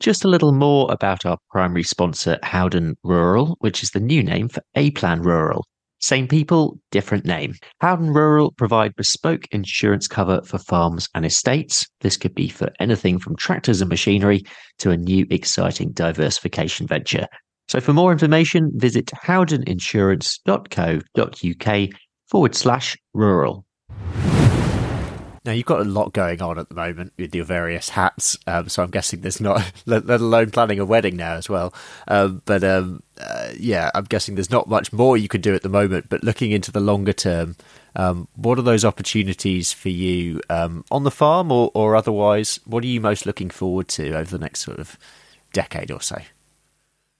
Just 0.00 0.24
a 0.24 0.28
little 0.28 0.52
more 0.52 0.90
about 0.90 1.24
our 1.26 1.36
primary 1.50 1.82
sponsor, 1.82 2.38
Howden 2.42 2.96
Rural, 3.04 3.58
which 3.60 3.82
is 3.82 3.90
the 3.90 4.00
new 4.00 4.22
name 4.22 4.48
for 4.48 4.62
A 4.74 4.90
Plan 4.92 5.20
Rural. 5.20 5.66
Same 5.98 6.26
people, 6.26 6.78
different 6.90 7.26
name. 7.26 7.52
Howden 7.82 8.14
Rural 8.14 8.52
provide 8.52 8.96
bespoke 8.96 9.42
insurance 9.50 10.08
cover 10.08 10.40
for 10.46 10.56
farms 10.56 11.06
and 11.14 11.26
estates. 11.26 11.86
This 12.00 12.16
could 12.16 12.34
be 12.34 12.48
for 12.48 12.70
anything 12.80 13.18
from 13.18 13.36
tractors 13.36 13.82
and 13.82 13.90
machinery 13.90 14.42
to 14.78 14.90
a 14.90 14.96
new 14.96 15.26
exciting 15.30 15.92
diversification 15.92 16.86
venture. 16.86 17.26
So 17.68 17.78
for 17.78 17.92
more 17.92 18.10
information, 18.10 18.70
visit 18.76 19.10
howdeninsurance.co.uk 19.22 21.88
forward 22.26 22.54
slash 22.54 22.96
rural. 23.12 23.66
Now 25.50 25.54
you've 25.54 25.66
got 25.66 25.80
a 25.80 25.84
lot 25.84 26.12
going 26.12 26.40
on 26.42 26.60
at 26.60 26.68
the 26.68 26.76
moment 26.76 27.12
with 27.18 27.34
your 27.34 27.44
various 27.44 27.88
hats, 27.88 28.38
um, 28.46 28.68
so 28.68 28.84
I'm 28.84 28.90
guessing 28.90 29.22
there's 29.22 29.40
not, 29.40 29.60
let, 29.84 30.08
alone 30.08 30.52
planning 30.52 30.78
a 30.78 30.84
wedding 30.84 31.16
now 31.16 31.34
as 31.34 31.48
well. 31.48 31.74
Um, 32.06 32.40
but 32.44 32.62
um, 32.62 33.02
uh, 33.20 33.48
yeah, 33.58 33.90
I'm 33.92 34.04
guessing 34.04 34.36
there's 34.36 34.52
not 34.52 34.68
much 34.68 34.92
more 34.92 35.16
you 35.16 35.26
could 35.26 35.42
do 35.42 35.52
at 35.52 35.62
the 35.62 35.68
moment. 35.68 36.08
But 36.08 36.22
looking 36.22 36.52
into 36.52 36.70
the 36.70 36.78
longer 36.78 37.12
term, 37.12 37.56
um, 37.96 38.28
what 38.36 38.60
are 38.60 38.62
those 38.62 38.84
opportunities 38.84 39.72
for 39.72 39.88
you 39.88 40.40
um, 40.50 40.84
on 40.88 41.02
the 41.02 41.10
farm 41.10 41.50
or, 41.50 41.72
or 41.74 41.96
otherwise? 41.96 42.60
What 42.64 42.84
are 42.84 42.86
you 42.86 43.00
most 43.00 43.26
looking 43.26 43.50
forward 43.50 43.88
to 43.88 44.12
over 44.12 44.30
the 44.30 44.38
next 44.38 44.60
sort 44.60 44.78
of 44.78 44.96
decade 45.52 45.90
or 45.90 46.00
so? 46.00 46.18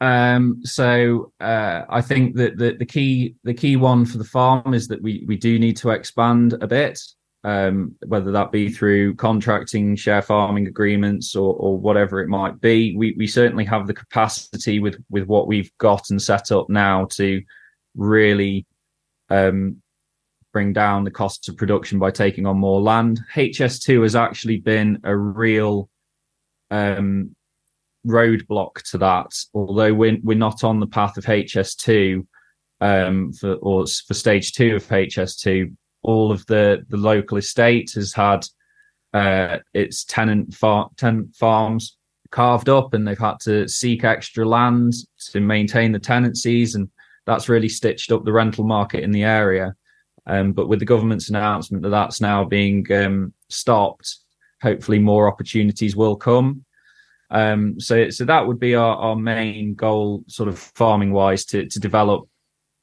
Um, 0.01 0.61
so 0.63 1.33
uh, 1.41 1.83
I 1.89 2.01
think 2.01 2.37
that 2.37 2.59
the, 2.59 2.77
the 2.79 2.87
key 2.87 3.35
the 3.43 3.55
key 3.55 3.75
one 3.75 4.07
for 4.07 4.19
the 4.19 4.25
farm 4.25 4.73
is 4.73 4.87
that 4.87 5.03
we 5.03 5.25
we 5.27 5.37
do 5.37 5.59
need 5.59 5.77
to 5.79 5.91
expand 5.91 6.53
a 6.61 6.69
bit, 6.69 7.01
um, 7.45 7.95
whether 8.07 8.33
that 8.33 8.53
be 8.53 8.71
through 8.71 9.15
contracting, 9.15 9.97
share 9.97 10.23
farming 10.23 10.67
agreements, 10.67 11.35
or 11.35 11.55
or 11.55 11.79
whatever 11.79 12.21
it 12.21 12.29
might 12.29 12.61
be. 12.61 12.95
We 12.97 13.15
we 13.17 13.27
certainly 13.27 13.65
have 13.65 13.87
the 13.87 13.95
capacity 13.95 14.81
with 14.81 15.03
with 15.09 15.25
what 15.25 15.47
we've 15.47 15.71
got 15.79 16.11
and 16.11 16.21
set 16.21 16.53
up 16.53 16.69
now 16.69 17.07
to 17.13 17.43
really 17.95 18.67
um, 19.31 19.83
bring 20.53 20.73
down 20.73 21.05
the 21.05 21.11
costs 21.11 21.49
of 21.49 21.57
production 21.57 21.99
by 21.99 22.11
taking 22.11 22.47
on 22.47 22.59
more 22.59 22.81
land. 22.81 23.21
HS2 23.35 24.03
has 24.03 24.17
actually 24.17 24.59
been 24.59 25.01
a 25.05 25.17
real 25.17 25.89
um, 26.71 27.35
roadblock 28.07 28.83
to 28.91 28.99
that. 28.99 29.33
Although 29.55 29.95
we're 29.95 30.19
we're 30.23 30.37
not 30.37 30.65
on 30.65 30.81
the 30.81 30.87
path 30.87 31.17
of 31.17 31.25
HS2 31.25 32.27
um, 32.81 33.33
for 33.33 33.55
or 33.57 33.87
for 33.87 34.15
stage 34.15 34.53
two 34.53 34.77
of 34.77 34.87
HS2, 34.87 35.75
all 36.03 36.33
of 36.33 36.45
the 36.47 36.85
the 36.89 36.97
local 36.97 37.39
estate 37.39 37.93
has 37.95 38.13
had 38.13 38.47
uh, 39.13 39.59
its 39.75 40.05
tenant 40.05 40.55
far- 40.55 40.91
tenant 40.97 41.35
farms 41.35 41.97
carved 42.31 42.69
up, 42.69 42.95
and 42.95 43.07
they've 43.07 43.19
had 43.19 43.41
to 43.41 43.69
seek 43.69 44.05
extra 44.05 44.47
land 44.47 44.95
to 45.33 45.41
maintain 45.41 45.93
the 45.93 45.99
tenancies, 45.99 46.75
and 46.75 46.89
that's 47.27 47.49
really 47.49 47.69
stitched 47.69 48.13
up 48.13 48.25
the 48.25 48.33
rental 48.33 48.65
market 48.65 49.03
in 49.03 49.11
the 49.11 49.25
area. 49.25 49.75
Um, 50.27 50.53
but 50.53 50.69
with 50.69 50.79
the 50.79 50.85
government's 50.85 51.29
announcement 51.29 51.83
that 51.83 51.89
that's 51.89 52.21
now 52.21 52.45
being 52.45 52.87
um, 52.93 53.33
stopped, 53.49 54.17
hopefully 54.63 54.99
more 54.99 55.27
opportunities 55.27 55.97
will 55.97 56.17
come. 56.17 56.65
Um, 57.31 57.81
so, 57.81 58.11
so 58.11 58.25
that 58.25 58.47
would 58.47 58.59
be 58.59 58.75
our, 58.75 58.97
our 58.97 59.17
main 59.17 59.75
goal, 59.75 60.25
sort 60.27 60.49
of 60.49 60.59
farming 60.59 61.13
wise, 61.13 61.45
to 61.47 61.67
to 61.67 61.81
develop, 61.81 62.29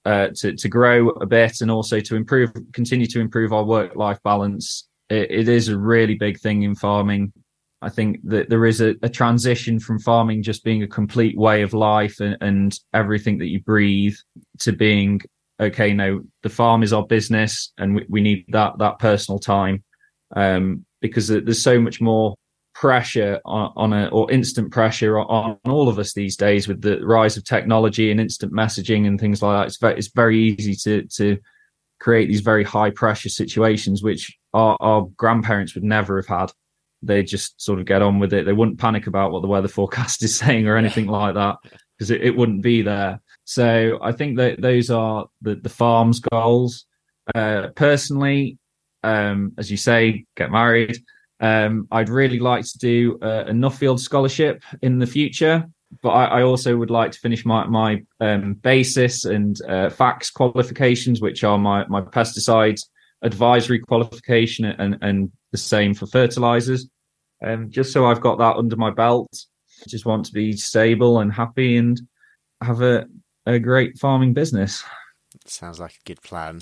uh, 0.07 0.29
to 0.37 0.55
to 0.55 0.69
grow 0.69 1.09
a 1.09 1.25
bit, 1.25 1.59
and 1.61 1.69
also 1.69 1.99
to 1.99 2.15
improve, 2.15 2.49
continue 2.71 3.07
to 3.07 3.19
improve 3.19 3.51
our 3.51 3.65
work 3.65 3.95
life 3.95 4.19
balance. 4.23 4.87
It, 5.09 5.29
it 5.29 5.49
is 5.49 5.67
a 5.67 5.77
really 5.77 6.15
big 6.15 6.39
thing 6.39 6.63
in 6.63 6.75
farming. 6.75 7.33
I 7.81 7.89
think 7.89 8.19
that 8.23 8.49
there 8.49 8.65
is 8.65 8.79
a, 8.79 8.95
a 9.03 9.09
transition 9.09 9.79
from 9.79 9.99
farming 9.99 10.43
just 10.43 10.63
being 10.63 10.81
a 10.81 10.87
complete 10.87 11.37
way 11.37 11.61
of 11.61 11.73
life 11.73 12.21
and, 12.21 12.37
and 12.41 12.79
everything 12.93 13.37
that 13.39 13.49
you 13.49 13.61
breathe 13.61 14.15
to 14.59 14.71
being 14.71 15.21
okay. 15.59 15.91
No, 15.93 16.21
the 16.41 16.49
farm 16.49 16.83
is 16.83 16.93
our 16.93 17.05
business, 17.05 17.73
and 17.77 17.95
we, 17.95 18.05
we 18.07 18.21
need 18.21 18.45
that 18.49 18.77
that 18.79 18.99
personal 18.99 19.39
time 19.39 19.83
um, 20.37 20.85
because 21.01 21.27
there's 21.27 21.61
so 21.61 21.81
much 21.81 21.99
more 21.99 22.33
pressure 22.79 23.39
on, 23.43 23.71
on 23.75 23.93
a 23.93 24.07
or 24.09 24.29
instant 24.31 24.71
pressure 24.71 25.17
on, 25.19 25.57
on 25.65 25.71
all 25.71 25.89
of 25.89 25.97
us 25.97 26.13
these 26.13 26.35
days 26.35 26.67
with 26.67 26.81
the 26.81 27.03
rise 27.05 27.35
of 27.35 27.43
technology 27.43 28.11
and 28.11 28.19
instant 28.19 28.53
messaging 28.53 29.07
and 29.07 29.19
things 29.19 29.41
like 29.41 29.57
that. 29.57 29.67
It's 29.67 29.77
very, 29.77 29.97
it's 29.97 30.11
very 30.13 30.37
easy 30.37 30.75
to 30.83 31.07
to 31.15 31.37
create 31.99 32.27
these 32.27 32.41
very 32.41 32.63
high 32.63 32.91
pressure 32.91 33.29
situations 33.29 34.03
which 34.03 34.37
our, 34.53 34.77
our 34.79 35.07
grandparents 35.17 35.73
would 35.73 35.83
never 35.83 36.17
have 36.17 36.27
had. 36.27 36.51
They 37.01 37.23
just 37.23 37.59
sort 37.59 37.79
of 37.79 37.87
get 37.87 38.03
on 38.03 38.19
with 38.19 38.31
it. 38.33 38.45
They 38.45 38.53
wouldn't 38.53 38.79
panic 38.79 39.07
about 39.07 39.31
what 39.31 39.41
the 39.41 39.47
weather 39.47 39.67
forecast 39.79 40.23
is 40.23 40.37
saying 40.37 40.67
or 40.67 40.77
anything 40.77 41.07
like 41.07 41.33
that 41.33 41.55
because 41.97 42.11
it, 42.11 42.21
it 42.21 42.37
wouldn't 42.37 42.61
be 42.61 42.83
there. 42.83 43.19
So 43.45 43.97
I 44.01 44.11
think 44.11 44.37
that 44.37 44.61
those 44.61 44.91
are 44.91 45.25
the 45.41 45.55
the 45.55 45.69
farm's 45.69 46.19
goals. 46.19 46.85
Uh, 47.33 47.69
personally, 47.75 48.57
um, 49.03 49.53
as 49.57 49.71
you 49.71 49.77
say, 49.77 50.25
get 50.35 50.51
married. 50.51 50.97
Um, 51.39 51.87
I'd 51.91 52.09
really 52.09 52.39
like 52.39 52.65
to 52.65 52.77
do 52.77 53.19
a, 53.21 53.41
a 53.41 53.51
Nuffield 53.51 53.99
scholarship 53.99 54.63
in 54.81 54.99
the 54.99 55.05
future. 55.05 55.65
but 56.01 56.09
I, 56.09 56.39
I, 56.39 56.43
also 56.43 56.75
would 56.75 56.89
like 56.89 57.11
to 57.11 57.19
finish 57.19 57.45
my 57.45 57.65
my 57.67 58.03
um, 58.19 58.55
basis 58.55 59.25
and 59.25 59.59
uh, 59.69 59.89
FACTS 59.89 60.31
qualifications, 60.31 61.21
which 61.21 61.43
are 61.43 61.57
my 61.57 61.85
my 61.87 62.01
pesticides 62.01 62.81
advisory 63.21 63.79
qualification, 63.79 64.65
and 64.65 64.97
and 65.01 65.31
the 65.51 65.57
same 65.57 65.93
for 65.93 66.07
fertilizers. 66.07 66.87
Um, 67.45 67.69
just 67.69 67.93
so 67.93 68.07
I've 68.07 68.21
got 68.21 68.39
that 68.39 68.55
under 68.55 68.75
my 68.75 68.89
belt. 68.89 69.29
Just 69.87 70.07
want 70.07 70.25
to 70.25 70.33
be 70.33 70.53
stable 70.53 71.19
and 71.19 71.31
happy 71.31 71.77
and 71.77 72.01
have 72.61 72.81
a 72.81 73.05
a 73.45 73.59
great 73.59 73.97
farming 73.97 74.33
business. 74.33 74.83
Sounds 75.45 75.79
like 75.79 75.91
a 75.91 76.07
good 76.07 76.21
plan. 76.21 76.61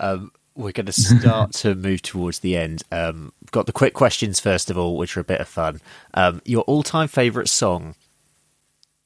Um, 0.00 0.30
we're 0.54 0.72
going 0.72 0.86
to 0.86 0.92
start 0.92 1.52
to 1.52 1.74
move 1.74 2.02
towards 2.02 2.40
the 2.40 2.56
end. 2.56 2.82
Um, 2.92 3.32
got 3.50 3.66
the 3.66 3.72
quick 3.72 3.94
questions 3.94 4.40
first 4.40 4.70
of 4.70 4.78
all, 4.78 4.96
which 4.96 5.16
are 5.16 5.20
a 5.20 5.24
bit 5.24 5.40
of 5.40 5.48
fun. 5.48 5.80
Um, 6.14 6.42
your 6.44 6.62
all-time 6.62 7.08
favorite 7.08 7.48
song? 7.48 7.94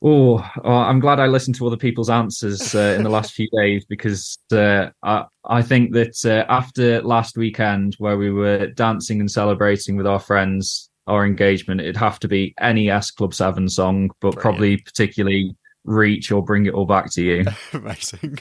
Oh, 0.03 0.38
I'm 0.62 1.01
glad 1.01 1.20
I 1.20 1.26
listened 1.26 1.57
to 1.57 1.66
other 1.66 1.76
people's 1.76 2.11
answers 2.11 2.74
uh, 2.74 2.94
in 2.97 3.03
the 3.03 3.09
last 3.09 3.32
few 3.32 3.49
days 3.57 3.84
because 3.86 4.38
uh, 4.53 4.90
I, 5.03 5.24
I, 5.47 5.62
think 5.62 5.94
that 5.94 6.22
uh, 6.24 6.44
after 6.53 7.01
last 7.01 7.38
weekend 7.38 7.94
where 7.99 8.18
we 8.18 8.30
were 8.30 8.66
dancing 8.68 9.20
and 9.20 9.30
celebrating 9.30 9.97
with 9.97 10.07
our 10.07 10.20
friends 10.20 10.90
our 11.07 11.24
engagement, 11.24 11.80
it'd 11.80 11.97
have 11.97 12.18
to 12.20 12.28
be 12.28 12.55
any 12.61 12.90
S 12.90 13.11
Club 13.11 13.32
Seven 13.32 13.68
song, 13.68 14.11
but 14.20 14.32
Brilliant. 14.32 14.40
probably 14.42 14.76
particularly 14.76 15.57
"Reach" 15.84 16.30
or 16.30 16.44
"Bring 16.44 16.66
It 16.66 16.74
All 16.74 16.86
Back 16.86 17.11
to 17.12 17.22
You." 17.22 17.47
Amazing. 17.72 18.38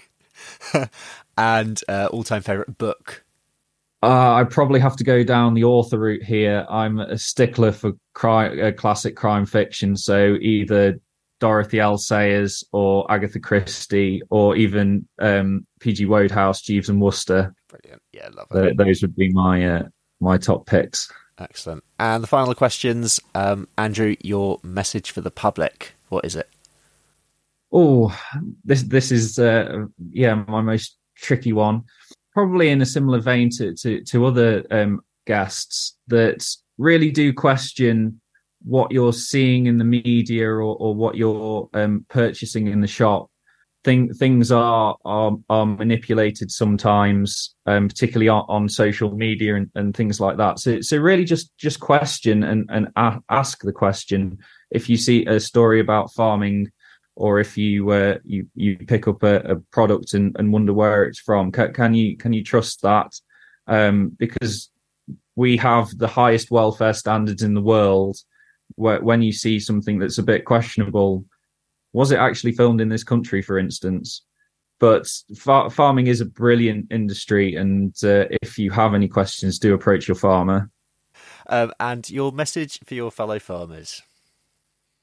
and 1.37 1.81
uh, 1.87 2.07
all-time 2.11 2.41
favorite 2.41 2.77
book? 2.77 3.23
Uh, 4.03 4.35
I 4.35 4.43
probably 4.43 4.79
have 4.79 4.95
to 4.97 5.03
go 5.03 5.23
down 5.23 5.55
the 5.55 5.63
author 5.63 5.97
route 5.97 6.23
here. 6.23 6.65
I'm 6.69 6.99
a 6.99 7.17
stickler 7.17 7.71
for 7.71 7.93
crime, 8.13 8.59
uh, 8.63 8.71
classic 8.71 9.15
crime 9.15 9.45
fiction, 9.45 9.97
so 9.97 10.37
either 10.41 10.99
Dorothy 11.39 11.79
L. 11.79 11.97
Sayers 11.97 12.63
or 12.71 13.11
Agatha 13.11 13.39
Christie 13.39 14.21
or 14.29 14.55
even 14.55 15.07
um, 15.19 15.65
P.G. 15.79 16.05
Wodehouse, 16.05 16.61
Jeeves 16.61 16.89
and 16.89 17.01
Wooster. 17.01 17.53
Brilliant, 17.67 18.01
yeah, 18.13 18.29
love 18.31 18.47
it. 18.51 18.77
those 18.77 19.01
would 19.01 19.15
be 19.15 19.31
my 19.31 19.67
uh, 19.67 19.83
my 20.19 20.37
top 20.37 20.65
picks. 20.65 21.11
Excellent. 21.37 21.83
And 21.99 22.23
the 22.23 22.27
final 22.27 22.55
questions, 22.55 23.19
um, 23.33 23.67
Andrew, 23.77 24.15
your 24.21 24.59
message 24.63 25.11
for 25.11 25.21
the 25.21 25.31
public. 25.31 25.93
What 26.09 26.25
is 26.25 26.35
it? 26.35 26.49
Oh, 27.71 28.17
this 28.63 28.83
this 28.83 29.11
is 29.11 29.37
uh, 29.39 29.85
yeah 30.11 30.35
my 30.47 30.61
most 30.61 30.97
tricky 31.15 31.53
one. 31.53 31.83
Probably 32.33 32.69
in 32.69 32.81
a 32.81 32.85
similar 32.85 33.19
vein 33.19 33.49
to 33.57 33.73
to, 33.75 34.03
to 34.03 34.25
other 34.25 34.65
um, 34.71 35.01
guests 35.25 35.97
that 36.07 36.45
really 36.77 37.11
do 37.11 37.33
question 37.33 38.19
what 38.65 38.91
you're 38.91 39.13
seeing 39.13 39.67
in 39.67 39.77
the 39.77 39.83
media 39.83 40.47
or, 40.49 40.61
or 40.61 40.95
what 40.95 41.15
you're 41.15 41.69
um, 41.73 42.05
purchasing 42.09 42.67
in 42.67 42.81
the 42.81 42.87
shop. 42.87 43.29
Thing, 43.83 44.11
things 44.15 44.51
are, 44.51 44.97
are, 45.05 45.37
are 45.47 45.65
manipulated 45.67 46.49
sometimes, 46.49 47.53
um, 47.67 47.87
particularly 47.87 48.29
on, 48.29 48.43
on, 48.49 48.67
social 48.67 49.15
media 49.15 49.55
and, 49.55 49.69
and 49.75 49.95
things 49.95 50.19
like 50.19 50.37
that. 50.37 50.57
So 50.57 50.81
so 50.81 50.97
really 50.97 51.23
just 51.23 51.55
just 51.59 51.79
question 51.79 52.43
and 52.43 52.67
and 52.71 52.87
a- 52.95 53.19
ask 53.29 53.61
the 53.61 53.71
question. 53.71 54.39
If 54.71 54.89
you 54.89 54.97
see 54.97 55.27
a 55.27 55.39
story 55.39 55.79
about 55.79 56.11
farming 56.13 56.71
or 57.15 57.39
if 57.39 57.57
you 57.57 57.89
uh, 57.91 58.17
you 58.23 58.47
you 58.55 58.77
pick 58.77 59.07
up 59.07 59.23
a, 59.23 59.37
a 59.37 59.55
product 59.71 60.13
and, 60.13 60.35
and, 60.37 60.51
wonder 60.51 60.73
where 60.73 61.03
it's 61.05 61.19
from, 61.19 61.51
can, 61.51 61.73
can, 61.73 61.93
you 61.93 62.17
can 62.17 62.33
you 62.33 62.43
trust 62.43 62.81
that? 62.81 63.13
Um, 63.67 64.09
because 64.17 64.69
we 65.35 65.57
have 65.57 65.97
the 65.97 66.07
highest 66.07 66.51
welfare 66.51 66.93
standards 66.93 67.43
in 67.43 67.53
the 67.53 67.61
world. 67.61 68.17
Where 68.75 69.01
when 69.01 69.21
you 69.21 69.31
see 69.31 69.59
something 69.59 69.99
that's 69.99 70.17
a 70.17 70.23
bit 70.23 70.43
questionable, 70.43 71.23
was 71.93 72.11
it 72.11 72.19
actually 72.19 72.51
filmed 72.51 72.81
in 72.81 72.89
this 72.89 73.03
country, 73.03 73.41
for 73.41 73.57
instance? 73.57 74.23
But 74.79 75.07
far- 75.37 75.69
farming 75.69 76.07
is 76.07 76.19
a 76.19 76.25
brilliant 76.25 76.91
industry, 76.91 77.55
and 77.55 77.95
uh, 78.03 78.25
if 78.41 78.57
you 78.57 78.71
have 78.71 78.93
any 78.93 79.07
questions, 79.07 79.59
do 79.59 79.73
approach 79.73 80.07
your 80.07 80.15
farmer. 80.15 80.69
Um, 81.47 81.71
and 81.79 82.09
your 82.09 82.31
message 82.33 82.79
for 82.83 82.95
your 82.95 83.11
fellow 83.11 83.39
farmers? 83.39 84.01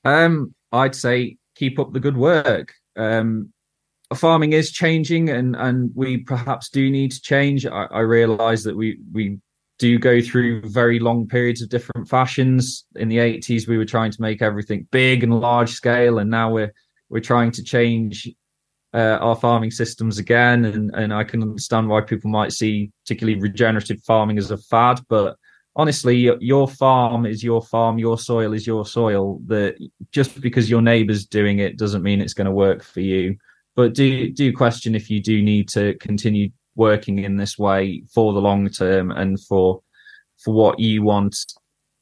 Um, 0.05 0.55
I'd 0.73 0.95
say 0.95 1.39
keep 1.63 1.79
up 1.79 1.93
the 1.93 2.01
good 2.01 2.17
work. 2.17 2.75
Um, 2.97 3.53
farming 4.15 4.53
is 4.53 4.73
changing, 4.73 5.31
and 5.31 5.55
and 5.55 5.91
we 5.95 6.19
perhaps 6.19 6.69
do 6.69 6.91
need 6.91 7.13
to 7.13 7.21
change. 7.21 7.65
I, 7.67 7.85
I 7.85 8.01
realise 8.01 8.65
that 8.65 8.77
we 8.77 8.99
we 9.13 9.39
do 9.79 9.99
go 9.99 10.21
through 10.21 10.69
very 10.69 10.99
long 10.99 11.29
periods 11.29 11.63
of 11.63 11.69
different 11.69 12.09
fashions. 12.09 12.85
In 12.97 13.09
the 13.09 13.19
80s, 13.19 13.67
we 13.67 13.79
were 13.79 13.85
trying 13.85 14.11
to 14.11 14.21
make 14.21 14.43
everything 14.43 14.87
big 14.91 15.23
and 15.23 15.41
large 15.41 15.71
scale, 15.71 16.19
and 16.19 16.31
now 16.31 16.51
we're 16.51 16.73
we're 17.09 17.21
trying 17.21 17.53
to 17.53 17.63
change 17.63 18.29
uh, 18.93 19.19
our 19.21 19.37
farming 19.37 19.71
systems 19.71 20.19
again. 20.19 20.65
And 20.65 20.91
and 20.95 21.15
I 21.15 21.23
can 21.23 21.43
understand 21.43 21.89
why 21.89 22.01
people 22.01 22.31
might 22.31 22.53
see 22.53 22.91
particularly 23.05 23.41
regenerative 23.41 24.03
farming 24.03 24.39
as 24.39 24.51
a 24.51 24.59
fad, 24.59 25.01
but 25.09 25.37
honestly, 25.77 26.17
your 26.41 26.69
farm 26.69 27.27
is 27.27 27.43
your 27.43 27.63
farm, 27.63 27.99
your 27.99 28.19
soil 28.19 28.53
is 28.53 28.67
your 28.67 28.87
soil. 28.87 29.41
That 29.47 29.77
just 30.11 30.41
because 30.41 30.71
your 30.71 30.83
neighbour's 30.83 31.27
doing 31.27 31.59
it 31.59 31.79
doesn't 31.79 32.03
mean 32.03 32.21
it's 32.21 32.35
going 32.35 32.47
to 32.47 32.53
work 32.53 32.83
for 32.83 33.01
you. 33.01 33.37
But 33.75 33.95
do 33.95 34.31
do 34.31 34.53
question 34.53 34.95
if 34.95 35.09
you 35.11 35.21
do 35.21 35.43
need 35.43 35.69
to 35.71 35.95
continue 35.95 36.51
working 36.75 37.19
in 37.21 37.37
this 37.37 37.59
way 37.59 38.03
for 38.13 38.33
the 38.33 38.41
long 38.41 38.69
term 38.69 39.11
and 39.11 39.41
for 39.41 39.83
for 40.39 40.53
what 40.55 40.79
you 40.79 41.03
want 41.03 41.37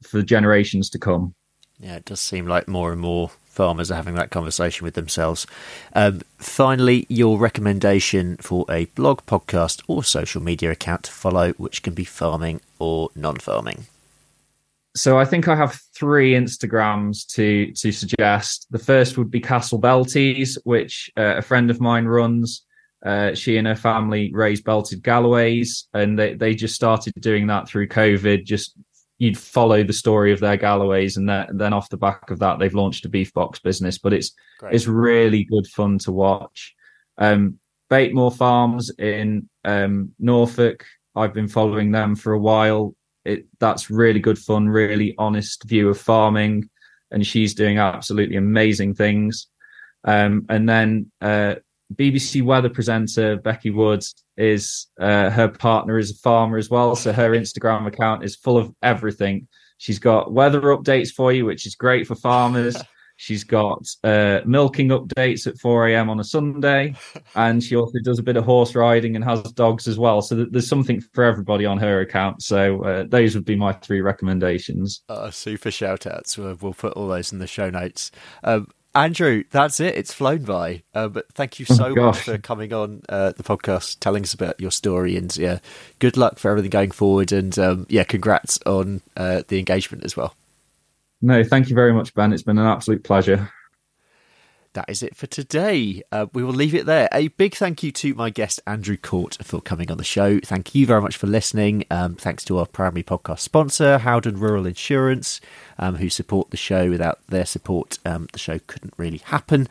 for 0.03 0.21
generations 0.21 0.89
to 0.89 0.99
come. 0.99 1.35
Yeah, 1.79 1.95
it 1.95 2.05
does 2.05 2.19
seem 2.19 2.47
like 2.47 2.67
more 2.67 2.91
and 2.91 3.01
more 3.01 3.31
farmers 3.51 3.91
are 3.91 3.95
having 3.95 4.15
that 4.15 4.31
conversation 4.31 4.85
with 4.85 4.93
themselves. 4.95 5.45
Um, 5.93 6.21
finally, 6.37 7.05
your 7.09 7.37
recommendation 7.37 8.37
for 8.37 8.65
a 8.69 8.85
blog, 8.85 9.25
podcast, 9.25 9.83
or 9.87 10.03
social 10.03 10.41
media 10.41 10.71
account 10.71 11.03
to 11.03 11.11
follow, 11.11 11.51
which 11.53 11.83
can 11.83 11.93
be 11.93 12.05
farming 12.05 12.61
or 12.79 13.09
non-farming. 13.15 13.85
So 14.95 15.17
I 15.17 15.25
think 15.25 15.47
I 15.47 15.55
have 15.55 15.79
three 15.95 16.33
Instagrams 16.33 17.25
to 17.35 17.71
to 17.73 17.91
suggest. 17.91 18.67
The 18.71 18.79
first 18.79 19.17
would 19.17 19.31
be 19.31 19.39
Castle 19.39 19.79
Belties, 19.79 20.57
which 20.65 21.09
uh, 21.15 21.37
a 21.37 21.41
friend 21.41 21.69
of 21.69 21.79
mine 21.79 22.05
runs. 22.05 22.65
Uh, 23.05 23.33
she 23.33 23.57
and 23.57 23.67
her 23.67 23.75
family 23.75 24.31
raise 24.33 24.61
belted 24.61 25.01
Galloways, 25.01 25.87
and 25.93 26.19
they, 26.19 26.35
they 26.35 26.53
just 26.53 26.75
started 26.75 27.13
doing 27.19 27.47
that 27.47 27.67
through 27.67 27.87
COVID, 27.87 28.43
just 28.43 28.75
you'd 29.21 29.37
follow 29.37 29.83
the 29.83 29.93
story 29.93 30.31
of 30.33 30.39
their 30.39 30.57
Galloways, 30.57 31.15
and 31.15 31.29
then, 31.29 31.45
then 31.53 31.73
off 31.73 31.89
the 31.89 31.97
back 31.97 32.31
of 32.31 32.39
that, 32.39 32.57
they've 32.57 32.73
launched 32.73 33.05
a 33.05 33.09
beef 33.09 33.31
box 33.33 33.59
business. 33.59 33.99
But 33.99 34.13
it's 34.13 34.33
Great. 34.59 34.73
it's 34.73 34.87
really 34.87 35.43
good 35.43 35.67
fun 35.67 35.99
to 35.99 36.11
watch. 36.11 36.73
Um, 37.19 37.59
Batemore 37.91 38.35
Farms 38.35 38.89
in 38.97 39.47
um, 39.63 40.11
Norfolk, 40.17 40.87
I've 41.15 41.35
been 41.35 41.47
following 41.47 41.91
them 41.91 42.15
for 42.15 42.33
a 42.33 42.39
while. 42.39 42.95
It 43.23 43.45
that's 43.59 43.91
really 43.91 44.19
good 44.19 44.39
fun, 44.39 44.67
really 44.67 45.13
honest 45.19 45.65
view 45.65 45.89
of 45.89 45.99
farming, 45.99 46.67
and 47.11 47.25
she's 47.25 47.53
doing 47.53 47.77
absolutely 47.77 48.37
amazing 48.37 48.95
things. 48.95 49.49
Um, 50.03 50.47
and 50.49 50.67
then 50.67 51.11
uh, 51.21 51.55
BBC 51.95 52.43
weather 52.43 52.69
presenter 52.69 53.37
Becky 53.37 53.69
Woods 53.69 54.13
is 54.37 54.87
uh, 54.99 55.29
her 55.29 55.47
partner 55.47 55.97
is 55.97 56.11
a 56.11 56.15
farmer 56.15 56.57
as 56.57 56.69
well, 56.69 56.95
so 56.95 57.13
her 57.13 57.31
Instagram 57.31 57.87
account 57.87 58.23
is 58.23 58.35
full 58.35 58.57
of 58.57 58.73
everything. 58.81 59.47
She's 59.77 59.99
got 59.99 60.31
weather 60.31 60.61
updates 60.61 61.09
for 61.09 61.33
you, 61.33 61.45
which 61.45 61.65
is 61.65 61.75
great 61.75 62.07
for 62.07 62.15
farmers. 62.15 62.77
She's 63.21 63.43
got 63.43 63.85
uh, 64.03 64.39
milking 64.45 64.87
updates 64.87 65.45
at 65.45 65.59
4 65.59 65.89
a.m. 65.89 66.09
on 66.09 66.19
a 66.19 66.23
Sunday, 66.23 66.95
and 67.35 67.63
she 67.63 67.75
also 67.75 67.99
does 68.03 68.17
a 68.17 68.23
bit 68.23 68.35
of 68.35 68.45
horse 68.45 68.73
riding 68.73 69.15
and 69.15 69.23
has 69.23 69.43
dogs 69.51 69.87
as 69.87 69.99
well. 69.99 70.23
So 70.23 70.47
there's 70.49 70.67
something 70.67 71.01
for 71.13 71.23
everybody 71.23 71.67
on 71.67 71.77
her 71.77 72.01
account. 72.01 72.41
So 72.41 72.83
uh, 72.83 73.05
those 73.07 73.35
would 73.35 73.45
be 73.45 73.55
my 73.55 73.73
three 73.73 74.01
recommendations. 74.01 75.03
Uh, 75.07 75.29
super 75.29 75.69
shout 75.69 76.07
outs. 76.07 76.35
We'll, 76.35 76.57
we'll 76.61 76.73
put 76.73 76.93
all 76.93 77.07
those 77.07 77.31
in 77.31 77.37
the 77.37 77.45
show 77.45 77.69
notes. 77.69 78.09
Um, 78.43 78.67
Andrew, 78.93 79.43
that's 79.51 79.79
it. 79.79 79.95
It's 79.95 80.13
flown 80.13 80.43
by. 80.43 80.83
Uh, 80.93 81.07
but 81.07 81.31
thank 81.33 81.59
you 81.59 81.65
oh 81.69 81.73
so 81.73 81.85
oh, 81.85 82.05
much 82.07 82.19
for 82.19 82.37
coming 82.37 82.73
on 82.73 83.01
uh, 83.07 83.31
the 83.31 83.43
podcast, 83.43 83.99
telling 83.99 84.23
us 84.23 84.33
about 84.33 84.59
your 84.59 84.71
story, 84.71 85.15
and 85.15 85.35
yeah, 85.37 85.59
good 85.99 86.17
luck 86.17 86.39
for 86.39 86.51
everything 86.51 86.71
going 86.71 86.91
forward. 86.91 87.31
And 87.31 87.57
um, 87.57 87.85
yeah, 87.89 88.03
congrats 88.03 88.59
on 88.65 89.01
uh, 89.15 89.43
the 89.47 89.59
engagement 89.59 90.03
as 90.03 90.17
well. 90.17 90.35
No, 91.21 91.43
thank 91.43 91.69
you 91.69 91.75
very 91.75 91.93
much, 91.93 92.13
Ben. 92.13 92.33
It's 92.33 92.43
been 92.43 92.57
an 92.57 92.65
absolute 92.65 93.03
pleasure. 93.03 93.51
That 94.73 94.89
is 94.89 95.03
it 95.03 95.17
for 95.17 95.27
today. 95.27 96.01
Uh, 96.13 96.27
we 96.33 96.43
will 96.43 96.53
leave 96.53 96.73
it 96.73 96.85
there. 96.85 97.09
A 97.11 97.27
big 97.29 97.55
thank 97.55 97.83
you 97.83 97.91
to 97.91 98.13
my 98.13 98.29
guest, 98.29 98.61
Andrew 98.65 98.95
Court, 98.95 99.37
for 99.43 99.59
coming 99.59 99.91
on 99.91 99.97
the 99.97 100.03
show. 100.05 100.39
Thank 100.39 100.73
you 100.73 100.85
very 100.85 101.01
much 101.01 101.17
for 101.17 101.27
listening. 101.27 101.83
Um, 101.91 102.15
thanks 102.15 102.45
to 102.45 102.57
our 102.57 102.65
primary 102.65 103.03
podcast 103.03 103.39
sponsor, 103.39 103.97
Howden 103.97 104.39
Rural 104.39 104.65
Insurance. 104.65 105.41
um, 105.81 105.95
who 105.95 106.09
support 106.09 106.51
the 106.51 106.57
show. 106.57 106.89
Without 106.89 107.19
their 107.27 107.45
support, 107.45 107.99
um, 108.05 108.27
the 108.31 108.39
show 108.39 108.59
couldn't 108.67 108.93
really 108.97 109.17
happen. 109.17 109.67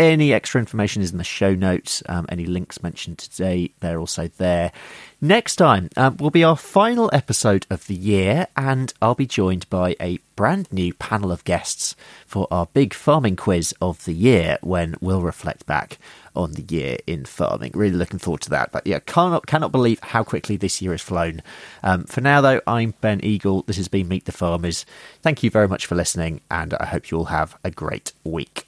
Any 0.00 0.32
extra 0.32 0.58
information 0.58 1.02
is 1.02 1.12
in 1.12 1.18
the 1.18 1.24
show 1.24 1.54
notes. 1.54 2.02
Um, 2.08 2.24
any 2.30 2.46
links 2.46 2.82
mentioned 2.82 3.18
today, 3.18 3.72
they're 3.80 4.00
also 4.00 4.28
there. 4.38 4.72
Next 5.20 5.56
time 5.56 5.90
um, 5.94 6.16
will 6.16 6.30
be 6.30 6.42
our 6.42 6.56
final 6.56 7.10
episode 7.12 7.66
of 7.68 7.86
the 7.86 7.94
year, 7.94 8.46
and 8.56 8.94
I'll 9.02 9.14
be 9.14 9.26
joined 9.26 9.68
by 9.68 9.96
a 10.00 10.18
brand 10.36 10.72
new 10.72 10.94
panel 10.94 11.30
of 11.30 11.44
guests 11.44 11.94
for 12.24 12.48
our 12.50 12.64
big 12.72 12.94
farming 12.94 13.36
quiz 13.36 13.74
of 13.82 14.02
the 14.06 14.14
year 14.14 14.56
when 14.62 14.94
we'll 15.02 15.20
reflect 15.20 15.66
back 15.66 15.98
on 16.34 16.52
the 16.52 16.62
year 16.74 16.96
in 17.06 17.26
farming. 17.26 17.72
Really 17.74 17.98
looking 17.98 18.18
forward 18.18 18.40
to 18.40 18.50
that. 18.50 18.72
But 18.72 18.86
yeah, 18.86 19.00
cannot 19.00 19.46
cannot 19.46 19.70
believe 19.70 20.00
how 20.00 20.24
quickly 20.24 20.56
this 20.56 20.80
year 20.80 20.92
has 20.92 21.02
flown. 21.02 21.42
Um, 21.82 22.04
for 22.04 22.22
now, 22.22 22.40
though, 22.40 22.62
I'm 22.66 22.94
Ben 23.02 23.22
Eagle. 23.22 23.64
This 23.64 23.76
has 23.76 23.88
been 23.88 24.08
Meet 24.08 24.24
the 24.24 24.32
Farmers. 24.32 24.86
Thank 25.20 25.42
you 25.42 25.50
very 25.50 25.68
much 25.68 25.84
for 25.84 25.94
listening, 25.94 26.40
and 26.50 26.72
I 26.72 26.86
hope 26.86 27.10
you 27.10 27.18
all 27.18 27.26
have 27.26 27.58
a 27.62 27.70
great 27.70 28.14
week. 28.24 28.64